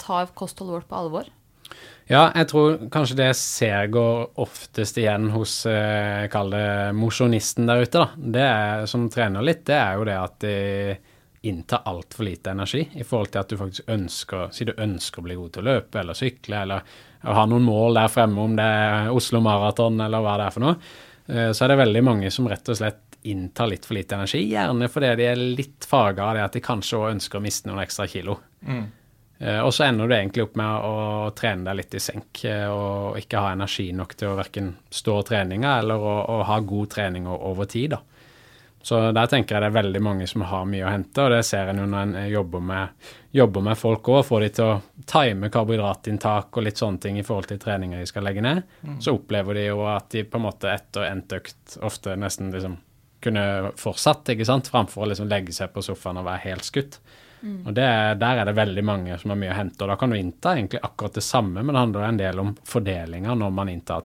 tar 0.00 0.30
kostholdet 0.38 0.78
vårt 0.78 0.90
på 0.92 1.00
alvor? 1.00 1.32
Ja, 2.06 2.28
jeg 2.36 2.48
tror 2.50 2.76
kanskje 2.92 3.16
det 3.16 3.30
jeg 3.30 3.38
ser 3.40 3.86
går 3.92 4.38
oftest 4.44 4.98
igjen 5.00 5.30
hos 5.32 5.62
eh, 5.70 6.26
kall 6.32 6.52
det 6.52 6.92
mosjonisten 6.98 7.70
der 7.70 7.86
ute, 7.86 8.02
da. 8.02 8.08
Det 8.36 8.44
er, 8.44 8.84
som 8.90 9.06
trener 9.12 9.46
litt, 9.46 9.64
det 9.66 9.78
er 9.78 9.96
jo 9.96 10.06
det 10.08 10.18
at 10.20 10.36
de 10.44 10.56
innta 11.44 11.76
altfor 11.76 12.24
lite 12.24 12.52
energi 12.54 12.82
i 12.94 13.04
forhold 13.04 13.32
til 13.32 13.42
at 13.42 13.50
du 13.50 13.58
faktisk 13.60 13.90
ønsker 13.92 14.52
Si 14.54 14.64
du 14.64 14.72
ønsker 14.72 15.20
å 15.20 15.24
bli 15.26 15.36
god 15.38 15.52
til 15.54 15.64
å 15.64 15.68
løpe 15.68 16.00
eller 16.00 16.16
sykle 16.16 16.62
eller 16.64 16.94
ha 17.24 17.46
noen 17.48 17.64
mål 17.64 17.98
der 17.98 18.12
fremme, 18.12 18.40
om 18.40 18.56
det 18.56 18.64
er 18.64 19.10
Oslo 19.12 19.40
Maraton 19.44 20.00
eller 20.04 20.24
hva 20.24 20.36
det 20.40 20.48
er 20.48 20.54
for 20.54 20.64
noe, 20.64 20.74
eh, 21.28 21.50
så 21.56 21.64
er 21.64 21.72
det 21.72 21.80
veldig 21.80 22.02
mange 22.04 22.32
som 22.32 22.48
rett 22.50 22.68
og 22.68 22.76
slett 22.80 23.18
inntar 23.24 23.70
litt 23.70 23.86
for 23.88 23.96
lite 23.96 24.18
energi. 24.18 24.42
Gjerne 24.50 24.90
fordi 24.92 25.14
de 25.16 25.28
er 25.30 25.40
litt 25.40 25.86
farga 25.88 26.26
av 26.26 26.36
det 26.36 26.44
at 26.44 26.58
de 26.58 26.62
kanskje 26.64 27.00
òg 27.00 27.14
ønsker 27.14 27.40
å 27.40 27.44
miste 27.44 27.70
noen 27.70 27.80
ekstra 27.84 28.08
kilo. 28.10 28.36
Mm. 28.68 28.84
Eh, 29.38 29.60
og 29.60 29.72
så 29.74 29.86
ender 29.88 30.08
du 30.08 30.14
egentlig 30.16 30.44
opp 30.44 30.58
med 30.60 30.88
å 30.88 31.30
trene 31.36 31.66
deg 31.68 31.80
litt 31.80 31.96
i 31.96 32.02
senk 32.02 32.44
eh, 32.48 32.68
og 32.68 33.18
ikke 33.20 33.40
ha 33.40 33.54
energi 33.56 33.88
nok 33.96 34.14
til 34.20 34.30
å 34.30 34.38
verken 34.38 34.74
stå 34.92 35.20
treninga 35.30 35.78
eller 35.80 36.00
å, 36.00 36.14
å 36.36 36.42
ha 36.48 36.60
god 36.60 36.92
trening 36.92 37.28
over 37.32 37.68
tid. 37.70 37.96
da. 37.96 38.02
Så 38.84 38.98
der 39.16 39.28
tenker 39.32 39.56
jeg 39.56 39.64
det 39.64 39.68
er 39.70 39.76
veldig 39.78 40.00
mange 40.04 40.26
som 40.28 40.42
har 40.44 40.66
mye 40.68 40.84
å 40.84 40.90
hente, 40.92 41.24
og 41.24 41.32
det 41.32 41.40
ser 41.48 41.70
en 41.72 41.78
jo 41.80 41.86
når 41.88 42.02
en 42.02 42.16
jobber 42.28 42.64
med, 42.68 43.06
jobber 43.32 43.64
med 43.64 43.78
folk 43.80 44.10
òg. 44.12 44.18
Får 44.28 44.44
de 44.44 44.50
til 44.58 44.64
å 44.68 45.04
time 45.08 45.48
karbohydratinntak 45.52 46.52
og 46.52 46.66
litt 46.66 46.82
sånne 46.82 47.00
ting 47.00 47.16
i 47.16 47.24
forhold 47.24 47.48
til 47.48 47.62
treninger 47.62 48.02
de 48.02 48.10
skal 48.10 48.28
legge 48.28 48.44
ned. 48.44 48.60
Mm. 48.84 48.98
Så 49.00 49.16
opplever 49.16 49.56
de 49.56 49.68
jo 49.70 49.86
at 49.88 50.10
de 50.12 50.26
på 50.28 50.36
en 50.36 50.44
måte 50.50 50.68
etter 50.68 51.08
endt 51.08 51.32
økt 51.32 51.78
ofte 51.80 52.18
nesten 52.20 52.52
liksom 52.52 52.76
kunne 53.24 53.72
fortsatt, 53.80 54.34
ikke 54.34 54.44
sant, 54.44 54.68
framfor 54.68 55.06
å 55.06 55.12
liksom 55.14 55.30
legge 55.32 55.54
seg 55.56 55.72
på 55.72 55.80
sofaen 55.84 56.20
og 56.20 56.28
være 56.28 56.44
helt 56.50 56.68
skutt. 56.68 57.00
Mm. 57.40 57.60
Og 57.66 57.72
det, 57.76 57.88
Der 58.20 58.40
er 58.40 58.44
det 58.44 58.56
veldig 58.56 58.84
mange 58.84 59.16
som 59.20 59.32
har 59.32 59.40
mye 59.40 59.52
å 59.52 59.56
hente. 59.56 59.84
og 59.84 59.92
Da 59.92 59.96
kan 59.96 60.12
du 60.12 60.16
innta 60.18 60.58
egentlig 60.58 60.84
akkurat 60.84 61.16
det 61.16 61.24
samme, 61.24 61.62
men 61.62 61.72
det 61.72 61.80
handler 61.80 62.04
en 62.08 62.20
del 62.20 62.40
om 62.40 62.52
fordelinga 62.68 63.34
når 63.40 63.50
man 63.62 63.72
inntar 63.72 64.04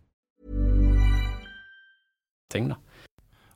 Ting. 2.51 2.71
da. 2.73 2.79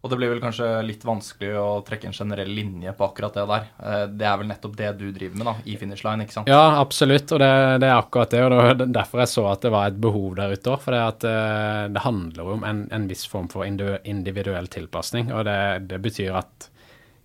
Og 0.06 0.12
det 0.12 0.20
blir 0.20 0.30
vel 0.30 0.42
kanskje 0.44 0.68
litt 0.86 1.02
vanskelig 1.02 1.56
å 1.58 1.70
trekke 1.82 2.12
en 2.12 2.14
generell 2.14 2.52
linje 2.54 2.92
på 2.94 3.08
akkurat 3.08 3.34
det 3.34 3.46
der. 3.50 3.64
Eh, 3.82 4.04
det 4.14 4.28
er 4.30 4.36
vel 4.38 4.52
nettopp 4.52 4.76
det 4.78 4.92
du 5.00 5.08
driver 5.10 5.40
med 5.40 5.48
da, 5.50 5.54
i 5.66 5.78
Finish 5.82 6.06
Line, 6.06 6.28
ikke 6.28 6.36
sant? 6.36 6.52
Ja, 6.52 6.76
absolutt, 6.78 7.32
og 7.34 7.40
det, 7.42 7.48
det 7.82 7.88
er 7.90 7.96
akkurat 7.96 8.36
det. 8.36 8.44
og 8.46 8.78
det 8.84 8.86
Derfor 8.94 9.24
jeg 9.24 9.32
så 9.32 9.48
at 9.50 9.66
det 9.66 9.72
var 9.74 9.90
et 9.90 9.98
behov 10.04 10.36
der 10.38 10.54
ute 10.54 10.76
òg. 10.76 10.84
For 10.84 10.94
det, 10.94 11.00
at, 11.10 11.26
eh, 11.26 11.80
det 11.96 12.04
handler 12.04 12.52
om 12.54 12.68
en, 12.70 12.84
en, 12.94 13.08
viss 13.10 13.26
form 13.32 13.48
for 13.50 13.66
individuell 13.66 14.70
tilpasning. 14.76 15.34
Og 15.34 15.42
det, 15.50 15.58
det 15.90 16.00
betyr 16.06 16.38
at 16.38 16.70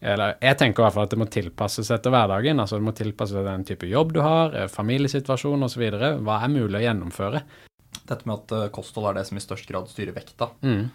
eller 0.00 0.38
jeg 0.40 0.56
tenker 0.56 0.80
i 0.80 0.84
hvert 0.86 0.94
fall 0.96 1.04
at 1.04 1.12
det 1.12 1.20
må 1.20 1.26
tilpasses 1.28 1.90
etter 1.92 2.14
hverdagen. 2.14 2.62
altså 2.64 2.78
Det 2.80 2.86
må 2.86 2.96
tilpasses 2.96 3.44
den 3.44 3.68
type 3.68 3.90
jobb 3.90 4.16
du 4.16 4.22
har, 4.24 4.56
eh, 4.56 4.70
familiesituasjon 4.72 5.68
osv. 5.68 5.84
Hva 6.24 6.40
er 6.40 6.54
mulig 6.56 6.80
å 6.80 6.84
gjennomføre? 6.86 7.44
Dette 8.00 8.24
med 8.24 8.40
at 8.40 8.72
kosthold 8.72 9.10
er 9.10 9.20
det 9.20 9.28
som 9.28 9.36
i 9.36 9.44
størst 9.44 9.68
grad 9.68 9.92
styrer 9.92 10.16
vekta. 10.16 10.48
Mm 10.64 10.88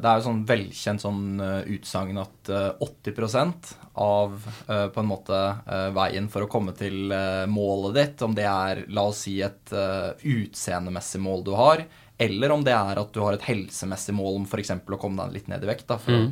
det 0.00 0.08
er 0.08 0.18
jo 0.20 0.24
sånn 0.24 0.44
velkjent 0.48 1.02
sånn 1.04 1.24
eh, 1.44 1.66
utsagn 1.74 2.20
at 2.22 2.48
eh, 2.48 2.70
80 2.80 3.74
av 4.00 4.38
eh, 4.68 4.86
på 4.88 5.02
en 5.02 5.10
måte 5.10 5.40
eh, 5.66 5.90
veien 5.92 6.28
for 6.32 6.46
å 6.46 6.48
komme 6.52 6.72
til 6.76 7.12
eh, 7.12 7.44
målet 7.52 7.98
ditt, 7.98 8.22
om 8.24 8.32
det 8.36 8.46
er 8.48 8.84
la 8.88 9.04
oss 9.10 9.26
si 9.26 9.34
et 9.44 9.74
eh, 9.76 10.14
utseendemessig 10.24 11.20
mål 11.20 11.44
du 11.44 11.52
har, 11.58 11.84
eller 12.22 12.54
om 12.54 12.64
det 12.64 12.72
er 12.72 13.00
at 13.02 13.12
du 13.12 13.20
har 13.20 13.36
et 13.36 13.44
helsemessig 13.50 14.14
mål 14.16 14.40
om 14.40 14.48
f.eks. 14.48 14.72
å 14.72 15.00
komme 15.00 15.26
deg 15.26 15.36
litt 15.36 15.52
ned 15.52 15.64
i 15.66 15.70
vekt 15.72 15.88
da, 15.90 15.98
for 16.00 16.16
å 16.16 16.22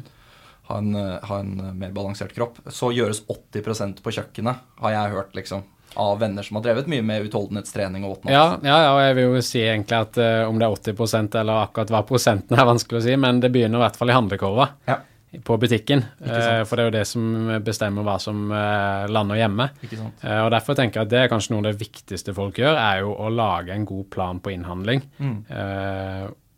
ha 0.71 0.79
en, 0.79 0.95
eh, 0.95 1.19
ha 1.27 1.39
en 1.43 1.77
mer 1.77 1.93
balansert 1.93 2.33
kropp, 2.33 2.63
så 2.71 2.93
gjøres 2.95 3.25
80% 3.27 4.01
på 4.01 4.13
kjøkkenet, 4.17 4.65
har 4.81 4.97
jeg 4.97 5.15
hørt, 5.17 5.35
liksom. 5.35 5.65
Av 5.95 6.19
venner 6.21 6.47
som 6.47 6.59
har 6.59 6.65
drevet 6.69 6.89
mye 6.91 7.03
med 7.03 7.27
utholdenhetstrening 7.27 8.05
og 8.07 8.15
whatnot. 8.15 8.33
Ja, 8.33 8.45
ja, 8.63 8.77
ja, 8.85 8.91
og 8.95 9.01
jeg 9.03 9.17
vil 9.19 9.25
jo 9.27 9.45
si 9.45 9.63
egentlig 9.65 9.97
at 9.99 10.19
uh, 10.23 10.49
om 10.49 10.61
det 10.61 10.67
er 10.67 10.77
80% 10.95 11.39
eller 11.41 11.63
akkurat 11.67 11.91
hva 11.95 12.03
prosenten 12.07 12.59
er 12.59 12.69
vanskelig 12.69 13.01
å 13.01 13.07
si, 13.09 13.17
men 13.19 13.41
det 13.43 13.51
begynner 13.55 13.81
i 13.81 13.85
hvert 13.85 13.99
fall 13.99 14.13
i 14.13 14.15
handlekurva 14.15 14.69
Ja, 14.87 15.01
på 15.47 15.57
butikken. 15.63 16.05
Uh. 16.23 16.63
For 16.69 16.79
det 16.79 16.85
er 16.85 16.91
jo 16.91 16.95
det 16.99 17.07
som 17.11 17.25
bestemmer 17.67 18.07
hva 18.07 18.19
som 18.23 18.45
uh, 18.55 19.09
lander 19.11 19.41
hjemme. 19.43 19.71
ikke 19.83 19.99
sant. 19.99 20.29
Og 20.45 20.53
Derfor 20.55 20.79
tenker 20.79 21.03
jeg 21.03 21.09
at 21.09 21.15
det 21.15 21.25
er 21.25 21.33
kanskje 21.33 21.57
noe 21.57 21.65
av 21.65 21.73
det 21.73 21.83
viktigste 21.83 22.37
folk 22.39 22.63
gjør, 22.63 22.79
er 22.79 23.03
jo 23.03 23.17
å 23.17 23.33
lage 23.35 23.75
en 23.75 23.89
god 23.89 24.07
plan 24.15 24.39
på 24.43 24.55
innhandling. 24.55 25.03
Mm. 25.19 25.37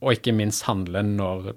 Og 0.03 0.17
ikke 0.17 0.35
minst 0.37 0.65
handle 0.67 1.05
når 1.07 1.53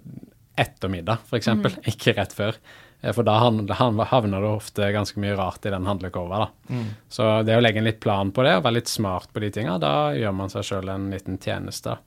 ettermiddag, 0.60 1.24
f.eks., 1.26 1.40
eksempel, 1.42 1.76
ikke 1.92 2.14
rett 2.16 2.36
før. 2.36 2.60
Eh, 3.06 3.14
For 3.14 3.24
da 3.24 3.38
han- 3.40 3.68
han- 3.68 4.00
havner 4.00 4.42
du 4.42 4.48
ofte 4.48 4.92
ganske 4.92 5.18
mye 5.18 5.38
rart 5.38 5.66
i 5.66 5.70
den 5.70 5.86
handlekurva. 5.86 6.50
Mm. 6.70 6.86
Så 7.10 7.46
det 7.46 7.56
å 7.56 7.62
legge 7.62 7.78
en 7.78 7.84
litt 7.84 8.00
plan 8.00 8.32
på 8.32 8.44
det, 8.44 8.58
og 8.58 8.64
være 8.64 8.74
litt 8.82 8.88
smart 8.88 9.32
på 9.32 9.40
de 9.42 9.52
tinga, 9.52 9.80
da 9.80 10.12
gjør 10.12 10.34
man 10.34 10.50
seg 10.50 10.64
sjøl 10.64 10.90
en 10.90 11.12
liten 11.12 11.38
tjeneste. 11.38 11.98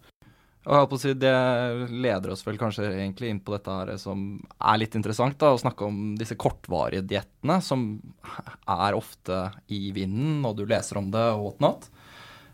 Og 0.67 0.75
jeg 0.75 0.89
på 0.89 0.97
å 0.97 0.99
si, 0.99 1.15
Det 1.15 1.91
leder 1.91 2.31
oss 2.31 2.43
vel 2.45 2.59
kanskje 2.59 2.93
egentlig 2.93 3.31
inn 3.31 3.41
på 3.41 3.53
dette 3.53 3.71
her 3.71 3.97
som 3.97 4.43
er 4.61 4.79
litt 4.79 4.95
interessant, 4.95 5.39
da, 5.39 5.55
å 5.55 5.61
snakke 5.61 5.87
om 5.87 6.17
disse 6.17 6.37
kortvarige 6.37 7.07
diettene, 7.07 7.63
som 7.63 8.03
er 8.69 8.93
ofte 8.93 9.53
i 9.71 9.93
vinden, 9.93 10.43
når 10.43 10.57
du 10.57 10.67
leser 10.67 10.99
om 10.99 11.11
det 11.11 11.33
og 11.33 11.59
whatnot. 11.59 11.89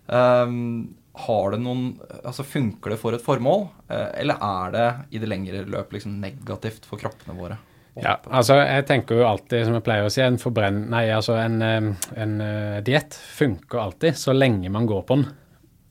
Um, 0.06 0.94
har 1.16 1.50
det 1.52 1.60
noen 1.60 1.98
Altså, 2.24 2.44
funker 2.44 2.90
det 2.90 2.98
for 3.00 3.14
et 3.14 3.22
formål, 3.22 3.70
eh, 3.88 4.20
eller 4.20 4.36
er 4.40 4.70
det 4.70 5.06
i 5.12 5.18
det 5.18 5.28
lengre 5.28 5.64
løp 5.64 5.90
liksom 5.90 6.20
negativt 6.20 6.84
for 6.84 6.98
kroppene 6.98 7.36
våre? 7.36 7.58
Ja, 8.02 8.16
altså 8.26 8.56
jeg 8.58 8.86
tenker 8.88 9.20
jo 9.20 9.26
alltid, 9.28 9.68
som 9.68 9.76
jeg 9.76 9.84
pleier 9.86 10.08
å 10.08 10.10
si, 10.10 10.22
en 10.24 10.40
forbrenn... 10.40 10.80
Nei, 10.90 11.04
altså 11.14 11.36
en, 11.38 11.60
eh, 11.62 11.90
en 12.24 12.36
uh, 12.42 12.78
diett 12.86 13.14
funker 13.14 13.78
alltid 13.84 14.18
så 14.18 14.34
lenge 14.34 14.72
man 14.74 14.88
går 14.90 15.04
på 15.06 15.18
den. 15.20 15.28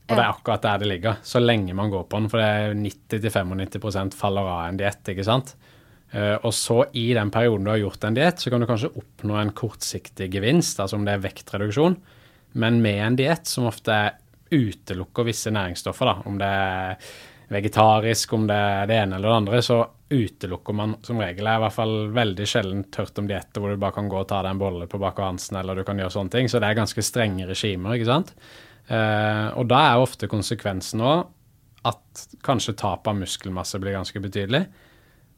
Og 0.04 0.12
det 0.12 0.20
er 0.20 0.34
akkurat 0.34 0.66
der 0.66 0.82
det 0.82 0.90
ligger. 0.90 1.22
Så 1.24 1.40
lenge 1.40 1.76
man 1.78 1.92
går 1.94 2.04
på 2.12 2.20
den. 2.20 2.28
For 2.32 2.42
det 2.42 2.50
er 2.50 2.76
90-95% 2.76 4.18
faller 4.20 4.50
av 4.52 4.66
en 4.68 4.80
diett, 4.82 5.14
ikke 5.14 5.26
sant. 5.26 5.54
Eh, 6.14 6.36
og 6.44 6.52
så 6.54 6.82
i 7.00 7.08
den 7.16 7.32
perioden 7.34 7.66
du 7.66 7.72
har 7.72 7.80
gjort 7.82 8.04
en 8.06 8.18
diett, 8.18 8.42
så 8.42 8.52
kan 8.52 8.62
du 8.62 8.68
kanskje 8.70 8.92
oppnå 9.00 9.40
en 9.40 9.54
kortsiktig 9.56 10.28
gevinst, 10.36 10.82
altså 10.84 11.00
om 11.00 11.08
det 11.08 11.16
er 11.16 11.24
vektreduksjon. 11.24 11.96
Men 12.62 12.82
med 12.84 13.00
en 13.02 13.18
diett 13.18 13.50
som 13.50 13.70
ofte 13.70 13.96
utelukker 14.54 15.26
visse 15.26 15.50
næringsstoffer, 15.56 16.12
da, 16.12 16.28
om 16.30 16.36
det 16.38 16.52
er 16.52 17.14
vegetarisk, 17.54 18.34
om 18.36 18.48
det 18.50 18.58
er 18.58 18.90
det 18.90 18.98
ene 19.04 19.18
eller 19.18 19.30
det 19.30 19.38
andre, 19.42 19.62
så 19.66 19.80
utelukker 20.14 20.76
man 20.78 20.98
som 21.06 21.22
regel. 21.22 21.46
Jeg 21.46 21.56
har 21.56 21.62
i 21.62 21.66
hvert 21.66 21.76
fall 21.78 21.96
veldig 22.14 22.48
sjelden 22.50 22.84
hørt 22.98 23.22
om 23.22 23.30
dietter 23.30 23.64
hvor 23.64 23.74
du 23.74 23.82
bare 23.82 23.96
kan 23.96 24.10
gå 24.12 24.20
og 24.20 24.28
ta 24.30 24.42
deg 24.44 24.54
en 24.54 24.62
bolle 24.62 24.90
på 24.90 25.00
Baker 25.02 25.28
Hansen, 25.28 25.58
eller 25.62 25.78
du 25.78 25.86
kan 25.88 26.02
gjøre 26.02 26.14
sånne 26.14 26.34
ting. 26.36 26.50
Så 26.52 26.62
det 26.62 26.70
er 26.70 26.82
ganske 26.82 27.06
strenge 27.06 27.48
regimer, 27.50 27.96
ikke 27.96 28.10
sant. 28.10 28.34
Eh, 28.88 29.48
og 29.58 29.70
da 29.72 29.80
er 29.94 30.04
ofte 30.04 30.30
konsekvensen 30.32 31.02
òg 31.06 31.24
at 31.88 32.26
kanskje 32.46 32.76
tap 32.80 33.08
av 33.10 33.18
muskelmasse 33.20 33.80
blir 33.82 33.98
ganske 33.98 34.22
betydelig. 34.24 34.66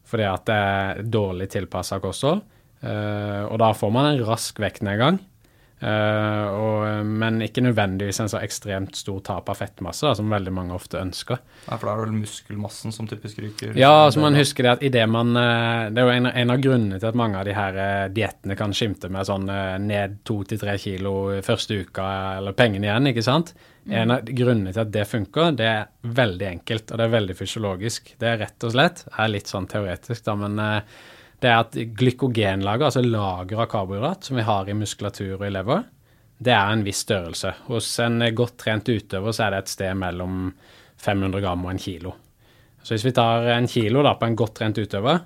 Fordi 0.06 0.26
at 0.28 0.44
det 0.46 0.56
er 0.56 1.08
dårlig 1.10 1.48
tilpassa 1.50 1.98
kosthold. 2.02 2.44
Eh, 2.84 3.42
og 3.48 3.58
da 3.62 3.72
får 3.74 3.94
man 3.94 4.12
en 4.12 4.26
rask 4.28 4.60
vektnedgang. 4.62 5.18
Eh, 5.76 6.46
og, 6.56 7.04
men 7.04 7.42
ikke 7.44 7.60
nødvendigvis 7.60 8.22
en 8.22 8.30
så 8.32 8.40
ekstremt 8.40 8.96
stor 8.96 9.18
tap 9.26 9.50
av 9.52 9.58
fettmasse, 9.60 10.06
da, 10.06 10.14
som 10.16 10.32
veldig 10.32 10.54
mange 10.56 10.72
ofte 10.76 10.96
ønsker. 11.02 11.42
Nei, 11.66 11.76
for 11.76 11.84
da 11.84 11.92
er 11.92 12.00
det 12.00 12.06
vel 12.06 12.22
muskelmassen 12.22 12.94
som 12.96 13.08
typisk 13.10 13.42
ryker? 13.44 13.74
Ja, 13.76 14.06
altså 14.06 14.22
man 14.24 14.38
husker 14.38 14.64
det 14.64 14.72
at 14.78 14.86
i 14.86 14.92
det 14.94 15.04
man 15.10 15.36
eh, 15.36 15.92
Det 15.92 16.00
er 16.00 16.08
jo 16.08 16.14
en, 16.14 16.30
en 16.32 16.54
av 16.54 16.62
grunnene 16.64 17.00
til 17.02 17.10
at 17.10 17.18
mange 17.20 17.40
av 17.40 17.48
de 17.48 17.56
her 17.56 17.80
eh, 17.82 18.04
diettene 18.16 18.56
kan 18.56 18.72
skimte 18.76 19.10
med 19.12 19.28
sånn 19.28 19.50
eh, 19.52 19.74
ned 19.82 20.20
to 20.26 20.40
til 20.48 20.60
tre 20.62 20.78
kilo 20.80 21.16
første 21.44 21.82
uka, 21.84 22.06
eller 22.38 22.56
pengene 22.56 22.88
igjen, 22.88 23.10
ikke 23.12 23.26
sant. 23.26 23.52
En 23.86 24.10
av 24.10 24.24
grunnene 24.26 24.72
til 24.72 24.82
at 24.82 24.88
det 24.90 25.04
funker, 25.06 25.52
det 25.54 25.66
er 25.70 25.84
veldig 26.16 26.46
enkelt, 26.48 26.88
og 26.90 26.98
det 26.98 27.04
er 27.04 27.12
veldig 27.12 27.36
fysiologisk. 27.38 28.08
Det 28.18 28.32
er 28.32 28.40
rett 28.40 28.66
og 28.66 28.72
slett, 28.74 29.04
er 29.12 29.30
litt 29.30 29.52
sånn 29.52 29.68
teoretisk, 29.70 30.24
da, 30.26 30.34
men 30.40 30.58
eh, 30.62 30.96
det 31.42 31.50
er 31.50 31.58
at 31.60 31.76
glykogenlager, 31.98 32.86
altså 32.88 33.02
lager 33.04 33.60
av 33.60 33.68
karbohydrat 33.72 34.24
som 34.24 34.38
vi 34.38 34.44
har 34.46 34.68
i 34.68 34.76
muskulatur 34.78 35.34
og 35.36 35.46
i 35.46 35.52
lever, 35.52 35.84
det 36.38 36.52
er 36.52 36.72
en 36.72 36.84
viss 36.84 37.02
størrelse. 37.04 37.52
Hos 37.68 37.88
en 38.04 38.20
godt 38.36 38.56
trent 38.60 38.88
utøver 38.88 39.32
så 39.36 39.46
er 39.46 39.54
det 39.54 39.58
et 39.64 39.72
sted 39.72 39.96
mellom 39.96 40.50
500 41.00 41.40
gram 41.44 41.64
og 41.64 41.70
en 41.74 41.80
kilo. 41.80 42.12
Så 42.82 42.94
hvis 42.94 43.04
vi 43.08 43.12
tar 43.16 43.48
en 43.56 43.66
kilo 43.68 44.02
da, 44.04 44.14
på 44.20 44.28
en 44.28 44.36
godt 44.38 44.54
trent 44.60 44.78
utøver, 44.78 45.20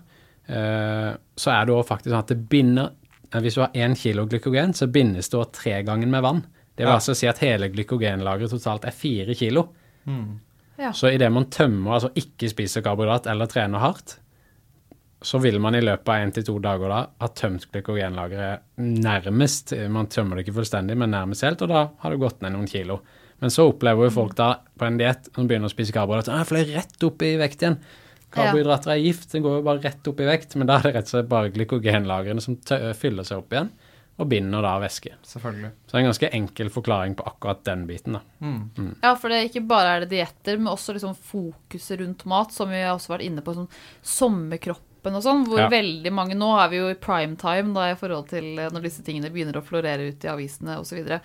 eh, 0.46 1.10
så 1.36 1.50
er 1.54 1.66
det 1.68 1.74
òg 1.74 1.86
faktisk 1.88 2.10
sånn 2.12 2.22
at 2.24 2.30
det 2.32 2.38
binder 2.50 2.90
eh, 3.32 3.40
Hvis 3.44 3.54
du 3.58 3.60
har 3.62 3.74
én 3.74 3.94
kilo 3.98 4.24
glykogen, 4.26 4.72
så 4.74 4.88
bindes 4.90 5.28
det 5.30 5.38
òg 5.38 5.52
tre 5.54 5.82
ganger 5.86 6.08
med 6.10 6.22
vann. 6.26 6.40
Det 6.74 6.86
vil 6.86 6.90
Ja. 6.90 6.96
altså 6.98 7.14
si 7.14 7.26
at 7.28 7.38
hele 7.44 7.68
glykogenlageret 7.70 8.50
totalt 8.50 8.84
er 8.88 8.94
fire 8.96 9.34
kilo. 9.34 9.68
Ja. 10.80 10.92
Så 10.96 11.10
idet 11.12 11.30
man 11.32 11.44
tømmer, 11.52 11.98
altså 11.98 12.10
ikke 12.16 12.48
spiser 12.48 12.80
karbohydrat 12.82 13.26
eller 13.28 13.46
trener 13.46 13.78
hardt, 13.82 14.16
så 15.22 15.38
vil 15.38 15.58
man 15.60 15.76
i 15.76 15.82
løpet 15.84 16.08
av 16.08 16.22
én 16.24 16.30
til 16.32 16.44
to 16.48 16.54
dager 16.64 16.88
da 16.88 17.00
ha 17.20 17.28
tømt 17.36 17.66
glykogenlageret 17.72 18.80
nærmest. 18.80 19.74
Man 19.92 20.08
tømmer 20.08 20.38
det 20.38 20.46
ikke 20.46 20.56
fullstendig, 20.60 20.96
men 20.96 21.12
nærmest 21.12 21.44
helt, 21.44 21.60
og 21.66 21.68
da 21.72 21.82
har 22.00 22.14
det 22.14 22.22
gått 22.22 22.40
ned 22.40 22.54
noen 22.54 22.70
kilo. 22.70 23.02
Men 23.40 23.52
så 23.52 23.66
opplever 23.68 24.08
jo 24.08 24.14
folk 24.14 24.32
da 24.36 24.54
på 24.76 24.86
en 24.88 24.96
diett 25.00 25.28
som 25.34 25.48
begynner 25.48 25.68
å 25.68 25.72
spise 25.72 25.92
karbohydrater, 25.96 26.32
at 26.32 26.44
de 26.44 26.48
fløy 26.48 26.74
rett 26.74 27.04
opp 27.08 27.22
i 27.24 27.34
vekt 27.40 27.62
igjen. 27.64 27.78
Karbohydrater 28.32 28.94
er 28.94 29.04
gift, 29.04 29.30
det 29.32 29.40
går 29.44 29.58
jo 29.58 29.66
bare 29.66 29.84
rett 29.84 30.10
opp 30.10 30.20
i 30.20 30.28
vekt, 30.28 30.56
men 30.56 30.68
da 30.68 30.78
er 30.78 30.88
det 30.88 30.92
rett 30.96 31.08
og 31.08 31.14
slett 31.14 31.30
bare 31.30 31.52
glykogenlagrene 31.54 32.44
som 32.44 32.56
tø 32.56 32.78
fyller 32.96 33.26
seg 33.26 33.40
opp 33.42 33.56
igjen, 33.56 33.72
og 34.20 34.28
binder 34.28 34.64
da 34.64 34.74
væske. 34.82 35.14
Selvfølgelig. 35.24 35.70
Så 35.84 35.92
det 35.92 35.96
er 35.96 36.02
en 36.02 36.10
ganske 36.10 36.32
enkel 36.36 36.72
forklaring 36.72 37.16
på 37.16 37.26
akkurat 37.28 37.64
den 37.66 37.86
biten, 37.88 38.16
da. 38.18 38.22
Ja, 39.02 39.14
for 39.16 39.32
det 39.32 39.38
er 39.40 39.48
ikke 39.48 39.64
bare 39.68 39.96
er 39.96 40.04
det 40.04 40.12
dietter, 40.12 40.60
men 40.60 40.72
også 40.72 40.96
liksom 40.96 41.16
fokuset 41.16 42.00
rundt 42.04 42.24
mat, 42.28 42.52
som 42.52 42.72
vi 42.72 42.84
har 42.84 42.92
også 42.94 43.16
vært 43.16 43.26
inne 43.28 43.44
på, 43.44 43.56
sånn 43.56 44.44
sommerkroppen 45.00 45.16
og 45.16 45.22
sånn, 45.22 45.46
hvor 45.46 45.58
Ja. 45.58 45.68
veldig 45.68 46.12
mange 46.12 46.34
Nå 46.34 46.58
er 46.58 46.68
vi 46.68 46.76
jo 46.76 46.88
i 46.88 46.94
prime 46.94 47.36
time 47.36 47.72
da, 47.74 47.90
i 47.90 47.94
forhold 47.94 48.28
til 48.28 48.58
eh, 48.58 48.70
når 48.70 48.82
disse 48.82 49.02
tingene 49.02 49.30
begynner 49.30 49.56
å 49.56 49.64
florere 49.64 50.08
ut 50.08 50.24
i 50.24 50.28
avisene 50.28 50.78
osv. 50.78 51.20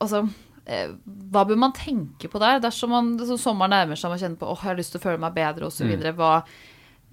Altså, 0.00 0.28
eh, 0.66 0.88
hva 1.30 1.46
bør 1.46 1.56
man 1.56 1.72
tenke 1.72 2.28
på 2.28 2.38
der? 2.38 2.60
Dersom 2.60 2.90
man, 2.90 3.18
sommeren 3.18 3.70
nærmer 3.70 3.96
seg 3.96 4.10
og 4.10 4.10
man 4.10 4.18
kjenner 4.18 4.38
på 4.38 4.50
åh, 4.50 4.60
jeg 4.62 4.70
har 4.70 4.76
lyst 4.76 4.92
til 4.92 5.00
å 5.00 5.04
føle 5.04 5.18
meg 5.18 5.34
bedre 5.34 5.66
osv. 5.66 5.86
Mm. 5.86 6.14
Hva 6.16 6.44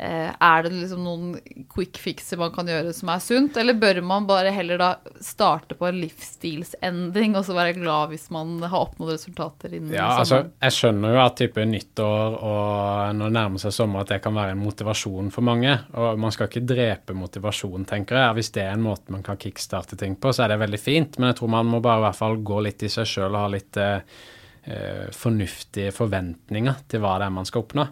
Er 0.04 0.64
det 0.66 0.72
liksom 0.74 1.04
noen 1.06 1.66
quick 1.70 2.00
fixer 2.02 2.40
man 2.42 2.52
kan 2.52 2.68
gjøre 2.68 2.92
som 2.98 3.12
er 3.14 3.22
sunt, 3.22 3.58
eller 3.62 3.78
bør 3.78 4.00
man 4.04 4.26
bare 4.28 4.50
heller 4.52 4.80
da 4.82 4.88
starte 5.24 5.78
på 5.78 5.86
en 5.88 6.00
livsstilsendring 6.02 7.38
og 7.38 7.46
så 7.46 7.54
være 7.56 7.76
glad 7.78 8.10
hvis 8.12 8.26
man 8.34 8.56
har 8.66 8.88
oppnådd 8.88 9.14
resultater 9.14 9.76
innen 9.78 9.94
Ja, 9.94 10.10
altså, 10.24 10.42
jeg 10.66 10.76
skjønner 10.76 11.14
jo 11.14 11.22
at 11.22 11.38
type 11.40 11.68
nyttår 11.70 12.38
og 12.42 13.14
når 13.20 13.30
det 13.30 13.38
nærmer 13.38 13.62
seg 13.62 13.76
sommer, 13.76 14.04
at 14.04 14.12
det 14.16 14.20
kan 14.26 14.36
være 14.36 14.56
en 14.56 14.64
motivasjon 14.64 15.32
for 15.34 15.46
mange. 15.46 15.78
Og 16.00 16.20
man 16.20 16.34
skal 16.34 16.50
ikke 16.50 16.66
drepe 16.74 17.16
motivasjon, 17.18 17.88
tenker 17.90 18.20
jeg. 18.20 18.38
Hvis 18.40 18.54
det 18.58 18.66
er 18.66 18.76
en 18.76 18.86
måte 18.86 19.14
man 19.14 19.26
kan 19.26 19.40
kickstarte 19.40 19.98
ting 20.00 20.18
på, 20.20 20.34
så 20.34 20.46
er 20.46 20.54
det 20.54 20.62
veldig 20.64 20.82
fint. 20.82 21.20
Men 21.20 21.32
jeg 21.32 21.42
tror 21.42 21.54
man 21.54 21.70
må 21.70 21.82
bare 21.84 22.02
i 22.02 22.08
hvert 22.08 22.20
fall 22.20 22.40
gå 22.46 22.62
litt 22.66 22.86
i 22.86 22.92
seg 22.92 23.10
sjøl 23.10 23.30
og 23.32 23.42
ha 23.42 23.52
litt 23.54 23.82
eh, 23.82 24.22
eh, 24.64 25.06
fornuftige 25.16 25.94
forventninger 25.96 26.88
til 26.90 27.04
hva 27.04 27.20
det 27.22 27.30
er 27.30 27.38
man 27.38 27.50
skal 27.50 27.66
oppnå. 27.66 27.88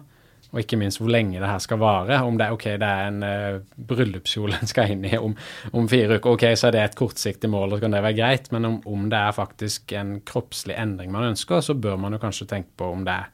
Og 0.52 0.60
ikke 0.60 0.76
minst 0.76 1.00
hvor 1.00 1.08
lenge 1.08 1.40
det 1.40 1.48
her 1.48 1.60
skal 1.64 1.80
vare. 1.80 2.18
Om 2.28 2.36
det 2.36 2.46
er 2.46 2.56
ok, 2.56 2.66
det 2.80 2.88
er 2.88 3.06
en 3.08 3.22
uh, 3.24 3.84
bryllupskjole 3.88 4.58
en 4.60 4.68
skal 4.68 4.92
inn 4.92 5.06
i 5.08 5.16
om, 5.16 5.32
om 5.72 5.88
fire 5.88 6.18
uker, 6.18 6.36
ok, 6.36 6.44
så 6.60 6.68
er 6.68 6.76
det 6.76 6.82
et 6.84 6.98
kortsiktig 6.98 7.48
mål, 7.48 7.70
og 7.70 7.78
så 7.78 7.86
kan 7.86 7.96
det 7.96 8.02
være 8.04 8.18
greit. 8.18 8.50
Men 8.52 8.68
om, 8.68 8.80
om 8.84 9.06
det 9.12 9.20
er 9.20 9.36
faktisk 9.36 9.94
en 9.96 10.18
kroppslig 10.28 10.76
endring 10.76 11.14
man 11.14 11.30
ønsker, 11.30 11.64
så 11.64 11.78
bør 11.78 11.96
man 12.04 12.16
jo 12.16 12.20
kanskje 12.20 12.50
tenke 12.52 12.76
på 12.76 12.90
om 12.92 13.06
det 13.08 13.16
er 13.16 13.30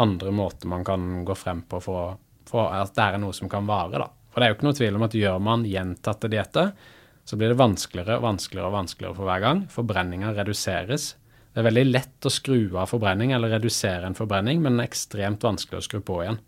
andre 0.00 0.32
måter 0.34 0.66
man 0.66 0.82
kan 0.84 1.24
gå 1.24 1.36
frem 1.38 1.62
på 1.68 1.78
for, 1.84 2.16
for 2.48 2.72
at 2.74 2.96
det 2.96 3.04
er 3.04 3.20
noe 3.22 3.36
som 3.36 3.50
kan 3.52 3.68
vare, 3.68 4.00
da. 4.00 4.08
For 4.32 4.42
det 4.42 4.46
er 4.46 4.50
jo 4.50 4.56
ikke 4.56 4.66
noe 4.66 4.78
tvil 4.78 4.96
om 4.98 5.04
at 5.06 5.14
gjør 5.14 5.42
man 5.46 5.66
gjentatte 5.68 6.30
dietter, 6.32 6.72
så 7.24 7.36
blir 7.38 7.52
det 7.52 7.60
vanskeligere 7.60 8.18
og 8.18 8.24
vanskeligere 8.26 8.68
og 8.68 8.74
vanskeligere 8.74 9.16
for 9.16 9.28
hver 9.28 9.44
gang. 9.44 9.60
Forbrenninga 9.72 10.32
reduseres. 10.34 11.12
Det 11.54 11.62
er 11.62 11.68
veldig 11.68 11.84
lett 11.86 12.26
å 12.26 12.32
skru 12.34 12.58
av 12.74 12.90
forbrenning 12.90 13.30
eller 13.32 13.54
redusere 13.54 14.08
en 14.08 14.18
forbrenning, 14.18 14.58
men 14.64 14.82
ekstremt 14.82 15.46
vanskelig 15.46 15.78
å 15.78 15.86
skru 15.86 16.00
på 16.04 16.18
igjen. 16.24 16.40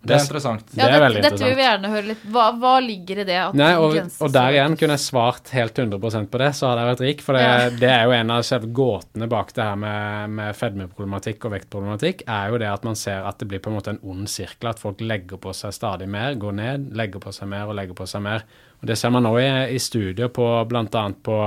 Det 0.00 0.14
er 0.16 0.22
interessant. 0.24 0.62
Det 0.70 0.78
det 0.78 0.84
er 0.86 0.92
dette, 0.94 1.00
veldig 1.02 1.20
dette 1.22 1.30
vil 1.36 1.40
vi 1.40 1.50
interessant. 1.50 1.66
gjerne 1.66 1.88
høre 1.92 2.06
litt. 2.08 2.20
Hva, 2.32 2.44
hva 2.56 2.70
ligger 2.80 3.18
i 3.20 3.24
det? 3.28 3.34
At 3.36 3.56
Nei, 3.60 3.70
og, 3.76 3.96
og 4.24 4.30
der 4.32 4.54
igjen 4.56 4.76
kunne 4.80 4.94
jeg 4.96 5.02
svart 5.04 5.50
helt 5.52 5.76
100% 5.82 6.30
på 6.32 6.40
det, 6.40 6.48
så 6.56 6.70
hadde 6.70 6.80
jeg 6.86 6.90
vært 6.94 7.02
rik. 7.04 7.24
For 7.26 7.36
det, 7.36 7.42
Ja. 7.44 7.68
det 7.82 7.90
er 7.92 8.04
jo 8.08 8.14
en 8.16 8.32
av 8.32 8.46
selve 8.48 8.70
gåtene 8.80 9.28
bak 9.28 9.52
det 9.58 9.66
her 9.68 9.76
med, 9.76 10.30
med 10.40 10.56
fedmeproblematikk 10.56 11.44
og 11.44 11.52
vektproblematikk, 11.58 12.24
er 12.32 12.48
jo 12.54 12.62
det 12.64 12.70
at 12.72 12.88
man 12.88 12.96
ser 12.96 13.28
at 13.28 13.38
det 13.44 13.50
blir 13.52 13.60
på 13.60 13.68
en 13.68 13.76
måte 13.76 13.92
en 13.92 14.00
ond 14.14 14.24
sirkel, 14.32 14.70
at 14.72 14.80
folk 14.80 15.04
legger 15.04 15.36
på 15.36 15.52
seg 15.52 15.76
stadig 15.76 16.08
mer, 16.08 16.32
går 16.40 16.56
ned, 16.56 16.90
legger 16.96 17.20
på 17.20 17.36
seg 17.36 17.52
mer 17.52 17.68
og 17.68 17.76
legger 17.76 17.94
på 18.00 18.08
seg 18.08 18.24
mer. 18.24 18.48
Og 18.80 18.88
Det 18.88 18.96
ser 18.96 19.12
man 19.12 19.28
nå 19.28 19.34
i, 19.36 19.48
i 19.76 19.78
studier 19.78 20.32
på 20.32 20.48
bl.a. 20.70 21.04
på, 21.28 21.40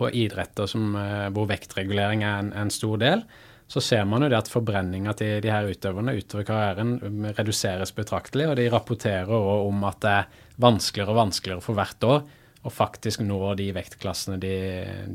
på 0.00 0.08
idretter 0.16 0.66
som, 0.70 0.94
eh, 0.96 1.28
hvor 1.34 1.44
vektregulering 1.50 2.24
er 2.24 2.38
en, 2.46 2.54
en 2.64 2.70
stor 2.72 2.96
del. 3.04 3.26
Så 3.68 3.80
ser 3.80 4.04
man 4.06 4.22
jo 4.22 4.28
det 4.28 4.38
at 4.38 4.50
forbrenninga 4.52 5.14
til 5.18 5.40
de 5.42 5.50
her 5.50 5.66
utøverne 5.70 6.14
utover 6.18 6.44
karrieren 6.46 7.30
reduseres 7.34 7.94
betraktelig, 7.96 8.50
og 8.50 8.58
de 8.60 8.68
rapporterer 8.70 9.30
også 9.32 9.56
om 9.70 9.86
at 9.88 10.00
det 10.04 10.12
er 10.18 10.42
vanskeligere 10.62 11.14
og 11.14 11.20
vanskeligere 11.22 11.64
for 11.64 11.78
hvert 11.78 12.06
år 12.08 12.22
å 12.64 12.72
faktisk 12.72 13.24
nå 13.24 13.40
de 13.58 13.70
vektklassene 13.76 14.38
de, 14.40 14.54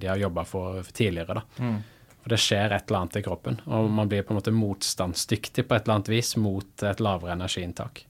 de 0.02 0.10
har 0.10 0.20
jobba 0.22 0.44
for 0.50 0.86
tidligere. 0.94 1.40
da. 1.40 1.72
For 2.20 2.34
det 2.34 2.42
skjer 2.44 2.76
et 2.76 2.90
eller 2.90 3.00
annet 3.00 3.22
i 3.22 3.24
kroppen, 3.26 3.62
og 3.72 3.88
man 3.96 4.10
blir 4.12 4.26
på 4.28 4.34
en 4.34 4.42
måte 4.42 4.54
motstandsdyktig 4.54 5.64
på 5.66 5.78
et 5.78 5.86
eller 5.86 6.00
annet 6.00 6.12
vis 6.12 6.36
mot 6.42 6.84
et 6.86 7.02
lavere 7.04 7.38
energiinntak. 7.38 8.04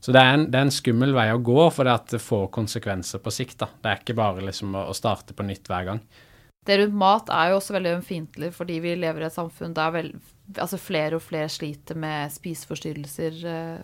Så 0.00 0.12
det 0.14 0.20
er, 0.22 0.36
en, 0.36 0.44
det 0.46 0.58
er 0.58 0.66
en 0.68 0.74
skummel 0.74 1.10
vei 1.16 1.26
å 1.34 1.40
gå, 1.42 1.58
for 1.74 1.88
det, 1.88 1.94
at 1.98 2.12
det 2.14 2.20
får 2.22 2.44
konsekvenser 2.54 3.22
på 3.22 3.32
sikt. 3.34 3.58
da. 3.64 3.66
Det 3.82 3.90
er 3.90 4.02
ikke 4.02 4.18
bare 4.18 4.44
liksom 4.46 4.76
å, 4.78 4.84
å 4.92 4.94
starte 4.94 5.34
på 5.34 5.46
nytt 5.46 5.66
hver 5.66 5.88
gang. 5.88 6.02
Det 6.68 6.76
rundt 6.82 6.98
mat 7.00 7.30
er 7.32 7.52
jo 7.52 7.60
også 7.62 7.78
veldig 7.78 7.94
ømfintlig 7.98 8.50
fordi 8.52 8.74
vi 8.84 8.96
lever 8.98 9.24
i 9.24 9.28
et 9.30 9.34
samfunn 9.36 9.72
der 9.76 9.94
vel, 9.94 10.10
altså 10.60 10.76
flere 10.80 11.16
og 11.16 11.24
flere 11.24 11.48
sliter 11.52 11.96
med 11.96 12.28
spiseforstyrrelser, 12.34 13.38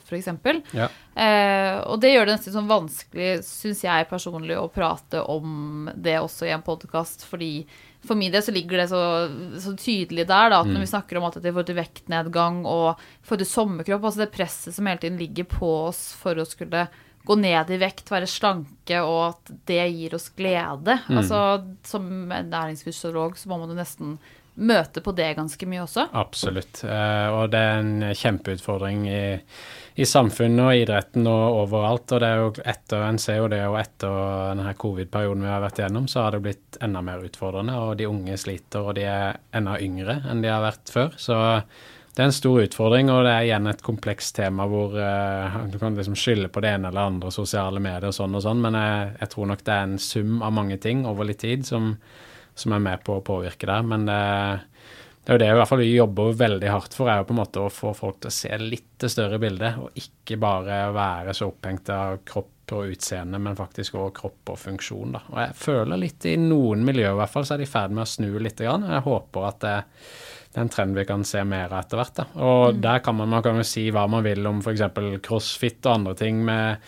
f.eks. 0.05 0.29
Ja. 0.77 0.91
Eh, 1.17 1.79
og 1.89 2.03
det 2.03 2.13
gjør 2.13 2.29
det 2.29 2.37
nesten 2.37 2.57
sånn 2.59 2.69
vanskelig, 2.69 3.39
syns 3.49 3.81
jeg 3.87 4.11
personlig, 4.11 4.59
å 4.61 4.69
prate 4.73 5.25
om 5.33 5.89
det 5.97 6.19
også 6.21 6.51
i 6.51 6.53
en 6.53 6.65
podkast, 6.67 7.25
fordi 7.29 7.65
for 8.05 8.21
min 8.21 8.33
del 8.33 8.45
så 8.45 8.53
ligger 8.53 8.83
det 8.83 8.89
så, 8.91 9.01
så 9.65 9.73
tydelig 9.81 10.27
der 10.29 10.53
da, 10.53 10.61
at 10.61 10.69
når 10.69 10.85
vi 10.85 10.91
snakker 10.91 11.17
om 11.19 11.25
at 11.31 11.39
det 11.39 11.49
i 11.49 11.55
forhold 11.55 11.71
til 11.71 11.81
vektnedgang 11.81 12.61
og 12.69 13.01
i 13.01 13.39
til 13.41 13.49
sommerkropp, 13.49 14.05
altså 14.05 14.25
det 14.27 14.35
presset 14.35 14.77
som 14.77 14.91
hele 14.91 15.01
tiden 15.01 15.17
ligger 15.21 15.49
på 15.49 15.71
oss 15.87 16.11
for 16.21 16.37
å 16.37 16.45
skulle 16.49 16.85
gå 17.25 17.37
ned 17.41 17.71
i 17.73 17.81
vekt, 17.81 18.11
være 18.13 18.29
slanke, 18.29 19.01
og 19.01 19.21
at 19.31 19.53
det 19.69 19.83
gir 19.95 20.17
oss 20.17 20.31
glede. 20.37 20.99
Altså, 21.09 21.41
som 21.87 22.09
en 22.29 22.51
næringsfysiolog 22.53 23.39
så 23.41 23.51
må 23.51 23.61
man 23.63 23.73
jo 23.73 23.79
nesten 23.79 24.19
møte 24.55 25.03
på 25.03 25.13
det 25.19 25.33
ganske 25.35 25.67
mye 25.67 25.83
også. 25.83 26.07
Absolutt. 26.15 26.85
Eh, 26.87 27.29
og 27.35 27.49
det 27.51 27.59
er 27.59 27.81
en 27.81 28.05
kjempeutfordring 28.15 29.07
i, 29.11 29.25
i 29.99 30.07
samfunnet 30.07 30.63
og 30.63 30.83
idretten 30.85 31.27
og 31.27 31.59
overalt. 31.65 32.15
Og 32.15 32.23
det 32.23 32.29
er 32.29 32.43
jo 32.43 32.53
etter, 32.63 33.03
en 33.09 33.19
ser 33.23 33.41
jo 33.41 33.49
det 33.51 33.61
jo 33.65 33.75
etter 33.81 34.21
denne 34.53 34.77
covid-perioden 34.79 35.43
vi 35.43 35.51
har 35.51 35.65
vært 35.65 35.83
igjennom, 35.83 36.07
så 36.11 36.27
har 36.27 36.37
det 36.37 36.45
blitt 36.47 36.79
enda 36.85 37.03
mer 37.05 37.27
utfordrende. 37.27 37.81
Og 37.83 37.99
de 37.99 38.09
unge 38.11 38.39
sliter, 38.41 38.85
og 38.85 38.95
de 39.01 39.09
er 39.11 39.41
enda 39.55 39.79
yngre 39.83 40.21
enn 40.31 40.45
de 40.45 40.53
har 40.53 40.63
vært 40.65 40.95
før. 40.95 41.19
Så 41.19 41.41
det 42.15 42.23
er 42.23 42.29
en 42.29 42.35
stor 42.35 42.61
utfordring, 42.63 43.09
og 43.11 43.25
det 43.27 43.33
er 43.35 43.47
igjen 43.49 43.67
et 43.67 43.81
komplekst 43.83 44.37
tema 44.37 44.69
hvor 44.71 44.93
uh, 44.95 45.57
du 45.67 45.81
kan 45.81 45.97
liksom 45.99 46.15
skylde 46.19 46.51
på 46.55 46.63
det 46.63 46.71
ene 46.77 46.93
eller 46.93 47.11
andre 47.11 47.33
sosiale 47.35 47.83
medier 47.83 48.07
og 48.13 48.15
sånn 48.15 48.37
og 48.39 48.45
sånn, 48.45 48.61
men 48.63 48.79
jeg, 48.79 49.09
jeg 49.19 49.33
tror 49.33 49.51
nok 49.51 49.65
det 49.67 49.75
er 49.75 49.89
en 49.89 49.97
sum 49.99 50.37
av 50.47 50.55
mange 50.55 50.79
ting 50.83 51.03
over 51.11 51.27
litt 51.27 51.43
tid 51.43 51.67
som, 51.67 51.91
som 52.55 52.77
er 52.77 52.85
med 52.87 53.03
på 53.03 53.19
å 53.19 53.25
påvirke 53.27 53.67
det. 53.67 53.81
Men 53.91 54.07
det, 54.07 54.21
det 55.25 55.33
er 55.33 55.39
jo 55.39 55.43
det 55.43 55.51
i 55.51 55.59
hvert 55.59 55.71
fall 55.73 55.83
jobber 55.89 56.39
veldig 56.45 56.71
hardt 56.71 56.95
for, 56.95 57.11
er 57.11 57.23
jo 57.23 57.27
på 57.31 57.35
en 57.35 57.41
måte 57.41 57.65
å 57.65 57.73
få 57.73 57.95
folk 57.99 58.23
til 58.23 58.31
å 58.31 58.37
se 58.39 58.59
litt 58.63 58.91
det 59.03 59.11
større 59.11 59.41
bildet, 59.43 59.81
og 59.83 59.99
ikke 59.99 60.39
bare 60.41 60.83
være 60.95 61.35
så 61.35 61.49
opphengt 61.51 61.91
av 61.91 62.21
kropp 62.29 62.77
og 62.79 62.95
utseende, 62.95 63.41
men 63.43 63.59
faktisk 63.59 63.97
også 63.99 64.15
kropp 64.21 64.53
og 64.55 64.61
funksjon. 64.61 65.17
da. 65.17 65.25
Og 65.33 65.41
jeg 65.43 65.57
føler 65.61 66.01
litt 66.01 66.29
i 66.31 66.37
noen 66.41 66.85
miljøer 66.87 67.17
i 67.17 67.19
hvert 67.19 67.33
fall, 67.33 67.49
så 67.49 67.57
er 67.57 67.65
de 67.65 67.67
i 67.67 67.75
ferd 67.75 67.97
med 67.97 68.07
å 68.07 68.09
snu 68.09 68.31
litt. 68.39 68.61
Grann. 68.61 68.87
Jeg 68.89 69.05
håper 69.05 69.49
at 69.49 69.59
det, 69.65 69.75
det 70.55 70.61
er 70.61 70.69
en 70.69 70.71
trend 70.71 70.95
vi 70.95 71.03
kan 71.09 71.25
se 71.27 71.41
mer 71.43 71.73
av 71.73 71.81
etter 71.83 71.99
hvert. 71.99 72.15
da. 72.21 72.25
Og 72.47 72.77
der 72.79 73.01
kan 73.03 73.17
man, 73.19 73.29
man 73.33 73.43
kan 73.43 73.59
jo 73.59 73.67
si 73.67 73.89
hva 73.91 74.07
man 74.11 74.23
vil 74.23 74.47
om 74.47 74.61
f.eks. 74.63 74.85
crossfit 75.27 75.83
og 75.89 75.97
andre 75.97 76.15
ting 76.21 76.45
med 76.47 76.79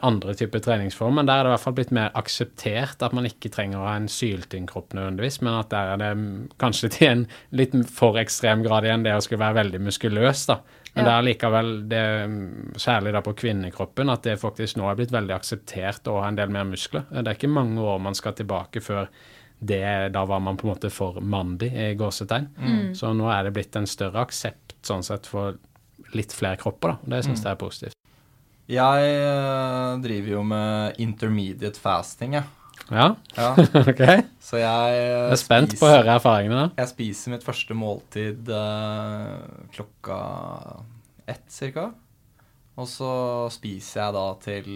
andre 0.00 0.32
typer 0.32 0.62
treningsform, 0.64 1.18
men 1.18 1.26
der 1.28 1.42
er 1.42 1.44
det 1.44 1.50
i 1.50 1.52
hvert 1.52 1.64
fall 1.66 1.74
blitt 1.76 1.90
mer 1.92 2.14
akseptert 2.16 3.02
at 3.04 3.12
man 3.12 3.26
ikke 3.28 3.50
trenger 3.52 3.76
å 3.82 3.88
ha 3.90 3.96
en 3.98 4.06
syltynnkropp 4.08 4.94
nødvendigvis, 4.96 5.42
men 5.44 5.58
at 5.58 5.68
der 5.74 5.90
er 5.92 6.00
det 6.00 6.08
mm, 6.16 6.30
kanskje 6.62 6.88
til 6.94 7.08
en 7.10 7.24
litt 7.60 7.74
for 7.92 8.16
ekstrem 8.16 8.64
grad 8.64 8.86
igjen 8.88 9.04
det 9.04 9.12
å 9.12 9.20
skulle 9.20 9.42
være 9.44 9.58
veldig 9.60 9.82
muskuløs, 9.90 10.46
da. 10.48 10.62
Men 10.94 11.04
Ja. 11.04 11.10
det 11.10 11.12
er 11.12 11.26
likevel, 11.28 11.68
det, 11.88 12.00
mm, 12.32 12.72
særlig 12.80 13.12
da 13.12 13.20
på 13.24 13.36
kvinnekroppen, 13.42 14.08
at 14.12 14.24
det 14.24 14.38
faktisk 14.40 14.80
nå 14.80 14.88
er 14.88 14.96
blitt 14.96 15.12
veldig 15.12 15.36
akseptert 15.36 16.08
å 16.08 16.18
ha 16.22 16.28
en 16.28 16.40
del 16.40 16.48
mer 16.52 16.64
muskler. 16.68 17.04
Det 17.12 17.26
er 17.26 17.36
ikke 17.36 17.52
mange 17.52 17.80
år 17.84 18.00
man 18.00 18.16
skal 18.16 18.32
tilbake 18.32 18.80
før 18.80 19.08
det, 19.62 19.82
da 20.14 20.24
var 20.26 20.40
man 20.42 20.56
på 20.58 20.66
en 20.66 20.72
måte 20.74 20.90
for 20.90 21.20
mandig 21.22 21.70
i 21.72 21.92
gåsetegn. 21.98 22.48
Så 22.98 23.12
nå 23.14 23.28
er 23.30 23.46
det 23.46 23.54
blitt 23.56 23.76
en 23.78 23.86
større 23.86 24.24
aksept 24.26 24.74
sånn 24.82 25.04
sett 25.06 25.28
for 25.30 25.54
litt 26.16 26.34
flere 26.34 26.58
kropper, 26.60 26.96
da. 26.96 27.12
Det 27.14 27.22
syns 27.28 27.44
jeg 27.44 27.54
er 27.54 27.60
positivt. 27.60 27.98
Jeg 28.72 29.06
eh, 29.20 29.92
driver 30.02 30.32
jo 30.36 30.42
med 30.46 30.98
intermediate 31.02 31.80
fasting, 31.82 32.36
jeg. 32.40 32.50
Ja, 32.92 33.06
Ja. 33.36 33.52
ok. 33.92 34.02
Så 34.42 34.58
jeg 34.60 34.96
jeg 34.98 35.32
er 35.32 35.40
spent 35.40 35.74
på 35.78 35.86
å 35.86 35.92
høre 35.92 36.16
erfaringene. 36.18 36.66
da. 36.66 36.82
Jeg 36.82 36.90
spiser 36.92 37.34
mitt 37.34 37.46
første 37.46 37.76
måltid 37.78 38.48
eh, 38.50 39.38
klokka 39.76 40.18
ett 41.30 41.46
cirka. 41.52 41.90
Og 42.80 42.88
så 42.88 43.12
spiser 43.52 44.00
jeg 44.06 44.16
da 44.16 44.26
til 44.42 44.68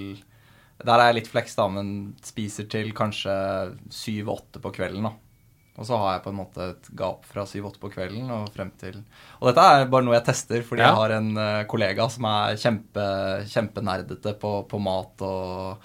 Der 0.85 0.99
er 1.01 1.07
jeg 1.11 1.23
litt 1.23 1.31
fleks, 1.33 1.55
da, 1.57 1.69
men 1.73 2.17
spiser 2.25 2.67
til 2.69 2.91
kanskje 2.97 3.33
syv-åtte 3.89 4.61
på 4.61 4.75
kvelden, 4.77 5.07
da. 5.09 5.15
Og 5.77 5.85
så 5.85 5.97
har 6.01 6.15
jeg 6.15 6.23
på 6.25 6.31
en 6.33 6.39
måte 6.39 6.67
et 6.71 6.87
gap 6.97 7.27
fra 7.29 7.43
syv-åtte 7.45 7.77
på 7.83 7.91
kvelden 7.93 8.31
og 8.33 8.47
frem 8.55 8.71
til 8.81 8.95
Og 9.43 9.51
dette 9.51 9.61
er 9.61 9.83
bare 9.93 10.07
noe 10.07 10.15
jeg 10.17 10.25
tester, 10.25 10.63
fordi 10.65 10.81
Ja. 10.81 10.87
jeg 10.89 10.97
har 10.97 11.11
en 11.19 11.37
eh, 11.37 11.65
kollega 11.69 12.07
som 12.09 12.25
er 12.25 12.57
kjempe, 12.57 13.05
kjempenerdete 13.45 14.33
på, 14.41 14.53
på 14.71 14.81
mat 14.81 15.21
og 15.21 15.77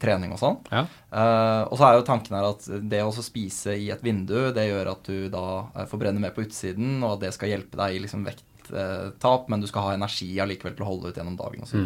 trening 0.00 0.32
og 0.32 0.40
sånn. 0.40 0.56
Ja. 0.72 0.86
Uh, 1.12 1.68
og 1.68 1.76
så 1.76 1.84
er 1.84 1.98
jo 1.98 2.06
tanken 2.08 2.36
her 2.36 2.48
at 2.48 2.64
det 2.88 3.02
å 3.04 3.12
spise 3.12 3.76
i 3.76 3.90
et 3.92 4.00
vindu, 4.04 4.52
det 4.56 4.68
gjør 4.70 4.92
at 4.94 5.04
du 5.04 5.28
da 5.28 5.44
eh, 5.74 5.84
forbrenner 5.84 6.20
mer 6.24 6.32
på 6.32 6.46
utsiden, 6.48 7.02
og 7.04 7.18
at 7.18 7.26
det 7.26 7.34
skal 7.36 7.52
hjelpe 7.52 7.76
deg 7.76 7.92
i 7.98 8.00
liksom 8.06 8.24
vekttap, 8.24 9.50
men 9.52 9.60
du 9.60 9.68
skal 9.68 9.82
ha 9.90 9.94
energi 10.00 10.32
allikevel 10.40 10.74
til 10.76 10.86
å 10.86 10.90
holde 10.94 11.12
ut 11.12 11.20
gjennom 11.20 11.36
dagen 11.36 11.60
osv. 11.68 11.84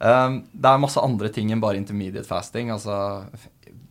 Mm. 0.00 0.06
Um, 0.06 0.38
det 0.52 0.70
er 0.72 0.78
masse 0.82 1.00
andre 1.02 1.28
ting 1.32 1.52
enn 1.54 1.60
bare 1.62 1.78
intermediate 1.80 2.28
fasting. 2.28 2.70
Altså, 2.74 2.96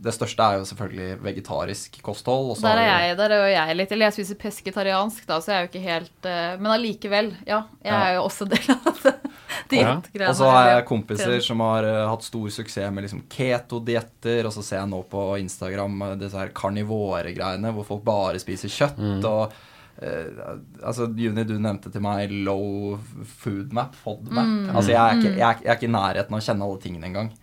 det 0.05 0.13
største 0.13 0.43
er 0.45 0.59
jo 0.59 0.65
selvfølgelig 0.69 1.19
vegetarisk 1.25 2.01
kosthold. 2.05 2.51
Og 2.53 2.57
så 2.59 2.67
Der 2.67 2.77
er 2.83 2.89
jeg, 3.07 3.17
der 3.17 3.33
er 3.33 3.41
jo 3.41 3.53
jeg 3.55 3.77
litt. 3.79 3.91
Eller 3.95 4.05
jeg 4.11 4.17
spiser 4.19 4.35
pesketariansk, 4.41 5.25
da, 5.27 5.39
så 5.41 5.51
jeg 5.51 5.57
er 5.57 5.65
jo 5.65 5.71
ikke 5.71 5.85
helt 5.87 6.27
uh, 6.29 6.61
Men 6.61 6.71
allikevel, 6.75 7.31
ja. 7.47 7.63
Jeg 7.83 7.93
Ja. 7.93 8.01
er 8.09 8.13
jo 8.19 8.25
også 8.27 8.45
del 8.49 8.75
av 8.75 8.99
det. 9.03 9.15
Ja. 9.71 9.95
Og 10.27 10.35
så 10.35 10.45
har 10.51 10.67
jeg 10.69 10.85
kompiser 10.85 11.39
som 11.41 11.61
har 11.63 11.85
uh, 11.87 12.09
hatt 12.11 12.21
stor 12.23 12.49
suksess 12.53 12.91
med 12.93 13.05
liksom 13.05 13.23
keto-dietter, 13.31 14.45
og 14.45 14.53
så 14.53 14.61
ser 14.65 14.81
jeg 14.81 14.89
nå 14.91 14.99
på 15.09 15.23
Instagram 15.41 15.95
eh, 16.05 16.15
disse 16.21 16.37
her 16.37 16.51
karnivore-greiene 16.53 17.71
hvor 17.73 17.87
folk 17.87 18.03
bare 18.05 18.41
spiser 18.43 18.69
kjøtt. 18.69 19.25
og 19.25 19.55
eh, 20.01 20.43
altså 20.81 21.09
Juni, 21.15 21.45
du 21.47 21.55
nevnte 21.61 21.91
til 21.93 22.03
meg 22.03 22.33
low 22.47 22.97
food 23.39 23.73
map, 23.75 23.95
FODMAP. 24.03 24.45
Mm. 24.45 24.69
Altså 24.73 24.93
jeg 24.93 25.01
er, 25.01 25.19
ikke, 25.19 25.33
jeg, 25.33 25.41
er, 25.41 25.65
jeg 25.65 25.71
er 25.71 25.79
ikke 25.79 25.89
i 25.89 25.95
nærheten 25.95 26.37
av 26.37 26.41
å 26.41 26.47
kjenne 26.49 26.69
alle 26.69 26.83
tingene 26.83 27.11
engang. 27.11 27.33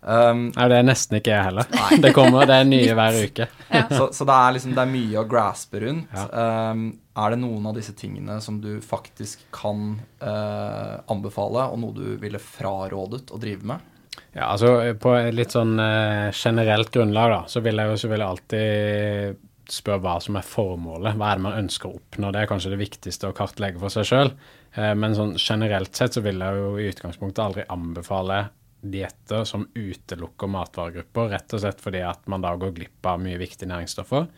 Um, 0.00 0.46
Nei, 0.54 0.66
det 0.72 0.78
er 0.80 0.86
nesten 0.88 1.18
ikke 1.18 1.32
jeg 1.34 1.44
heller. 1.50 1.66
Det 2.00 2.12
kommer, 2.16 2.46
det 2.48 2.56
er 2.56 2.68
nye 2.68 2.94
hver 2.96 3.18
uke. 3.20 3.46
så, 3.92 4.06
så 4.16 4.26
det 4.28 4.36
er 4.36 4.54
liksom 4.56 4.72
det 4.72 4.82
er 4.82 4.92
mye 4.94 5.20
å 5.20 5.26
graspe 5.28 5.82
rundt. 5.84 6.14
Ja. 6.16 6.70
Um, 6.72 6.86
er 7.20 7.34
det 7.34 7.40
noen 7.42 7.68
av 7.68 7.76
disse 7.76 7.92
tingene 7.98 8.38
som 8.40 8.62
du 8.62 8.70
faktisk 8.84 9.44
kan 9.52 9.98
uh, 10.24 10.96
anbefale, 11.12 11.68
og 11.68 11.82
noe 11.82 11.96
du 11.96 12.16
ville 12.22 12.40
frarådet 12.40 13.26
å 13.28 13.40
drive 13.42 13.74
med? 13.74 13.86
Ja, 14.32 14.48
altså 14.52 14.94
På 15.02 15.12
et 15.18 15.34
litt 15.34 15.52
sånn 15.52 15.74
uh, 15.76 16.30
generelt 16.32 16.92
grunnlag, 16.94 17.34
da, 17.34 17.40
så 17.50 17.62
vil 17.64 17.82
jeg 17.82 17.90
jo 17.90 18.00
selvfølgelig 18.00 18.28
alltid 18.30 19.46
spørre 19.74 20.02
hva 20.04 20.16
som 20.22 20.38
er 20.38 20.46
formålet. 20.46 21.16
Hva 21.18 21.32
er 21.32 21.38
det 21.38 21.44
man 21.46 21.58
ønsker 21.58 21.90
å 21.90 21.98
oppnå? 21.98 22.30
Det 22.32 22.42
er 22.42 22.48
kanskje 22.50 22.72
det 22.72 22.80
viktigste 22.80 23.30
å 23.30 23.36
kartlegge 23.36 23.80
for 23.82 23.92
seg 23.92 24.08
sjøl. 24.08 24.32
Eh, 24.74 24.94
men 24.98 25.16
sånn 25.16 25.36
generelt 25.40 25.96
sett 25.96 26.16
så 26.16 26.22
vil 26.24 26.42
jeg 26.42 26.60
jo 26.60 26.72
i 26.78 26.88
utgangspunktet 26.90 27.42
aldri 27.44 27.66
anbefale 27.70 28.44
dietter 28.80 29.44
som 29.44 29.66
utelukker 29.76 30.48
matvaregrupper, 30.48 31.34
rett 31.34 31.52
og 31.52 31.60
slett 31.60 31.82
fordi 31.84 32.00
at 32.06 32.22
man 32.32 32.44
da 32.44 32.54
går 32.56 32.72
glipp 32.78 33.08
av 33.10 33.20
mye 33.20 33.40
viktige 33.40 33.68
næringsstoffer. 33.70 34.28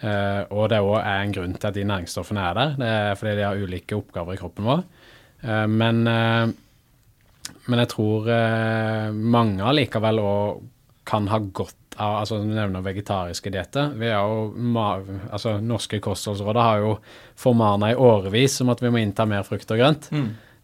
Eh, 0.00 0.42
og 0.54 0.70
det 0.72 0.80
òg 0.84 0.98
er 1.00 1.24
en 1.24 1.36
grunn 1.36 1.56
til 1.56 1.70
at 1.70 1.76
de 1.76 1.86
næringsstoffene 1.90 2.44
er 2.46 2.58
der. 2.60 2.76
Det 2.80 2.90
er 2.96 3.18
fordi 3.20 3.36
de 3.38 3.46
har 3.48 3.64
ulike 3.64 3.98
oppgaver 3.98 4.36
i 4.36 4.42
kroppen 4.42 4.68
vår. 4.70 4.84
Eh, 5.44 5.66
men 5.70 6.04
men 7.70 7.82
jeg 7.82 7.90
tror 7.92 8.26
mange 9.10 9.64
allikevel 9.66 10.20
òg 10.22 10.62
kan 11.06 11.26
ha 11.30 11.38
godt 11.38 11.79
av 11.96 12.20
altså 12.20 12.38
Du 12.42 12.50
nevner 12.50 12.84
vegetariske 12.84 13.50
dietter. 13.52 13.94
Vi 13.98 14.06
er 14.08 14.20
jo, 14.20 14.52
altså 15.30 15.56
Norske 15.64 16.00
kostholdsrådet 16.02 16.62
har 16.62 16.84
jo 16.84 16.92
formana 17.38 17.90
i 17.92 17.98
årevis 17.98 18.60
om 18.64 18.70
at 18.72 18.82
vi 18.82 18.92
må 18.92 19.02
innta 19.02 19.26
mer 19.28 19.42
frukt 19.48 19.70
og 19.74 19.80
grønt. 19.80 20.10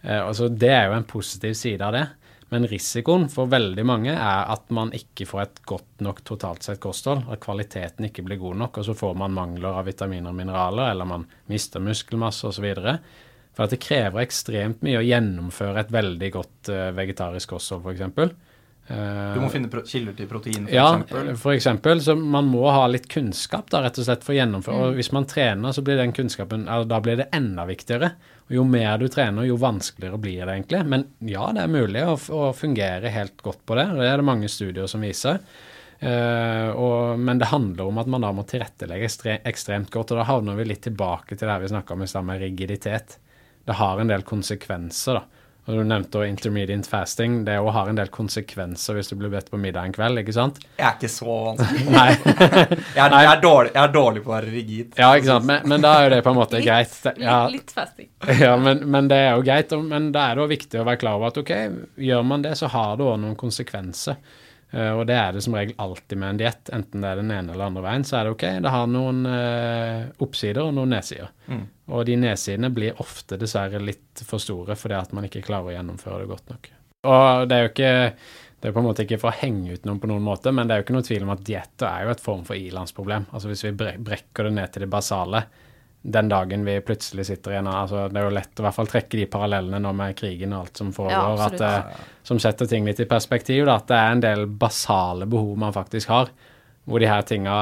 Eh, 0.03 0.23
altså, 0.23 0.49
det 0.49 0.71
er 0.71 0.87
jo 0.89 0.97
en 0.99 1.09
positiv 1.09 1.57
side 1.59 1.83
av 1.85 1.97
det. 1.97 2.07
Men 2.55 2.69
risikoen 2.71 3.27
for 3.31 3.51
veldig 3.51 3.83
mange 3.87 4.13
er 4.15 4.51
at 4.53 4.69
man 4.75 4.93
ikke 4.95 5.27
får 5.27 5.41
et 5.43 5.63
godt 5.67 6.03
nok 6.07 6.21
totalt 6.29 6.63
sett 6.63 6.79
kosthold. 6.83 7.25
At 7.33 7.43
kvaliteten 7.43 8.07
ikke 8.07 8.23
blir 8.27 8.39
god 8.39 8.61
nok, 8.63 8.79
og 8.79 8.87
så 8.87 8.95
får 8.95 9.17
man 9.19 9.35
mangler 9.35 9.81
av 9.81 9.89
vitaminer 9.89 10.31
og 10.31 10.39
mineraler, 10.39 10.93
eller 10.93 11.11
man 11.11 11.27
mister 11.51 11.83
muskelmasse 11.83 12.47
osv. 12.53 12.69
For 13.57 13.67
at 13.67 13.75
det 13.75 13.83
krever 13.83 14.23
ekstremt 14.23 14.85
mye 14.87 15.01
å 15.01 15.07
gjennomføre 15.07 15.83
et 15.83 15.91
veldig 15.95 16.31
godt 16.35 16.71
uh, 16.71 16.91
vegetarisk 16.95 17.57
kosthold, 17.57 17.83
f.eks. 17.83 18.37
Du 18.87 19.41
må 19.43 19.49
finne 19.51 19.83
kilder 19.83 20.15
til 20.15 20.29
protein, 20.31 20.69
f.eks. 20.69 20.75
Ja, 20.77 21.35
for 21.35 21.57
eksempel, 21.57 21.99
så 22.05 22.15
man 22.15 22.47
må 22.47 22.63
ha 22.71 22.85
litt 22.87 23.09
kunnskap 23.11 23.71
da, 23.73 23.81
rett 23.83 23.99
og 23.99 24.07
slett 24.07 24.23
for 24.23 24.35
å 24.35 24.39
gjennomføre. 24.39 24.91
Og 24.91 25.01
hvis 25.01 25.11
man 25.17 25.27
trener, 25.27 25.75
så 25.75 25.83
blir 25.83 25.99
den 25.99 26.15
kunnskapen, 26.15 26.69
da 26.69 27.01
blir 27.03 27.19
det 27.19 27.27
enda 27.35 27.67
viktigere. 27.67 28.13
Og 28.47 28.55
jo 28.61 28.67
mer 28.69 29.01
du 29.03 29.09
trener, 29.11 29.49
jo 29.49 29.59
vanskeligere 29.59 30.21
blir 30.23 30.45
det 30.45 30.55
egentlig. 30.55 30.85
Men 30.87 31.07
ja, 31.27 31.49
det 31.55 31.65
er 31.65 31.73
mulig 31.73 32.05
å, 32.07 32.15
å 32.15 32.53
fungere 32.55 33.11
helt 33.11 33.43
godt 33.43 33.65
på 33.67 33.79
det. 33.79 33.89
Det 33.99 34.07
er 34.07 34.23
det 34.23 34.29
mange 34.29 34.51
studier 34.53 34.87
som 34.91 35.03
viser. 35.03 35.43
Uh, 35.97 36.71
og, 36.77 37.19
men 37.19 37.41
det 37.41 37.49
handler 37.49 37.89
om 37.89 37.99
at 37.99 38.11
man 38.13 38.23
da 38.23 38.31
må 38.37 38.45
tilrettelegge 38.47 39.09
ekstre, 39.09 39.39
ekstremt 39.49 39.91
godt. 39.91 40.15
Og 40.15 40.21
da 40.21 40.29
havner 40.29 40.59
vi 40.61 40.69
litt 40.71 40.85
tilbake 40.87 41.35
til 41.35 41.51
det 41.51 41.59
vi 41.65 41.73
snakka 41.75 41.97
om 41.97 42.07
i 42.07 42.11
stad 42.11 42.29
med 42.29 42.39
rigiditet. 42.45 43.19
Det 43.67 43.81
har 43.81 43.99
en 43.99 44.15
del 44.15 44.23
konsekvenser, 44.23 45.19
da. 45.19 45.36
Og 45.67 45.75
Du 45.75 45.83
nevnte 45.83 46.23
intermediate 46.23 46.87
fasting. 46.87 47.41
Det 47.47 47.57
òg 47.59 47.73
har 47.75 47.89
en 47.91 47.99
del 47.99 48.11
konsekvenser 48.15 48.95
hvis 48.95 49.11
du 49.11 49.17
blir 49.19 49.33
bedt 49.33 49.49
på 49.51 49.59
middag 49.59 49.89
en 49.89 49.95
kveld, 49.97 50.21
ikke 50.23 50.35
sant? 50.37 50.61
Jeg 50.79 50.87
er 50.87 50.95
ikke 50.95 51.11
så 51.11 51.39
vanskelig. 51.49 51.87
Nei. 51.97 52.07
jeg, 52.15 53.03
er, 53.03 53.17
jeg, 53.17 53.31
er 53.33 53.43
dårlig, 53.43 53.73
jeg, 53.73 53.83
er, 53.83 53.93
dårlig, 53.97 54.23
på 54.23 54.31
å 54.31 54.37
være 54.37 54.53
rigid. 54.53 54.95
Ja, 54.95 55.11
ikke 55.19 55.33
sant. 55.33 55.49
Men, 55.51 55.67
men 55.75 55.83
da 55.83 55.97
er 55.97 56.07
jo 56.07 56.15
det 56.15 56.23
på 56.23 56.35
en 56.35 56.39
måte 56.39 56.61
litt, 56.61 56.69
greit. 56.69 57.19
Ja. 57.19 57.41
Litt, 57.51 57.59
litt 57.59 57.75
fasting. 57.75 58.11
Ja, 58.47 58.55
men, 58.61 58.85
men, 58.87 59.11
det 59.11 59.19
er 59.25 59.35
jo 59.35 59.45
greit. 59.47 59.75
Men 59.91 60.11
da 60.15 60.29
er 60.31 60.39
det 60.39 60.47
jo 60.47 60.51
viktig 60.55 60.83
å 60.83 60.87
være 60.87 61.03
klar 61.03 61.19
over 61.19 61.35
at 61.35 61.43
ok, 61.43 61.55
gjør 62.07 62.27
man 62.31 62.47
det, 62.47 62.55
så 62.61 62.71
har 62.71 62.95
det 63.01 63.09
òg 63.11 63.19
noen 63.25 63.39
konsekvenser. 63.41 64.21
Uh, 64.71 64.93
og 65.01 65.07
det 65.11 65.19
er 65.19 65.35
det 65.35 65.43
som 65.43 65.55
regel 65.57 65.75
alltid 65.83 66.19
med 66.19 66.35
en 66.35 66.41
diett, 66.43 66.71
enten 66.75 67.03
det 67.03 67.11
er 67.11 67.21
den 67.23 67.31
ene 67.35 67.55
eller 67.55 67.73
andre 67.73 67.83
veien. 67.87 68.07
Så 68.07 68.21
er 68.21 68.29
det 68.29 68.37
ok, 68.37 68.47
det 68.63 68.75
har 68.77 68.87
noen 68.91 69.27
uh, 69.27 70.07
oppsider 70.23 70.63
og 70.63 70.77
noen 70.79 70.95
nedsider. 70.95 71.35
Mm. 71.51 71.67
Og 71.93 72.07
de 72.09 72.17
nedsidene 72.19 72.73
blir 72.75 72.99
ofte 73.03 73.39
dessverre 73.39 73.79
litt 73.83 74.25
for 74.27 74.43
store 74.43 74.75
fordi 74.79 74.97
at 74.99 75.15
man 75.15 75.29
ikke 75.29 75.45
klarer 75.47 75.71
å 75.71 75.77
gjennomføre 75.77 76.25
det 76.25 76.31
godt 76.33 76.51
nok. 76.51 76.73
Og 77.07 77.47
det 77.47 77.57
er 77.57 77.63
jo 77.63 77.71
ikke 77.71 77.95
det 78.57 78.71
er 78.71 78.73
på 78.73 78.81
en 78.81 78.87
måte 78.89 79.05
ikke 79.05 79.19
for 79.21 79.31
å 79.31 79.37
henge 79.37 79.77
ut 79.77 79.85
noen 79.87 80.01
på 80.01 80.09
noen 80.11 80.25
måte, 80.25 80.51
men 80.51 80.67
det 80.67 80.75
er 80.75 80.81
jo 80.81 80.87
ikke 80.87 80.95
noe 80.97 81.07
tvil 81.07 81.27
om 81.27 81.33
at 81.35 81.45
dietter 81.45 81.87
er 81.87 82.07
jo 82.07 82.13
et 82.15 82.23
form 82.25 82.41
for 82.49 82.59
ilandsproblem. 82.59 83.29
Altså 83.37 83.51
hvis 83.51 83.63
vi 83.67 83.73
brekker 83.77 84.49
det 84.49 84.53
ned 84.57 84.73
til 84.73 84.87
det 84.87 84.89
basale, 84.91 85.43
den 86.07 86.31
dagen 86.31 86.65
vi 86.67 86.77
plutselig 86.87 87.25
sitter 87.27 87.57
igjen 87.57 87.67
altså 87.67 88.05
Det 88.13 88.21
er 88.21 88.29
jo 88.29 88.35
lett 88.37 88.61
å 88.61 88.63
i 88.63 88.65
hvert 88.67 88.77
fall 88.77 88.91
trekke 88.91 89.19
de 89.19 89.25
parallellene 89.31 89.81
nå 89.83 89.91
med 89.97 90.15
krigen 90.19 90.53
og 90.55 90.61
alt 90.61 90.81
som 90.83 90.93
foregår, 90.95 91.41
ja, 91.41 91.49
at, 91.49 91.65
eh, 91.67 92.05
som 92.27 92.39
setter 92.43 92.71
ting 92.71 92.87
litt 92.87 93.03
i 93.03 93.09
perspektiv. 93.11 93.65
Da, 93.67 93.79
at 93.81 93.89
det 93.91 93.99
er 93.99 94.13
en 94.15 94.23
del 94.25 94.47
basale 94.47 95.27
behov 95.31 95.59
man 95.63 95.75
faktisk 95.75 96.13
har, 96.15 96.31
hvor 96.87 97.03
de 97.03 97.09
her 97.11 97.25
tinga 97.27 97.55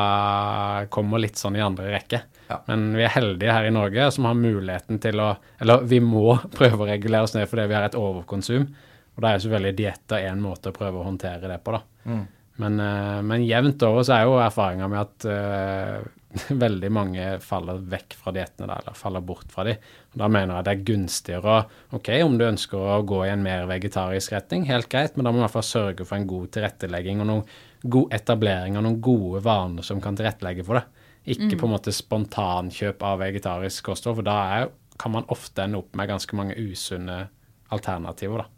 kommer 0.92 1.22
litt 1.22 1.40
sånn 1.40 1.56
i 1.56 1.64
andre 1.64 1.88
rekke. 1.94 2.20
Ja. 2.50 2.58
Men 2.68 2.90
vi 2.92 3.06
er 3.06 3.14
heldige 3.14 3.54
her 3.56 3.68
i 3.68 3.72
Norge 3.72 4.10
som 4.12 4.28
har 4.28 4.36
muligheten 4.36 5.00
til 5.00 5.20
å 5.24 5.30
Eller 5.64 5.86
vi 5.88 6.00
må 6.04 6.36
prøve 6.58 6.84
å 6.84 6.88
regulere 6.90 7.24
oss 7.24 7.36
ned 7.36 7.48
fordi 7.48 7.68
vi 7.70 7.78
har 7.78 7.88
et 7.88 7.98
overkonsum. 7.98 8.68
Og 9.14 9.22
da 9.22 9.30
er 9.30 9.40
selvfølgelig 9.40 9.78
dietter 9.78 10.26
én 10.28 10.42
måte 10.42 10.72
å 10.72 10.76
prøve 10.76 11.00
å 11.00 11.06
håndtere 11.06 11.48
det 11.48 11.60
på, 11.64 11.76
da. 11.76 11.80
Mm. 12.10 12.24
Men, 12.62 12.80
eh, 12.80 13.22
men, 13.26 13.46
jevnt 13.46 13.82
over 13.86 14.04
så 14.06 14.18
er 14.18 14.28
jo 14.28 14.36
erfaringa 14.38 14.86
med 14.90 15.00
at 15.00 15.26
uh, 15.26 16.04
veldig 16.64 16.90
mange 16.94 17.26
faller 17.42 17.80
vekk 17.90 18.16
fra 18.18 18.34
diettene 18.34 18.68
der, 18.70 18.82
eller 18.82 18.98
faller 18.98 19.24
bort 19.26 19.50
fra 19.54 19.64
de. 19.66 19.74
Og 20.12 20.20
da 20.22 20.28
mener 20.30 20.58
jeg 20.58 20.66
det 20.66 20.74
er 20.74 20.86
gunstigere 20.90 21.56
ok, 21.96 22.10
om 22.26 22.38
du 22.38 22.46
ønsker 22.46 22.78
å 22.78 23.02
gå 23.06 23.24
i 23.26 23.32
en 23.32 23.42
mer 23.42 23.66
vegetarisk 23.70 24.34
retning, 24.36 24.66
helt 24.70 24.90
greit, 24.92 25.16
men 25.16 25.26
da 25.26 25.32
må 25.32 25.40
du 25.40 25.44
i 25.44 25.46
hvert 25.46 25.56
fall 25.56 25.70
sørge 25.70 26.06
for 26.06 26.18
en 26.18 26.28
god 26.30 26.50
tilrettelegging 26.54 27.22
og 27.24 27.30
noen 27.30 27.46
god 27.84 28.14
etablering 28.16 28.78
av 28.78 28.86
noen 28.86 29.00
gode 29.04 29.42
vaner 29.44 29.84
som 29.84 30.00
kan 30.02 30.16
tilrettelegge 30.16 30.64
for 30.64 30.80
det. 30.80 31.04
Ikke 31.24 31.52
mm. 31.52 31.58
på 31.60 31.68
en 31.68 31.74
måte 31.74 31.92
spontankjøp 31.92 33.04
av 33.04 33.20
vegetarisk 33.20 33.90
kosthold, 33.90 34.18
for 34.20 34.26
da 34.26 34.36
er, 34.56 34.72
kan 35.00 35.12
man 35.14 35.28
ofte 35.32 35.64
ende 35.64 35.80
opp 35.80 35.96
med 35.96 36.10
ganske 36.10 36.36
mange 36.36 36.56
usunne 36.56 37.26
alternativer, 37.74 38.44
da. 38.44 38.50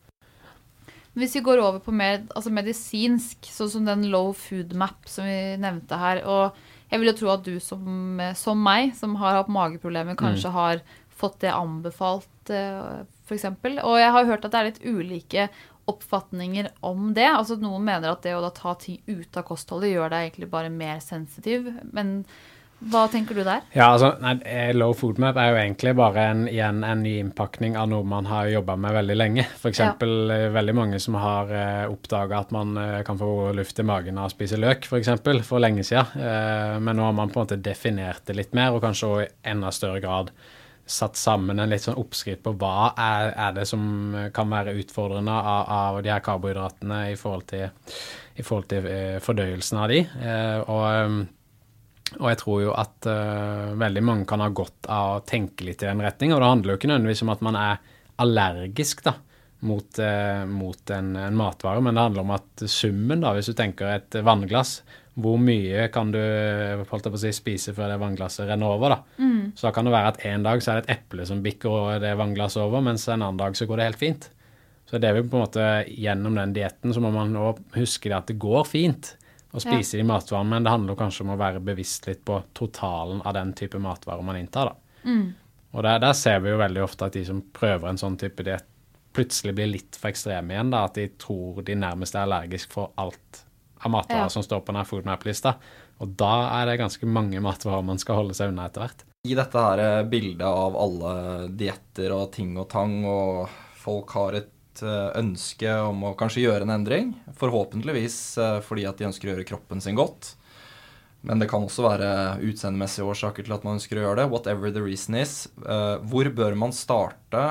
Hvis 1.17 1.33
vi 1.39 1.41
går 1.47 1.63
over 1.63 1.81
på 1.81 1.95
mer 1.97 2.27
altså 2.37 2.51
medisinsk, 2.53 3.47
sånn 3.49 3.71
som 3.73 3.87
den 3.89 4.03
low 4.13 4.35
food 4.37 4.75
map 4.77 5.07
som 5.09 5.25
vi 5.25 5.57
nevnte 5.63 5.97
her, 5.97 6.21
og 6.29 6.59
jeg 6.91 7.01
vil 7.01 7.09
jo 7.09 7.15
tro 7.23 7.31
at 7.33 7.47
du 7.47 7.55
som, 7.63 8.21
som 8.37 8.61
meg, 8.61 8.93
som 8.99 9.17
har 9.23 9.39
hatt 9.39 9.49
mageproblemer, 9.53 10.19
kanskje 10.19 10.53
mm. 10.53 10.57
har 10.59 10.83
fått 11.17 11.41
det 11.47 11.55
anbefalt, 11.57 12.53
uh, 12.53 13.07
f.eks. 13.25 13.49
Og 13.81 13.97
jeg 13.97 14.13
har 14.13 14.29
hørt 14.29 14.45
at 14.45 14.53
det 14.53 14.61
er 14.61 14.69
litt 14.69 14.85
ulike 14.85 15.49
oppfatninger 15.91 16.69
om 16.87 17.13
det. 17.15 17.29
Altså 17.31 17.57
Noen 17.61 17.87
mener 17.87 18.13
at 18.13 18.27
det 18.27 18.35
å 18.37 18.51
ta 18.55 18.75
ting 18.81 19.01
ut 19.07 19.39
av 19.39 19.47
kostholdet 19.49 19.95
gjør 19.95 20.13
deg 20.13 20.29
egentlig 20.29 20.51
bare 20.53 20.73
mer 20.73 21.01
sensitiv. 21.05 21.71
Men 21.95 22.23
hva 22.77 23.07
tenker 23.09 23.39
du 23.39 23.41
der? 23.41 23.63
Ja, 23.73 23.87
altså, 23.95 24.11
nei, 24.21 24.35
eh, 24.45 24.71
Low 24.77 24.93
food 24.97 25.17
map 25.23 25.39
er 25.41 25.49
jo 25.49 25.61
egentlig 25.63 25.95
bare 25.97 26.27
en, 26.33 26.43
igjen 26.51 26.83
en 26.85 27.03
ny 27.07 27.15
innpakning 27.23 27.77
av 27.81 27.89
noe 27.89 28.05
man 28.05 28.29
har 28.29 28.51
jobba 28.53 28.77
med 28.77 28.93
veldig 28.99 29.17
lenge. 29.17 29.47
F.eks. 29.57 29.81
Ja. 29.81 29.95
Eh, 30.05 30.49
veldig 30.53 30.75
mange 30.77 31.01
som 31.01 31.17
har 31.17 31.53
eh, 31.57 31.87
oppdaga 31.89 32.43
at 32.45 32.53
man 32.53 32.77
eh, 32.77 33.01
kan 33.07 33.17
få 33.19 33.55
luft 33.57 33.81
i 33.81 33.87
magen 33.87 34.21
av 34.21 34.29
å 34.29 34.35
spise 34.35 34.61
løk, 34.61 34.85
f.eks. 34.85 34.91
For, 34.91 35.01
eksempel, 35.01 35.41
for 35.47 35.65
lenge 35.65 35.87
siden. 35.89 36.21
Eh, 36.21 36.77
men 36.83 37.01
nå 37.01 37.09
har 37.09 37.17
man 37.17 37.33
på 37.33 37.41
en 37.41 37.49
måte 37.49 37.61
definert 37.65 38.27
det 38.29 38.37
litt 38.37 38.53
mer, 38.57 38.77
og 38.77 38.85
kanskje 38.85 39.13
i 39.25 39.33
enda 39.55 39.73
større 39.73 40.05
grad 40.05 40.35
satt 40.87 41.19
sammen 41.19 41.59
en 41.59 41.73
litt 41.73 41.83
sånn 41.83 41.99
oppskrift 41.99 42.45
på 42.45 42.53
hva 42.61 42.93
er, 42.95 43.33
er 43.35 43.57
det 43.57 43.65
som 43.67 44.15
kan 44.35 44.53
være 44.53 44.77
utfordrende 44.79 45.35
av, 45.35 45.73
av, 45.77 45.99
de 46.05 46.13
her 46.13 46.23
karbohydratene 46.25 47.01
i 47.11 47.17
forhold 47.19 47.49
til, 47.51 47.67
i 48.39 48.45
forhold 48.47 48.69
til 48.71 48.87
eh, 48.91 49.17
fordøyelsen 49.23 49.83
av 49.83 49.91
de. 49.93 50.05
og 50.67 51.33
og 52.17 52.29
jeg 52.31 52.39
tror 52.39 52.61
jo 52.63 52.73
at 52.79 53.07
veldig 53.83 54.03
mange 54.07 54.29
kan 54.31 54.39
ha 54.39 54.47
godt 54.55 54.87
av 54.95 55.17
å 55.17 55.23
tenke 55.27 55.65
litt 55.67 55.83
i 55.83 55.89
den 55.89 56.05
retning. 56.05 56.31
Og 56.33 56.39
det 56.39 56.51
handler 56.53 56.71
jo 56.71 56.79
ikke 56.79 56.91
nødvendigvis 56.93 57.23
om 57.25 57.33
at 57.35 57.43
man 57.43 57.59
er 57.59 57.81
allergisk 58.23 59.03
da, 59.03 59.17
mot, 59.67 59.99
mot 60.47 60.93
en, 60.95 61.09
en, 61.19 61.37
matvare, 61.37 61.83
men 61.83 61.99
det 61.99 62.05
handler 62.07 62.23
om 62.23 62.31
at 62.37 62.65
summen, 62.71 63.25
da, 63.27 63.35
hvis 63.35 63.51
du 63.51 63.57
tenker 63.59 63.91
et 63.91 64.21
vannglass, 64.23 64.79
hvor 65.17 65.39
mye 65.41 65.87
kan 65.93 66.11
du 66.13 66.21
holdt 66.21 67.07
jeg 67.07 67.13
på 67.13 67.17
å 67.17 67.21
si, 67.23 67.33
spise 67.33 67.73
før 67.77 67.95
det 67.95 68.01
vannglasset 68.03 68.51
renner 68.51 68.75
over? 68.75 68.93
da? 68.93 69.23
Mm. 69.23 69.53
Så 69.57 69.69
da 69.69 69.73
kan 69.73 69.89
det 69.89 69.95
være 69.95 70.11
at 70.13 70.25
en 70.29 70.45
dag 70.45 70.61
så 70.61 70.73
er 70.73 70.81
det 70.81 70.85
et 70.85 70.99
eple 70.99 71.29
som 71.29 71.41
bikker 71.45 72.03
det 72.05 72.11
vannglasset 72.21 72.61
over, 72.61 72.85
mens 72.85 73.07
en 73.09 73.23
annen 73.23 73.41
dag 73.41 73.57
så 73.57 73.69
går 73.69 73.81
det 73.81 73.87
helt 73.89 74.03
fint. 74.03 74.27
Så 74.87 75.01
det 75.01 75.09
er 75.09 75.17
vi 75.17 75.25
på 75.25 75.39
en 75.39 75.47
måte 75.47 75.71
gjennom 75.89 76.37
den 76.37 76.53
dietten 76.55 76.93
så 76.95 77.01
må 77.03 77.11
man 77.15 77.33
huske 77.75 78.13
at 78.13 78.29
det 78.29 78.37
går 78.43 78.69
fint 78.69 79.15
å 79.57 79.63
spise 79.63 79.97
ja. 79.97 80.03
de 80.03 80.11
matvarene, 80.11 80.53
men 80.53 80.69
det 80.69 80.75
handler 80.75 81.01
kanskje 81.01 81.25
om 81.25 81.33
å 81.33 81.41
være 81.41 81.65
bevisst 81.65 82.07
litt 82.11 82.21
på 82.29 82.37
totalen 82.55 83.25
av 83.25 83.35
den 83.39 83.57
type 83.57 83.81
matvarer 83.81 84.27
man 84.27 84.39
inntar. 84.39 84.75
da. 84.75 85.09
Mm. 85.09 85.27
Og 85.73 85.83
der, 85.83 85.99
der, 86.05 86.13
ser 86.17 86.45
vi 86.45 86.53
jo 86.53 86.61
veldig 86.61 86.85
ofte 86.85 87.09
at 87.09 87.17
de 87.17 87.25
som 87.25 87.41
prøver 87.57 87.89
en 87.89 88.01
sånn 88.01 88.21
type 88.21 88.45
diett, 88.45 88.69
plutselig 89.17 89.57
blir 89.57 89.73
litt 89.73 89.97
for 89.97 90.13
ekstreme 90.13 90.53
igjen. 90.53 90.71
da, 90.77 90.85
At 90.91 91.01
de 91.01 91.09
tror 91.17 91.65
de 91.65 91.77
nærmest 91.81 92.15
er 92.15 92.27
allergisk 92.27 92.77
for 92.77 92.93
alt 93.01 93.46
av 93.83 93.93
matvarer 93.93 94.27
ja. 94.27 94.33
som 94.33 94.45
står 94.45 94.63
på 94.65 94.73
denne 94.73 94.87
foodmap-lista. 94.89 95.57
Og 96.01 96.17
da 96.21 96.35
er 96.59 96.71
det 96.71 96.81
ganske 96.81 97.09
mange 97.09 97.41
matvarer 97.45 97.85
man 97.85 98.01
skal 98.01 98.23
holde 98.23 98.37
seg 98.37 98.53
unna 98.53 98.69
etter 98.69 98.85
hvert. 98.85 99.07
I 99.27 99.37
dette 99.37 99.63
her 99.69 99.83
eh, 99.83 100.03
bildet 100.09 100.47
av 100.47 100.77
alle 100.79 101.15
dietter 101.51 102.15
og 102.15 102.29
ting 102.37 102.55
og 102.61 102.69
tang, 102.73 103.01
og 103.09 103.49
folk 103.83 104.13
har 104.19 104.41
et 104.41 104.53
Eh, 104.83 105.11
ønske 105.21 105.71
om 105.87 106.03
å 106.11 106.17
kanskje 106.19 106.47
gjøre 106.47 106.67
en 106.67 106.75
endring. 106.75 107.13
Forhåpentligvis 107.39 108.19
eh, 108.43 108.59
fordi 108.65 108.87
at 108.89 108.99
de 108.99 109.09
ønsker 109.09 109.29
å 109.29 109.35
gjøre 109.35 109.47
kroppen 109.49 109.83
sin 109.83 109.97
godt. 109.99 110.35
Men 111.27 111.41
det 111.41 111.49
kan 111.51 111.65
også 111.65 111.87
være 111.87 112.11
utseendemessige 112.47 113.07
årsaker 113.09 113.47
til 113.47 113.57
at 113.57 113.65
man 113.67 113.81
ønsker 113.81 113.99
å 113.99 114.05
gjøre 114.05 114.21
det. 114.21 114.29
Whatever 114.33 114.75
the 114.75 114.85
reason 114.85 115.17
is. 115.19 115.47
Eh, 115.65 115.97
hvor 116.07 116.29
bør 116.37 116.59
man 116.59 116.75
starte? 116.77 117.47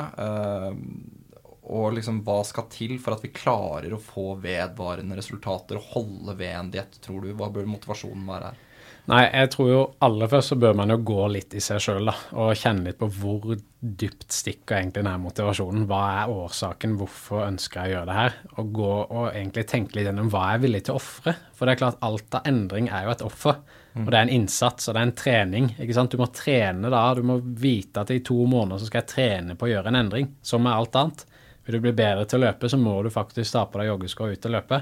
Og 1.66 1.96
liksom, 1.98 2.22
hva 2.26 2.42
skal 2.46 2.68
til 2.70 2.98
for 3.02 3.16
at 3.16 3.24
vi 3.26 3.34
klarer 3.34 3.96
å 3.96 4.02
få 4.02 4.36
vedvarende 4.42 5.18
resultater 5.18 5.80
og 5.80 5.92
holde 5.96 6.38
ved 6.38 6.54
en 6.54 6.72
diett, 6.74 7.00
tror 7.02 7.26
du? 7.26 7.34
Hva 7.34 7.50
bør 7.54 7.68
motivasjonen 7.70 8.28
være 8.30 8.52
her? 8.52 8.62
Nei, 9.06 9.22
jeg 9.30 9.50
tror 9.54 9.68
jo 9.70 9.82
aller 10.02 10.30
først 10.30 10.50
så 10.50 10.56
bør 10.58 10.78
man 10.80 10.90
jo 10.90 10.98
gå 11.06 11.28
litt 11.30 11.54
i 11.54 11.62
seg 11.62 11.82
sjøl, 11.82 12.08
da. 12.10 12.16
Og 12.42 12.58
kjenne 12.58 12.88
litt 12.88 12.98
på 12.98 13.10
hvor 13.14 13.54
dypt 13.86 14.34
stikker 14.34 14.80
egentlig 14.80 15.04
denne 15.04 15.20
motivasjonen. 15.22 15.84
Hva 15.90 16.02
er 16.24 16.34
årsaken, 16.34 16.96
hvorfor 16.98 17.44
ønsker 17.46 17.84
jeg 17.84 17.92
å 17.92 17.96
gjøre 17.96 18.10
det 18.10 18.18
her? 18.18 18.40
Og 18.58 18.72
gå 18.80 18.92
og 19.04 19.28
egentlig 19.28 19.68
tenke 19.70 19.98
litt 19.98 20.10
gjennom 20.10 20.32
hva 20.34 20.48
jeg 20.48 20.58
er 20.58 20.64
villig 20.66 20.82
til 20.88 20.96
å 20.96 21.02
ofre. 21.02 21.36
For 21.54 21.66
det 21.70 21.76
er 21.76 21.82
klart, 21.84 22.02
alt 22.06 22.40
av 22.40 22.50
endring 22.50 22.90
er 22.90 23.06
jo 23.06 23.14
et 23.14 23.26
offer. 23.30 23.62
Og 23.96 24.10
det 24.10 24.18
er 24.18 24.26
en 24.26 24.34
innsats, 24.42 24.90
og 24.90 24.96
det 24.96 25.00
er 25.00 25.08
en 25.08 25.16
trening. 25.22 25.70
ikke 25.78 25.96
sant? 25.96 26.12
Du 26.12 26.20
må 26.20 26.28
trene 26.36 26.90
da. 26.92 27.06
Du 27.16 27.22
må 27.30 27.38
vite 27.46 28.02
at 28.02 28.12
i 28.12 28.24
to 28.26 28.42
måneder 28.50 28.82
så 28.82 28.90
skal 28.90 29.04
jeg 29.04 29.12
trene 29.14 29.56
på 29.56 29.70
å 29.70 29.72
gjøre 29.72 29.94
en 29.94 30.02
endring, 30.02 30.34
som 30.44 30.66
med 30.66 30.74
alt 30.76 30.98
annet. 31.00 31.28
Vil 31.66 31.78
du 31.78 31.84
bli 31.88 31.96
bedre 31.98 32.28
til 32.30 32.40
å 32.40 32.46
løpe, 32.46 32.70
så 32.70 32.78
må 32.78 33.00
du 33.04 33.12
faktisk 33.14 33.56
ta 33.56 33.66
på 33.70 33.82
deg 33.82 33.90
joggesko 33.90 34.28
og 34.28 34.36
ut 34.36 34.48
og 34.50 34.56
løpe. 34.56 34.82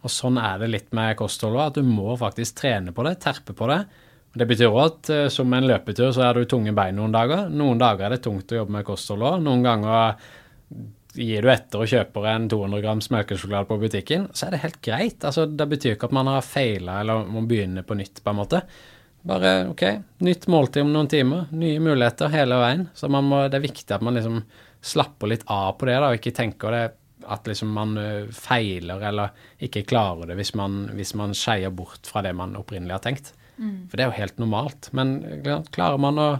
Og 0.00 0.12
sånn 0.12 0.38
er 0.40 0.60
det 0.62 0.70
litt 0.70 0.94
med 0.96 1.16
kostholdet, 1.18 1.72
at 1.72 1.80
du 1.80 1.86
må 1.86 2.14
faktisk 2.18 2.62
trene 2.62 2.94
på 2.96 3.04
det, 3.04 3.16
terpe 3.22 3.56
på 3.56 3.68
det. 3.70 3.80
Det 4.30 4.46
betyr 4.46 4.70
òg 4.70 4.80
at 4.84 5.10
uh, 5.10 5.24
som 5.32 5.50
en 5.56 5.66
løpetur 5.66 6.12
så 6.14 6.28
er 6.28 6.38
du 6.38 6.46
tunge 6.48 6.72
bein 6.76 6.94
noen 6.96 7.14
dager. 7.14 7.48
Noen 7.50 7.80
dager 7.82 8.06
er 8.06 8.14
det 8.14 8.22
tungt 8.24 8.54
å 8.54 8.60
jobbe 8.60 8.76
med 8.76 8.86
kosthold 8.86 9.26
òg. 9.26 9.42
Noen 9.42 9.66
ganger 9.66 10.14
gir 11.18 11.42
du 11.42 11.50
etter 11.50 11.82
og 11.82 11.90
kjøper 11.90 12.28
en 12.30 12.46
200 12.50 12.84
grams 12.84 13.10
melkesjokolade 13.10 13.66
på 13.66 13.80
butikken, 13.82 14.28
så 14.30 14.46
er 14.46 14.54
det 14.54 14.62
helt 14.64 14.80
greit. 14.84 15.26
Altså, 15.26 15.48
det 15.50 15.66
betyr 15.72 15.96
ikke 15.96 16.06
at 16.10 16.14
man 16.14 16.30
har 16.30 16.46
feila 16.46 17.00
eller 17.02 17.26
må 17.26 17.42
begynne 17.50 17.82
på 17.86 17.96
nytt, 17.98 18.22
på 18.22 18.30
en 18.30 18.38
måte. 18.38 18.62
Bare 19.26 19.54
OK, 19.72 19.82
nytt 20.24 20.46
måltid 20.48 20.86
om 20.86 20.92
noen 20.94 21.10
timer, 21.10 21.48
nye 21.52 21.82
muligheter 21.82 22.30
hele 22.32 22.56
veien. 22.62 22.86
Så 22.96 23.10
må, 23.12 23.42
det 23.50 23.58
er 23.58 23.66
viktig 23.66 23.96
at 23.96 24.04
man 24.06 24.16
liksom 24.16 24.38
slapper 24.80 25.32
litt 25.32 25.44
av 25.50 25.74
på 25.78 25.88
det, 25.88 25.98
da, 25.98 26.08
og 26.10 26.20
ikke 26.20 26.34
tenker 26.36 26.74
det 26.76 26.86
at 27.30 27.46
liksom 27.46 27.68
man 27.76 27.98
feiler 28.32 29.02
eller 29.10 29.34
ikke 29.60 29.84
klarer 29.84 30.30
det 30.30 30.38
hvis 30.38 30.54
man, 30.56 30.86
hvis 30.96 31.12
man 31.20 31.34
skeier 31.36 31.70
bort 31.74 32.08
fra 32.08 32.22
det 32.24 32.32
man 32.34 32.56
opprinnelig 32.56 32.96
har 32.96 33.04
tenkt. 33.04 33.34
Mm. 33.60 33.90
For 33.90 33.98
det 33.98 34.06
er 34.06 34.08
jo 34.08 34.20
helt 34.22 34.40
normalt. 34.40 34.88
Men 34.96 35.18
klarer 35.68 36.00
man 36.00 36.20
å 36.22 36.30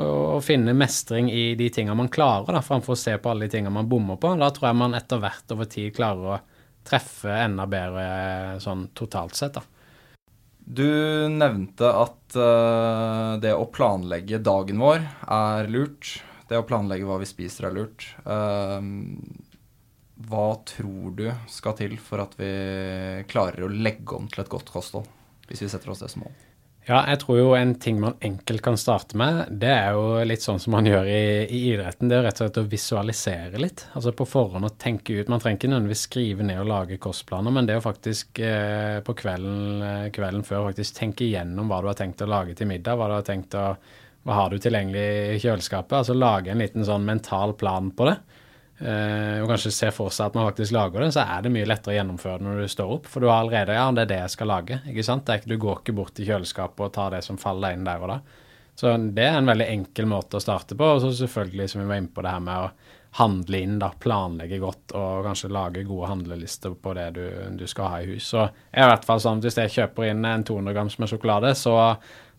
å 0.00 0.40
finne 0.40 0.72
mestring 0.76 1.28
i 1.30 1.52
de 1.58 1.68
tingene 1.72 1.96
man 1.98 2.08
klarer, 2.12 2.54
da, 2.56 2.62
framfor 2.64 2.94
å 2.94 3.00
se 3.00 3.16
på 3.20 3.32
alle 3.32 3.46
de 3.46 3.56
tingene 3.56 3.74
man 3.74 3.90
bommer 3.90 4.16
på. 4.20 4.32
Da 4.40 4.48
tror 4.54 4.70
jeg 4.70 4.80
man 4.80 4.96
etter 4.96 5.20
hvert 5.20 5.52
over 5.52 5.68
tid 5.68 5.92
klarer 5.96 6.36
å 6.36 6.40
treffe 6.88 7.34
enda 7.44 7.66
bedre 7.70 8.58
sånn 8.62 8.88
totalt 8.96 9.36
sett. 9.38 9.58
da. 9.58 9.62
Du 10.62 11.28
nevnte 11.28 11.90
at 11.90 12.36
uh, 12.38 13.36
det 13.42 13.52
å 13.52 13.68
planlegge 13.74 14.40
dagen 14.40 14.80
vår 14.80 15.04
er 15.26 15.68
lurt. 15.70 16.14
Det 16.52 16.60
å 16.60 16.68
planlegge 16.68 17.08
hva 17.08 17.16
vi 17.22 17.30
spiser 17.30 17.70
er 17.70 17.76
lurt. 17.78 18.04
Uh, 18.28 18.84
hva 20.28 20.46
tror 20.68 21.16
du 21.18 21.26
skal 21.50 21.76
til 21.78 21.98
for 22.02 22.22
at 22.22 22.36
vi 22.38 22.52
klarer 23.30 23.64
å 23.64 23.72
legge 23.72 24.18
om 24.18 24.28
til 24.30 24.44
et 24.44 24.52
godt 24.52 24.70
kosthold, 24.70 25.08
hvis 25.48 25.64
vi 25.64 25.70
setter 25.72 25.94
oss 25.94 26.04
det 26.04 26.12
som 26.12 26.26
mål? 26.26 26.34
Ja, 26.82 27.04
jeg 27.06 27.20
tror 27.22 27.36
jo 27.38 27.50
en 27.54 27.76
ting 27.78 28.00
man 28.02 28.16
enkelt 28.26 28.62
kan 28.64 28.76
starte 28.80 29.14
med, 29.18 29.52
det 29.62 29.70
er 29.70 29.94
jo 29.94 30.24
litt 30.26 30.42
sånn 30.42 30.58
som 30.58 30.74
man 30.74 30.86
gjør 30.88 31.06
i, 31.06 31.20
i 31.46 31.60
idretten. 31.70 32.10
Det 32.10 32.16
er 32.16 32.24
jo 32.24 32.26
rett 32.26 32.40
og 32.40 32.42
slett 32.42 32.58
å 32.58 32.70
visualisere 32.72 33.60
litt. 33.62 33.84
Altså 33.94 34.10
på 34.18 34.26
forhånd 34.26 34.66
å 34.66 34.72
tenke 34.82 35.14
ut. 35.14 35.30
Man 35.30 35.38
trenger 35.42 35.60
ikke 35.60 35.70
nødvendigvis 35.70 36.02
skrive 36.08 36.46
ned 36.48 36.58
og 36.58 36.70
lage 36.72 36.98
kostplaner, 37.02 37.54
men 37.54 37.70
det 37.70 37.78
å 37.78 37.84
faktisk 37.84 38.42
eh, 38.42 38.98
på 39.06 39.14
kvelden, 39.22 39.84
eh, 39.86 40.08
kvelden, 40.14 40.42
før 40.48 40.66
faktisk 40.72 40.98
tenke 40.98 41.28
igjennom 41.28 41.70
hva 41.70 41.78
du 41.84 41.90
har 41.92 42.00
tenkt 42.02 42.26
å 42.26 42.30
lage 42.32 42.58
til 42.58 42.70
middag, 42.72 42.98
hva 42.98 43.12
du 43.12 43.16
har 43.20 43.28
tenkt 43.30 43.54
å 43.54 43.68
hva 44.22 44.38
har 44.38 44.52
du 44.52 44.60
tilgjengelig 44.62 45.34
i 45.34 45.40
kjøleskapet? 45.42 45.96
Altså 45.98 46.14
lage 46.14 46.52
en 46.52 46.62
liten 46.62 46.86
sånn 46.86 47.06
mental 47.06 47.56
plan 47.58 47.90
på 47.96 48.06
det. 48.10 48.16
Uh, 48.82 49.42
og 49.44 49.50
kanskje 49.50 49.70
se 49.74 49.88
for 49.94 50.10
seg 50.10 50.30
at 50.30 50.36
man 50.38 50.48
faktisk 50.48 50.74
lager 50.74 51.04
det, 51.04 51.12
så 51.14 51.22
er 51.22 51.44
det 51.44 51.52
mye 51.54 51.66
lettere 51.68 51.92
å 51.92 51.96
gjennomføre 52.00 52.40
det 52.40 52.46
når 52.48 52.62
du 52.62 52.70
står 52.72 52.94
opp. 52.96 53.10
For 53.10 53.22
du 53.22 53.28
har 53.28 53.42
allerede 53.42 53.76
Ja, 53.76 53.84
det 53.94 54.06
er 54.06 54.10
det 54.12 54.20
jeg 54.24 54.34
skal 54.34 54.50
lage. 54.50 54.80
ikke 54.90 55.04
sant? 55.06 55.30
Ikke, 55.30 55.50
du 55.52 55.58
går 55.62 55.82
ikke 55.82 55.96
bort 55.98 56.14
til 56.16 56.30
kjøleskapet 56.30 56.86
og 56.86 56.94
tar 56.96 57.14
det 57.14 57.22
som 57.26 57.38
faller 57.38 57.76
inn 57.76 57.86
der 57.86 58.02
og 58.02 58.14
da. 58.14 58.18
Så 58.78 58.94
det 59.14 59.26
er 59.28 59.36
en 59.38 59.50
veldig 59.50 59.68
enkel 59.68 60.08
måte 60.10 60.38
å 60.38 60.42
starte 60.42 60.78
på. 60.78 60.88
Og 60.96 61.02
så 61.04 61.12
selvfølgelig, 61.22 61.68
som 61.70 61.82
vi 61.82 61.90
var 61.90 62.00
inne 62.00 62.14
på, 62.14 62.24
det 62.24 62.32
her 62.32 62.42
med 62.42 62.66
å 62.66 62.70
handle 63.18 63.60
inn, 63.60 63.78
da, 63.80 63.90
planlegge 64.00 64.56
godt 64.62 64.94
og 64.96 65.26
kanskje 65.26 65.52
lage 65.52 65.84
gode 65.84 66.08
handlelister 66.08 66.72
på 66.80 66.94
det 66.96 67.10
du, 67.18 67.24
du 67.60 67.66
skal 67.68 67.92
ha 67.92 68.02
i 68.02 68.10
hus. 68.14 68.30
Så 68.32 68.46
jeg 68.46 68.80
er 68.80 68.88
i 68.88 68.92
hvert 68.94 69.08
fall 69.08 69.20
sånn 69.20 69.42
hvis 69.44 69.58
jeg 69.60 69.74
kjøper 69.74 70.08
inn 70.08 70.24
en 70.24 70.44
200 70.48 70.76
grams 70.76 70.96
med 71.02 71.12
sjokolade, 71.12 71.52
så 71.58 71.76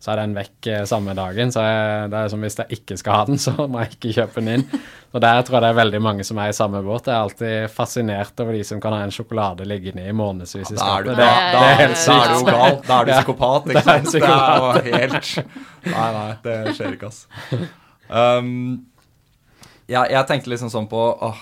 så 0.04 0.12
er 0.12 0.20
den 0.20 0.34
vekk 0.36 0.66
eh, 0.68 0.82
samme 0.84 1.14
dagen. 1.16 1.52
Så 1.52 1.62
jeg, 1.64 2.08
det 2.12 2.18
er 2.18 2.28
som 2.28 2.42
hvis 2.44 2.58
jeg 2.60 2.76
ikke 2.76 2.96
skal 3.00 3.16
ha 3.16 3.22
den, 3.30 3.38
så 3.46 3.54
må 3.56 3.80
jeg 3.84 3.94
ikke 3.94 4.12
kjøpe 4.18 4.42
den 4.42 4.50
inn. 4.58 4.82
Og 5.14 5.22
der 5.24 5.40
tror 5.46 5.56
jeg 5.56 5.64
det 5.64 5.70
er 5.70 5.78
veldig 5.78 6.00
mange 6.04 6.26
som 6.28 6.40
er 6.42 6.50
i 6.52 6.56
samme 6.56 6.82
båt. 6.84 7.08
Jeg 7.08 7.14
er 7.14 7.22
alltid 7.22 7.72
fascinert 7.72 8.44
over 8.44 8.58
de 8.58 8.64
som 8.68 8.82
kan 8.84 8.96
ha 8.96 9.00
en 9.06 9.14
sjokolade 9.14 9.64
liggende 9.68 10.04
i 10.04 10.12
månedsvis 10.16 10.74
i 10.74 10.76
skapet. 10.76 11.14
Da, 11.14 11.30
da, 11.30 11.30
da, 11.54 11.62
er 11.70 11.94
du 11.94 12.34
jo 12.34 12.48
gal. 12.50 12.80
Da 12.84 12.98
er 12.98 13.08
du 13.08 13.14
psykopat, 13.14 13.70
ikke 13.72 13.84
sant? 13.86 14.10
Det 14.12 14.28
er 14.28 14.66
jo 14.66 14.98
helt 14.98 15.30
Nei, 15.84 16.10
nei, 16.18 16.28
det 16.44 16.58
skjer 16.76 16.94
ikke, 16.96 17.10
altså. 17.12 17.64
Um, 18.08 18.50
jeg, 19.86 20.10
jeg, 20.14 20.24
tenkte 20.28 20.48
liksom 20.48 20.70
sånn 20.72 20.86
på 20.88 20.98
åh, 20.98 21.40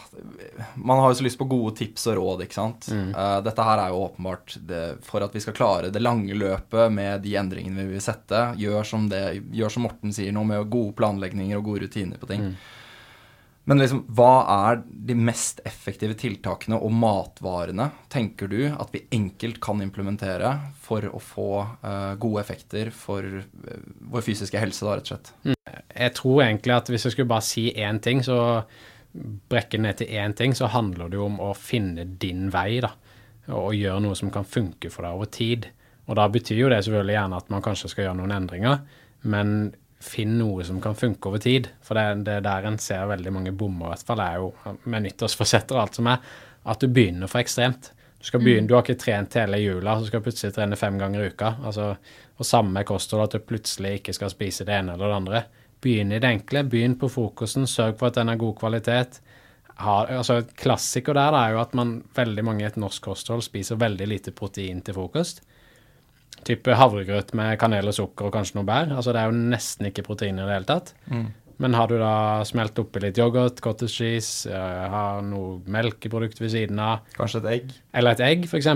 Man 0.82 0.98
har 0.98 1.12
jo 1.12 1.18
så 1.20 1.26
lyst 1.26 1.38
på 1.38 1.46
gode 1.50 1.76
tips 1.78 2.08
og 2.10 2.16
råd, 2.18 2.44
ikke 2.46 2.58
sant. 2.58 2.88
Mm. 2.90 3.12
Uh, 3.14 3.38
dette 3.46 3.66
her 3.66 3.82
er 3.84 3.92
jo 3.92 4.02
åpenbart 4.08 4.56
det, 4.68 4.82
for 5.06 5.22
at 5.22 5.34
vi 5.36 5.42
skal 5.44 5.56
klare 5.56 5.92
det 5.94 6.02
lange 6.02 6.34
løpet 6.34 6.92
med 6.92 7.22
de 7.22 7.36
endringene 7.38 7.86
vi 7.86 7.96
vil 7.96 8.04
sette. 8.04 8.44
Gjør 8.58 8.88
som, 8.88 9.06
det, 9.12 9.22
gjør 9.54 9.76
som 9.76 9.86
Morten 9.86 10.14
sier 10.14 10.34
nå, 10.34 10.42
med 10.48 10.70
gode 10.72 10.96
planlegginger 10.98 11.60
og 11.60 11.70
gode 11.70 11.86
rutiner 11.86 12.18
på 12.18 12.30
ting. 12.30 12.50
Mm. 12.50 12.56
Men 13.70 13.78
liksom, 13.78 14.00
hva 14.10 14.30
er 14.50 14.80
de 14.82 15.14
mest 15.14 15.60
effektive 15.68 16.16
tiltakene 16.18 16.80
og 16.82 16.94
matvarene, 16.98 17.92
tenker 18.10 18.50
du, 18.50 18.60
at 18.66 18.90
vi 18.94 19.04
enkelt 19.14 19.60
kan 19.62 19.82
implementere 19.84 20.50
for 20.82 21.06
å 21.06 21.20
få 21.22 21.50
uh, 21.84 22.14
gode 22.18 22.42
effekter 22.42 22.90
for 22.94 23.22
uh, 23.22 23.84
vår 24.10 24.24
fysiske 24.26 24.58
helse, 24.58 24.82
da, 24.82 24.96
rett 24.98 25.06
og 25.06 25.12
slett? 25.12 25.30
Mm. 25.46 25.58
Jeg 25.92 26.14
tror 26.18 26.42
egentlig 26.42 26.74
at 26.74 26.90
hvis 26.90 27.06
jeg 27.06 27.14
skulle 27.14 27.30
bare 27.30 27.46
si 27.46 27.68
én 27.78 28.02
ting, 28.02 28.24
så 28.26 28.64
brekke 29.52 29.78
ned 29.78 30.00
til 30.00 30.10
én 30.18 30.34
ting, 30.34 30.56
så 30.58 30.70
handler 30.72 31.12
det 31.12 31.20
jo 31.20 31.28
om 31.28 31.38
å 31.44 31.52
finne 31.54 32.08
din 32.18 32.48
vei, 32.50 32.80
da. 32.82 32.96
Og 33.52 33.76
gjøre 33.76 34.02
noe 34.02 34.18
som 34.18 34.30
kan 34.34 34.46
funke 34.46 34.90
for 34.90 35.06
deg 35.06 35.18
over 35.18 35.30
tid. 35.30 35.68
Og 36.10 36.18
da 36.18 36.26
betyr 36.32 36.64
jo 36.64 36.72
det 36.72 36.80
selvfølgelig 36.82 37.14
gjerne 37.14 37.38
at 37.38 37.50
man 37.52 37.62
kanskje 37.62 37.92
skal 37.92 38.08
gjøre 38.08 38.18
noen 38.18 38.34
endringer, 38.34 38.82
men 39.22 39.72
finn 40.02 40.36
noe 40.38 40.64
som 40.66 40.80
kan 40.82 40.96
funke 40.98 41.30
over 41.30 41.42
tid. 41.42 41.68
For 41.84 41.98
det, 41.98 42.24
det 42.28 42.40
der 42.46 42.68
en 42.68 42.78
ser 42.82 43.08
veldig 43.10 43.32
mange 43.34 43.54
bommer, 43.56 43.88
i 43.88 43.94
hvert 43.94 44.06
fall, 44.08 44.22
er 44.24 44.40
jo 44.42 44.78
med 44.90 45.06
nyttårsforsetter 45.06 45.78
og 45.78 45.84
alt 45.84 45.98
som 46.00 46.10
er, 46.12 46.32
at 46.72 46.82
du 46.82 46.88
begynner 46.92 47.30
for 47.30 47.42
ekstremt. 47.42 47.92
Du, 48.18 48.26
skal 48.28 48.42
begynne, 48.42 48.66
mm. 48.66 48.70
du 48.70 48.76
har 48.76 48.84
ikke 48.84 49.00
trent 49.02 49.38
hele 49.40 49.58
jula, 49.58 49.96
så 49.98 50.08
skal 50.08 50.22
du 50.22 50.28
plutselig 50.28 50.54
trene 50.54 50.78
fem 50.78 50.98
ganger 51.00 51.24
i 51.24 51.30
uka. 51.32 51.54
Altså, 51.66 51.88
og 52.38 52.46
samme 52.46 52.84
kosthold, 52.86 53.24
at 53.26 53.36
du 53.36 53.46
plutselig 53.46 53.98
ikke 53.98 54.14
skal 54.16 54.30
spise 54.30 54.66
det 54.68 54.76
ene 54.78 54.96
eller 54.96 55.10
det 55.10 55.20
andre. 55.20 55.44
Begynn 55.82 56.14
i 56.14 56.20
det 56.22 56.30
enkle. 56.30 56.64
Begynn 56.70 56.98
på 57.00 57.10
frokosten, 57.10 57.66
Sørg 57.70 57.96
for 57.98 58.10
at 58.10 58.20
den 58.20 58.30
har 58.30 58.38
god 58.38 58.54
kvalitet. 58.60 59.22
Har, 59.82 60.12
altså, 60.12 60.42
et 60.42 60.52
klassiker 60.58 61.16
der 61.18 61.34
er 61.34 61.56
jo 61.56 61.62
at 61.62 61.74
man, 61.74 61.96
veldig 62.14 62.44
mange 62.46 62.62
i 62.62 62.68
et 62.68 62.78
norsk 62.78 63.02
kosthold 63.08 63.42
spiser 63.42 63.80
veldig 63.80 64.06
lite 64.06 64.34
protein 64.36 64.84
til 64.84 64.98
frokost 64.98 65.42
type 66.46 66.74
havregrøt 66.74 67.34
med 67.38 67.54
kanel 67.60 67.90
og 67.90 67.96
sukker 67.96 68.28
og 68.28 68.34
kanskje 68.34 68.58
noe 68.58 68.68
bær. 68.68 68.90
Altså 68.96 69.14
det 69.14 69.22
er 69.22 69.30
jo 69.30 69.46
nesten 69.54 69.88
ikke 69.90 70.06
protein 70.06 70.40
i 70.40 70.44
det 70.44 70.56
hele 70.56 70.68
tatt. 70.68 70.92
Mm. 71.12 71.30
Men 71.62 71.76
har 71.78 71.90
du 71.90 71.94
da 72.00 72.42
smelt 72.48 72.78
oppi 72.80 72.98
litt 73.04 73.18
yoghurt, 73.20 73.60
cottage 73.62 73.92
cheese, 73.94 74.50
uh, 74.50 74.86
har 74.90 75.20
noe 75.26 75.60
melkeprodukt 75.70 76.40
ved 76.42 76.50
siden 76.54 76.80
av 76.82 77.04
Kanskje 77.14 77.42
et 77.42 77.50
egg? 77.52 77.74
Eller 77.94 78.16
et 78.16 78.24
egg, 78.26 78.48
f.eks. 78.48 78.70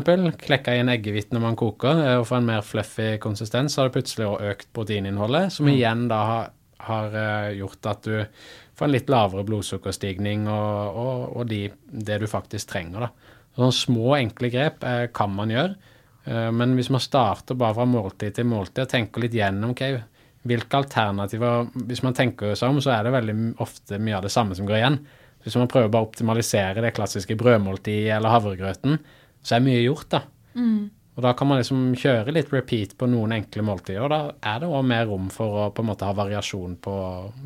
Klekka 0.45 0.77
i 0.77 0.83
en 0.85 0.93
eggehvite 0.93 1.35
når 1.35 1.43
man 1.49 1.59
koker, 1.59 1.99
uh, 1.99 2.13
og 2.21 2.29
får 2.29 2.39
en 2.39 2.51
mer 2.53 2.63
fluffy 2.67 3.09
konsistens, 3.23 3.75
så 3.75 3.83
har 3.83 3.91
du 3.91 3.97
plutselig 3.97 4.29
også 4.29 4.53
økt 4.53 4.71
proteininnholdet, 4.77 5.57
som 5.57 5.67
mm. 5.67 5.73
igjen 5.73 6.07
da 6.13 6.21
har, 6.31 6.55
har 6.87 7.19
uh, 7.19 7.51
gjort 7.57 7.91
at 7.91 8.07
du 8.07 8.47
får 8.77 8.87
en 8.87 8.95
litt 8.95 9.11
lavere 9.11 9.47
blodsukkerstigning 9.49 10.47
og, 10.53 11.03
og, 11.03 11.27
og 11.41 11.51
de, 11.51 11.65
det 11.91 12.21
du 12.23 12.31
faktisk 12.31 12.71
trenger. 12.71 13.09
da. 13.09 13.35
Sånne 13.57 13.75
små, 13.75 14.09
enkle 14.21 14.53
grep 14.53 14.85
kan 15.17 15.33
man 15.33 15.51
gjøre 15.51 15.75
Eh, 15.75 15.96
men 16.27 16.73
hvis 16.75 16.89
man 16.91 17.03
starter 17.03 17.55
bare 17.59 17.77
fra 17.77 17.85
måltid 17.87 18.35
til 18.35 18.49
måltid 18.51 18.83
og 18.83 18.91
tenker 18.91 19.23
litt 19.23 19.37
gjennom 19.37 19.75
okay, 19.77 20.01
hvilke 20.47 20.81
alternativer 20.81 21.69
Hvis 21.87 22.03
man 22.07 22.17
tenker 22.17 22.57
seg 22.59 22.73
om, 22.73 22.81
så 22.83 22.95
er 22.97 23.07
det 23.07 23.15
veldig 23.15 23.37
ofte 23.63 24.01
mye 24.03 24.19
av 24.19 24.27
det 24.27 24.33
samme 24.35 24.57
som 24.59 24.67
går 24.69 24.79
igjen. 24.81 24.99
Hvis 25.47 25.57
man 25.59 25.71
prøver 25.71 25.93
bare 25.93 26.07
å 26.07 26.09
optimalisere 26.09 26.83
det 26.83 26.95
klassiske 26.97 27.37
brødmåltidet 27.39 28.17
eller 28.17 28.35
havregrøten, 28.35 28.99
så 29.47 29.57
er 29.57 29.63
mye 29.63 29.85
gjort, 29.85 30.09
da. 30.11 30.23
Mm. 30.59 30.89
Og 31.17 31.23
da 31.25 31.33
kan 31.33 31.49
man 31.49 31.61
liksom 31.61 31.95
kjøre 31.97 32.35
litt 32.35 32.51
repeat 32.53 32.97
på 32.99 33.07
noen 33.09 33.33
enkle 33.39 33.63
måltider, 33.65 34.03
og 34.05 34.11
da 34.13 34.19
er 34.51 34.59
det 34.61 34.69
òg 34.69 34.83
mer 34.91 35.07
rom 35.09 35.31
for 35.33 35.63
å 35.63 35.69
på 35.73 35.85
en 35.85 35.89
måte 35.89 36.09
ha 36.09 36.17
variasjon 36.17 36.75
på 36.83 36.97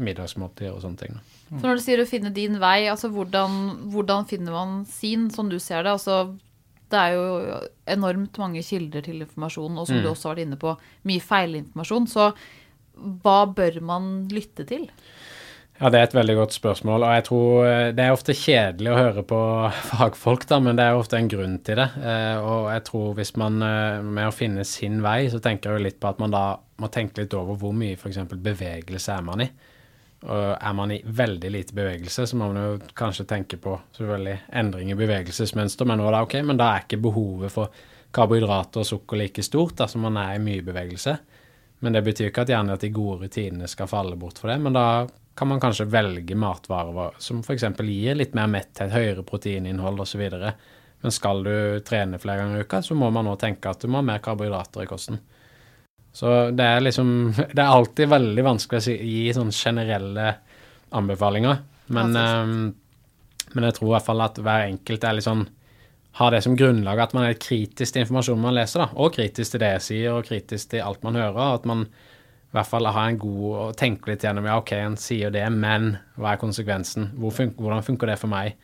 middagsmåltider 0.01 0.73
og 0.75 0.81
sånne 0.83 1.03
ting. 1.05 1.21
Mm. 1.51 1.61
Så 1.61 1.63
når 1.67 1.79
du 1.79 1.85
sier 1.85 2.03
å 2.03 2.09
finne 2.09 2.33
din 2.35 2.57
vei, 2.63 2.89
altså 2.91 3.13
hvordan, 3.15 3.61
hvordan 3.93 4.27
finner 4.31 4.57
man 4.57 4.81
sin, 4.91 5.29
som 5.35 5.53
du 5.53 5.61
ser 5.63 5.85
det? 5.85 5.93
Altså 5.93 6.33
det 6.91 7.01
er 7.01 7.17
jo 7.17 7.61
enormt 7.91 8.39
mange 8.43 8.63
kilder 8.67 9.05
til 9.07 9.23
informasjon, 9.25 9.79
og 9.79 9.89
som 9.89 9.99
mm. 9.99 10.03
du 10.05 10.11
også 10.11 10.29
har 10.29 10.37
vært 10.37 10.47
inne 10.49 10.61
på, 10.61 10.75
mye 11.09 11.25
feilinformasjon. 11.25 12.09
Så 12.11 12.31
hva 13.25 13.41
bør 13.57 13.81
man 13.87 14.13
lytte 14.33 14.67
til? 14.69 14.89
Ja, 15.81 15.89
Det 15.89 15.97
er 15.97 16.03
et 16.05 16.15
veldig 16.15 16.35
godt 16.37 16.53
spørsmål. 16.53 17.03
og 17.03 17.15
jeg 17.15 17.25
tror 17.25 17.65
eh, 17.65 17.93
Det 17.97 18.05
er 18.05 18.13
ofte 18.13 18.37
kjedelig 18.37 18.91
å 18.93 18.99
høre 18.99 19.23
på 19.25 19.41
fagfolk, 19.91 20.45
da, 20.49 20.59
men 20.61 20.77
det 20.77 20.85
er 20.85 20.99
ofte 20.99 21.17
en 21.17 21.31
grunn 21.33 21.59
til 21.65 21.81
det. 21.81 21.89
Eh, 21.97 22.37
og 22.37 22.69
jeg 22.75 22.85
tror 22.91 23.15
hvis 23.17 23.33
man 23.41 23.63
eh, 23.65 24.03
med 24.05 24.29
å 24.29 24.35
finne 24.35 24.65
sin 24.69 25.01
vei, 25.03 25.31
så 25.33 25.41
tenker 25.41 25.71
jeg 25.71 25.81
jo 25.81 25.87
litt 25.89 26.01
på 26.01 26.13
at 26.13 26.21
man 26.21 26.37
da 26.37 26.45
må 26.81 26.93
tenke 26.93 27.23
litt 27.23 27.37
over 27.37 27.57
hvor 27.57 27.73
mye 27.77 27.97
f.eks. 27.97 28.21
bevegelse 28.29 29.17
er 29.17 29.25
man 29.25 29.47
i. 29.47 29.49
Og 30.21 30.49
er 30.53 30.75
man 30.77 30.91
i 30.93 30.99
veldig 31.05 31.51
lite 31.51 31.75
bevegelse, 31.77 32.27
så 32.29 32.37
må 32.37 32.51
man 32.51 32.61
jo 32.61 32.91
kanskje 32.97 33.25
tenke 33.29 33.57
på 33.61 33.79
selvfølgelig 33.97 34.37
endring 34.61 34.91
i 34.93 34.99
bevegelsesmønster, 34.99 35.89
men, 35.89 36.03
da, 36.05 36.21
okay, 36.21 36.45
men 36.45 36.61
da 36.61 36.75
er 36.75 36.85
ikke 36.85 37.01
behovet 37.01 37.55
for 37.55 37.73
karbohydrater 38.13 38.83
og 38.83 38.89
sukker 38.89 39.21
like 39.21 39.45
stort 39.47 39.79
dersom 39.81 40.05
man 40.05 40.19
er 40.21 40.35
i 40.37 40.43
mye 40.43 40.67
bevegelse. 40.67 41.17
Men 41.81 41.97
det 41.97 42.05
betyr 42.05 42.29
ikke 42.29 42.45
at 42.45 42.53
gjerne 42.53 42.77
at 42.77 42.85
de 42.85 42.93
gode 42.93 43.25
rutinene 43.25 43.69
skal 43.71 43.89
falle 43.89 44.19
bort 44.21 44.43
for 44.43 44.53
det. 44.53 44.59
Men 44.61 44.77
da 44.77 44.85
kan 45.39 45.49
man 45.49 45.63
kanskje 45.63 45.89
velge 45.89 46.37
matvarer 46.37 47.17
som 47.23 47.41
f.eks. 47.41 47.65
gir 47.81 48.19
litt 48.19 48.37
mer 48.37 48.51
metthet, 48.53 48.93
høyere 48.93 49.25
proteininnhold 49.25 50.03
osv. 50.05 50.27
Men 51.01 51.15
skal 51.17 51.45
du 51.47 51.55
trene 51.87 52.21
flere 52.21 52.43
ganger 52.43 52.61
i 52.61 52.67
uka, 52.69 52.83
så 52.85 52.97
må 52.99 53.09
man 53.15 53.25
nå 53.25 53.39
tenke 53.41 53.73
at 53.73 53.81
du 53.81 53.89
må 53.89 54.03
ha 54.03 54.09
mer 54.11 54.21
karbohydrater 54.21 54.85
i 54.85 54.91
kosten. 54.91 55.23
Så 56.13 56.51
det 56.57 56.67
er 56.67 56.83
liksom 56.83 57.33
Det 57.57 57.61
er 57.61 57.71
alltid 57.71 58.11
veldig 58.11 58.45
vanskelig 58.47 58.83
å 58.83 58.99
gi 59.13 59.25
sånne 59.37 59.55
generelle 59.55 60.29
anbefalinger. 60.97 61.63
Men, 61.95 62.17
um, 62.17 62.55
Men 63.55 63.67
jeg 63.67 63.79
tror 63.79 63.89
i 63.89 63.95
hvert 63.97 64.07
fall 64.07 64.23
at 64.27 64.39
hver 64.39 64.69
enkelt 64.69 65.07
er 65.07 65.19
litt 65.19 65.27
sånn 65.27 65.49
har 66.19 66.33
det 66.35 66.41
som 66.43 66.57
grunnlag 66.59 66.99
at 66.99 67.13
man 67.15 67.29
er 67.29 67.37
kritisk 67.39 67.95
til 67.95 68.03
informasjonen 68.03 68.43
man 68.43 68.57
leser, 68.57 68.83
da, 68.83 68.89
og 68.99 69.13
kritisk 69.15 69.55
til 69.55 69.63
det 69.63 69.69
jeg 69.77 69.85
sier, 69.85 70.17
og 70.17 70.27
kritisk 70.27 70.73
til 70.73 70.83
alt 70.83 71.05
man 71.07 71.19
hører. 71.19 71.55
At 71.55 71.69
man 71.71 71.85
i 71.87 72.57
hvert 72.57 72.67
fall 72.67 72.89
har 72.91 73.07
en 73.07 73.19
god 73.21 73.45
og 73.63 73.77
tenker 73.79 74.11
litt 74.11 74.25
gjennom 74.27 74.49
ja, 74.49 74.57
OK, 74.59 74.73
en 74.75 74.99
sier 74.99 75.31
det, 75.35 75.45
men 75.55 75.93
hva 76.19 76.35
er 76.35 76.41
konsekvensen? 76.43 77.13
Hvor 77.21 77.35
fun 77.37 77.55
hvordan 77.55 77.87
funker 77.87 78.11
det 78.11 78.19
for 78.19 78.33
meg? 78.33 78.59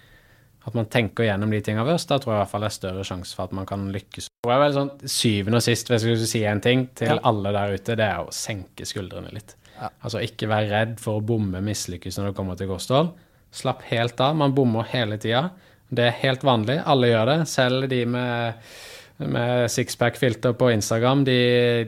At 0.66 0.74
man 0.74 0.88
tenker 0.90 1.28
gjennom 1.28 1.52
de 1.54 1.60
tingene 1.62 1.86
først. 1.86 2.10
Da 2.10 2.18
tror 2.18 2.32
jeg 2.32 2.40
i 2.40 2.42
hvert 2.42 2.52
fall 2.52 2.64
det 2.66 2.70
er 2.70 2.76
større 2.76 3.04
sjanse 3.06 3.36
for 3.38 3.46
at 3.46 3.54
man 3.54 3.68
kan 3.68 3.84
lykkes. 3.94 4.30
Og 4.46 4.50
jeg 4.50 4.62
vel 4.64 4.74
sånn, 4.74 4.90
Syvende 5.16 5.60
og 5.60 5.66
sist, 5.66 5.92
hvis 5.92 6.02
jeg 6.02 6.18
skulle 6.18 6.32
si 6.32 6.42
en 6.48 6.64
ting 6.64 6.88
til 6.98 7.14
ja. 7.14 7.20
alle 7.30 7.52
der 7.54 7.76
ute, 7.76 7.98
det 7.98 8.08
er 8.08 8.24
å 8.24 8.34
senke 8.34 8.88
skuldrene 8.88 9.30
litt. 9.34 9.54
Ja. 9.76 9.92
Altså 10.02 10.24
ikke 10.24 10.50
være 10.50 10.72
redd 10.72 10.98
for 11.02 11.20
å 11.20 11.24
bomme, 11.24 11.62
mislykkes 11.62 12.18
når 12.18 12.30
det 12.30 12.36
kommer 12.40 12.58
til 12.58 12.70
kosthold. 12.72 13.14
Slapp 13.54 13.86
helt 13.92 14.20
av. 14.20 14.34
Man 14.42 14.56
bommer 14.56 14.88
hele 14.90 15.20
tida. 15.22 15.46
Det 15.86 16.08
er 16.08 16.20
helt 16.24 16.42
vanlig. 16.44 16.80
Alle 16.82 17.12
gjør 17.12 17.30
det. 17.30 17.40
Selv 17.52 17.88
de 17.92 18.02
med 18.10 18.68
med 19.16 19.70
sixpack-filter 19.70 20.52
på 20.52 20.70
Instagram, 20.70 21.24
de, 21.24 21.36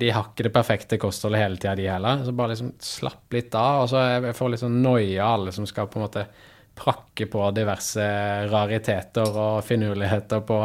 de, 0.00 0.10
har 0.10 0.30
ikke 0.30 0.46
det 0.46 0.52
perfekte 0.54 0.98
kostholdet 1.00 1.42
hele 1.42 1.58
tida, 1.60 1.74
de 1.76 1.88
heller. 1.90 2.22
Så 2.24 2.32
bare 2.32 2.54
liksom 2.54 2.70
slapp 2.80 3.36
litt 3.36 3.52
av. 3.58 3.82
Og 3.82 3.90
så 3.92 4.04
jeg 4.06 4.36
får 4.38 4.52
litt 4.52 4.62
sånn 4.62 4.78
noia 4.84 5.26
alle 5.34 5.52
som 5.52 5.66
skal 5.68 5.90
på 5.92 6.00
en 6.00 6.06
måte 6.06 6.24
prakke 6.78 7.26
på 7.30 7.44
diverse 7.56 8.04
rariteter 8.48 9.28
og 9.28 9.64
finurligheter 9.66 10.44
på, 10.46 10.58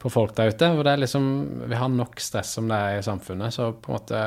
på 0.00 0.12
folk 0.12 0.36
der 0.38 0.52
ute. 0.54 0.70
For 0.76 0.86
det 0.86 0.94
er 0.94 1.02
liksom 1.04 1.26
Vi 1.70 1.80
har 1.80 1.90
nok 1.92 2.22
stress 2.22 2.54
som 2.58 2.70
det 2.70 2.78
er 2.78 3.00
i 3.00 3.06
samfunnet, 3.06 3.56
så 3.56 3.72
på 3.74 3.90
en 3.90 3.98
måte 3.98 4.22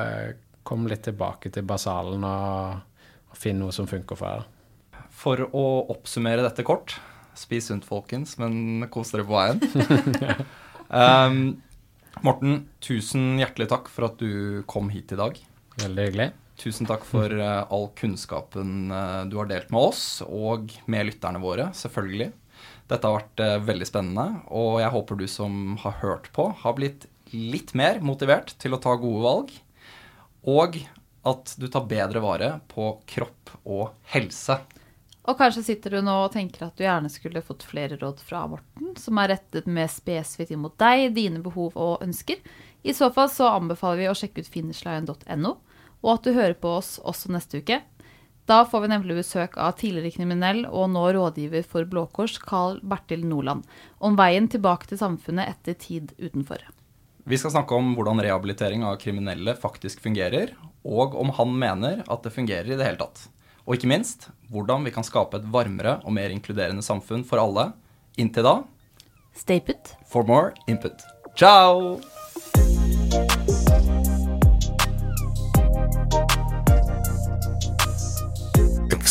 kom 0.63 0.87
litt 0.87 1.03
tilbake 1.07 1.51
til 1.51 1.65
basalen 1.67 2.23
og, 2.27 3.07
og 3.31 3.39
finn 3.39 3.59
noe 3.59 3.73
som 3.75 3.89
funker 3.89 4.19
for 4.19 4.43
deg. 4.43 4.99
For 5.23 5.47
å 5.49 5.65
oppsummere 5.93 6.45
dette 6.45 6.65
kort 6.67 6.97
Spis 7.33 7.65
sunt, 7.71 7.85
folkens, 7.87 8.35
men 8.37 8.85
kos 8.93 9.09
dere 9.13 9.25
på 9.25 9.33
veien. 9.33 10.43
Um, 10.93 11.63
Morten, 12.21 12.67
tusen 12.83 13.39
hjertelig 13.39 13.65
takk 13.71 13.87
for 13.89 14.05
at 14.05 14.19
du 14.21 14.61
kom 14.69 14.91
hit 14.93 15.09
i 15.15 15.17
dag. 15.17 15.39
Veldig 15.81 16.03
hyggelig. 16.05 16.27
Tusen 16.63 16.87
takk 16.87 17.03
for 17.03 17.27
uh, 17.35 17.65
all 17.73 17.89
kunnskapen 17.99 18.87
uh, 18.87 19.25
du 19.27 19.35
har 19.41 19.49
delt 19.49 19.71
med 19.73 19.89
oss, 19.91 20.21
og 20.23 20.71
med 20.87 21.09
lytterne 21.09 21.41
våre, 21.43 21.67
selvfølgelig. 21.75 22.29
Dette 22.87 23.09
har 23.09 23.17
vært 23.17 23.43
uh, 23.43 23.57
veldig 23.67 23.87
spennende, 23.89 24.27
og 24.47 24.77
jeg 24.79 24.93
håper 24.93 25.19
du 25.19 25.25
som 25.27 25.75
har 25.83 25.97
hørt 25.99 26.29
på, 26.35 26.47
har 26.61 26.77
blitt 26.77 27.09
litt 27.33 27.73
mer 27.75 27.99
motivert 28.05 28.53
til 28.63 28.77
å 28.77 28.79
ta 28.79 28.93
gode 29.01 29.25
valg, 29.25 29.51
og 30.47 30.79
at 31.27 31.51
du 31.59 31.67
tar 31.71 31.89
bedre 31.89 32.23
vare 32.23 32.53
på 32.71 32.93
kropp 33.11 33.57
og 33.63 33.91
helse. 34.13 34.61
Og 35.23 35.37
kanskje 35.39 35.65
sitter 35.67 35.97
du 35.97 36.01
nå 36.03 36.15
og 36.25 36.33
tenker 36.33 36.65
at 36.65 36.79
du 36.79 36.83
gjerne 36.83 37.11
skulle 37.11 37.43
fått 37.43 37.63
flere 37.67 37.99
råd 37.99 38.23
fra 38.23 38.45
Morten, 38.51 38.95
som 38.99 39.19
er 39.19 39.33
rettet 39.35 39.67
mer 39.67 39.91
spesifikt 39.91 40.51
inn 40.51 40.63
mot 40.63 40.75
deg, 40.79 41.11
dine 41.15 41.43
behov 41.43 41.75
og 41.79 42.03
ønsker. 42.03 42.39
I 42.83 42.95
så 42.95 43.07
fall 43.15 43.31
så 43.31 43.47
anbefaler 43.51 44.03
vi 44.03 44.09
å 44.11 44.17
sjekke 44.19 44.43
ut 44.43 44.51
finishline.no, 44.51 45.53
og 46.03 46.17
at 46.17 46.27
du 46.27 46.35
hører 46.35 46.55
på 46.59 46.75
oss 46.77 46.97
også 47.01 47.31
neste 47.33 47.63
uke. 47.63 47.79
Da 48.45 48.59
får 48.67 48.83
vi 48.83 48.91
nemlig 48.91 49.15
besøk 49.21 49.55
av 49.55 49.77
tidligere 49.79 50.11
kriminell 50.17 50.65
og 50.67 50.89
nå 50.91 51.03
rådgiver 51.15 51.63
for 51.63 51.87
Blå 51.87 52.05
Kors, 52.11 52.35
Carl 52.43 52.81
Bertil 52.83 53.23
Norland, 53.25 53.63
om 54.03 54.17
veien 54.19 54.49
tilbake 54.51 54.89
til 54.89 54.99
samfunnet 54.99 55.47
etter 55.55 55.79
tid 55.79 56.11
utenfor. 56.19 56.59
Vi 57.23 57.39
skal 57.39 57.53
snakke 57.55 57.77
om 57.79 57.93
hvordan 57.95 58.19
rehabilitering 58.19 58.83
av 58.83 58.97
kriminelle 58.99 59.55
faktisk 59.55 60.03
fungerer, 60.03 60.51
og 60.83 61.15
om 61.15 61.31
han 61.37 61.55
mener 61.55 62.03
at 62.11 62.25
det 62.25 62.35
fungerer 62.35 62.67
i 62.67 62.75
det 62.75 62.83
hele 62.83 62.99
tatt. 62.99 63.29
Og 63.63 63.77
ikke 63.77 63.87
minst 63.87 64.27
hvordan 64.51 64.83
vi 64.83 64.91
kan 64.91 65.07
skape 65.07 65.39
et 65.39 65.47
varmere 65.47 66.01
og 66.03 66.11
mer 66.19 66.35
inkluderende 66.35 66.83
samfunn 66.83 67.23
for 67.23 67.39
alle. 67.39 67.71
Inntil 68.19 68.43
da 68.43 68.57
Stay 69.33 69.59
put. 69.59 69.95
For 70.05 70.27
more 70.27 70.53
input. 70.67 71.01
Ciao! 71.35 71.97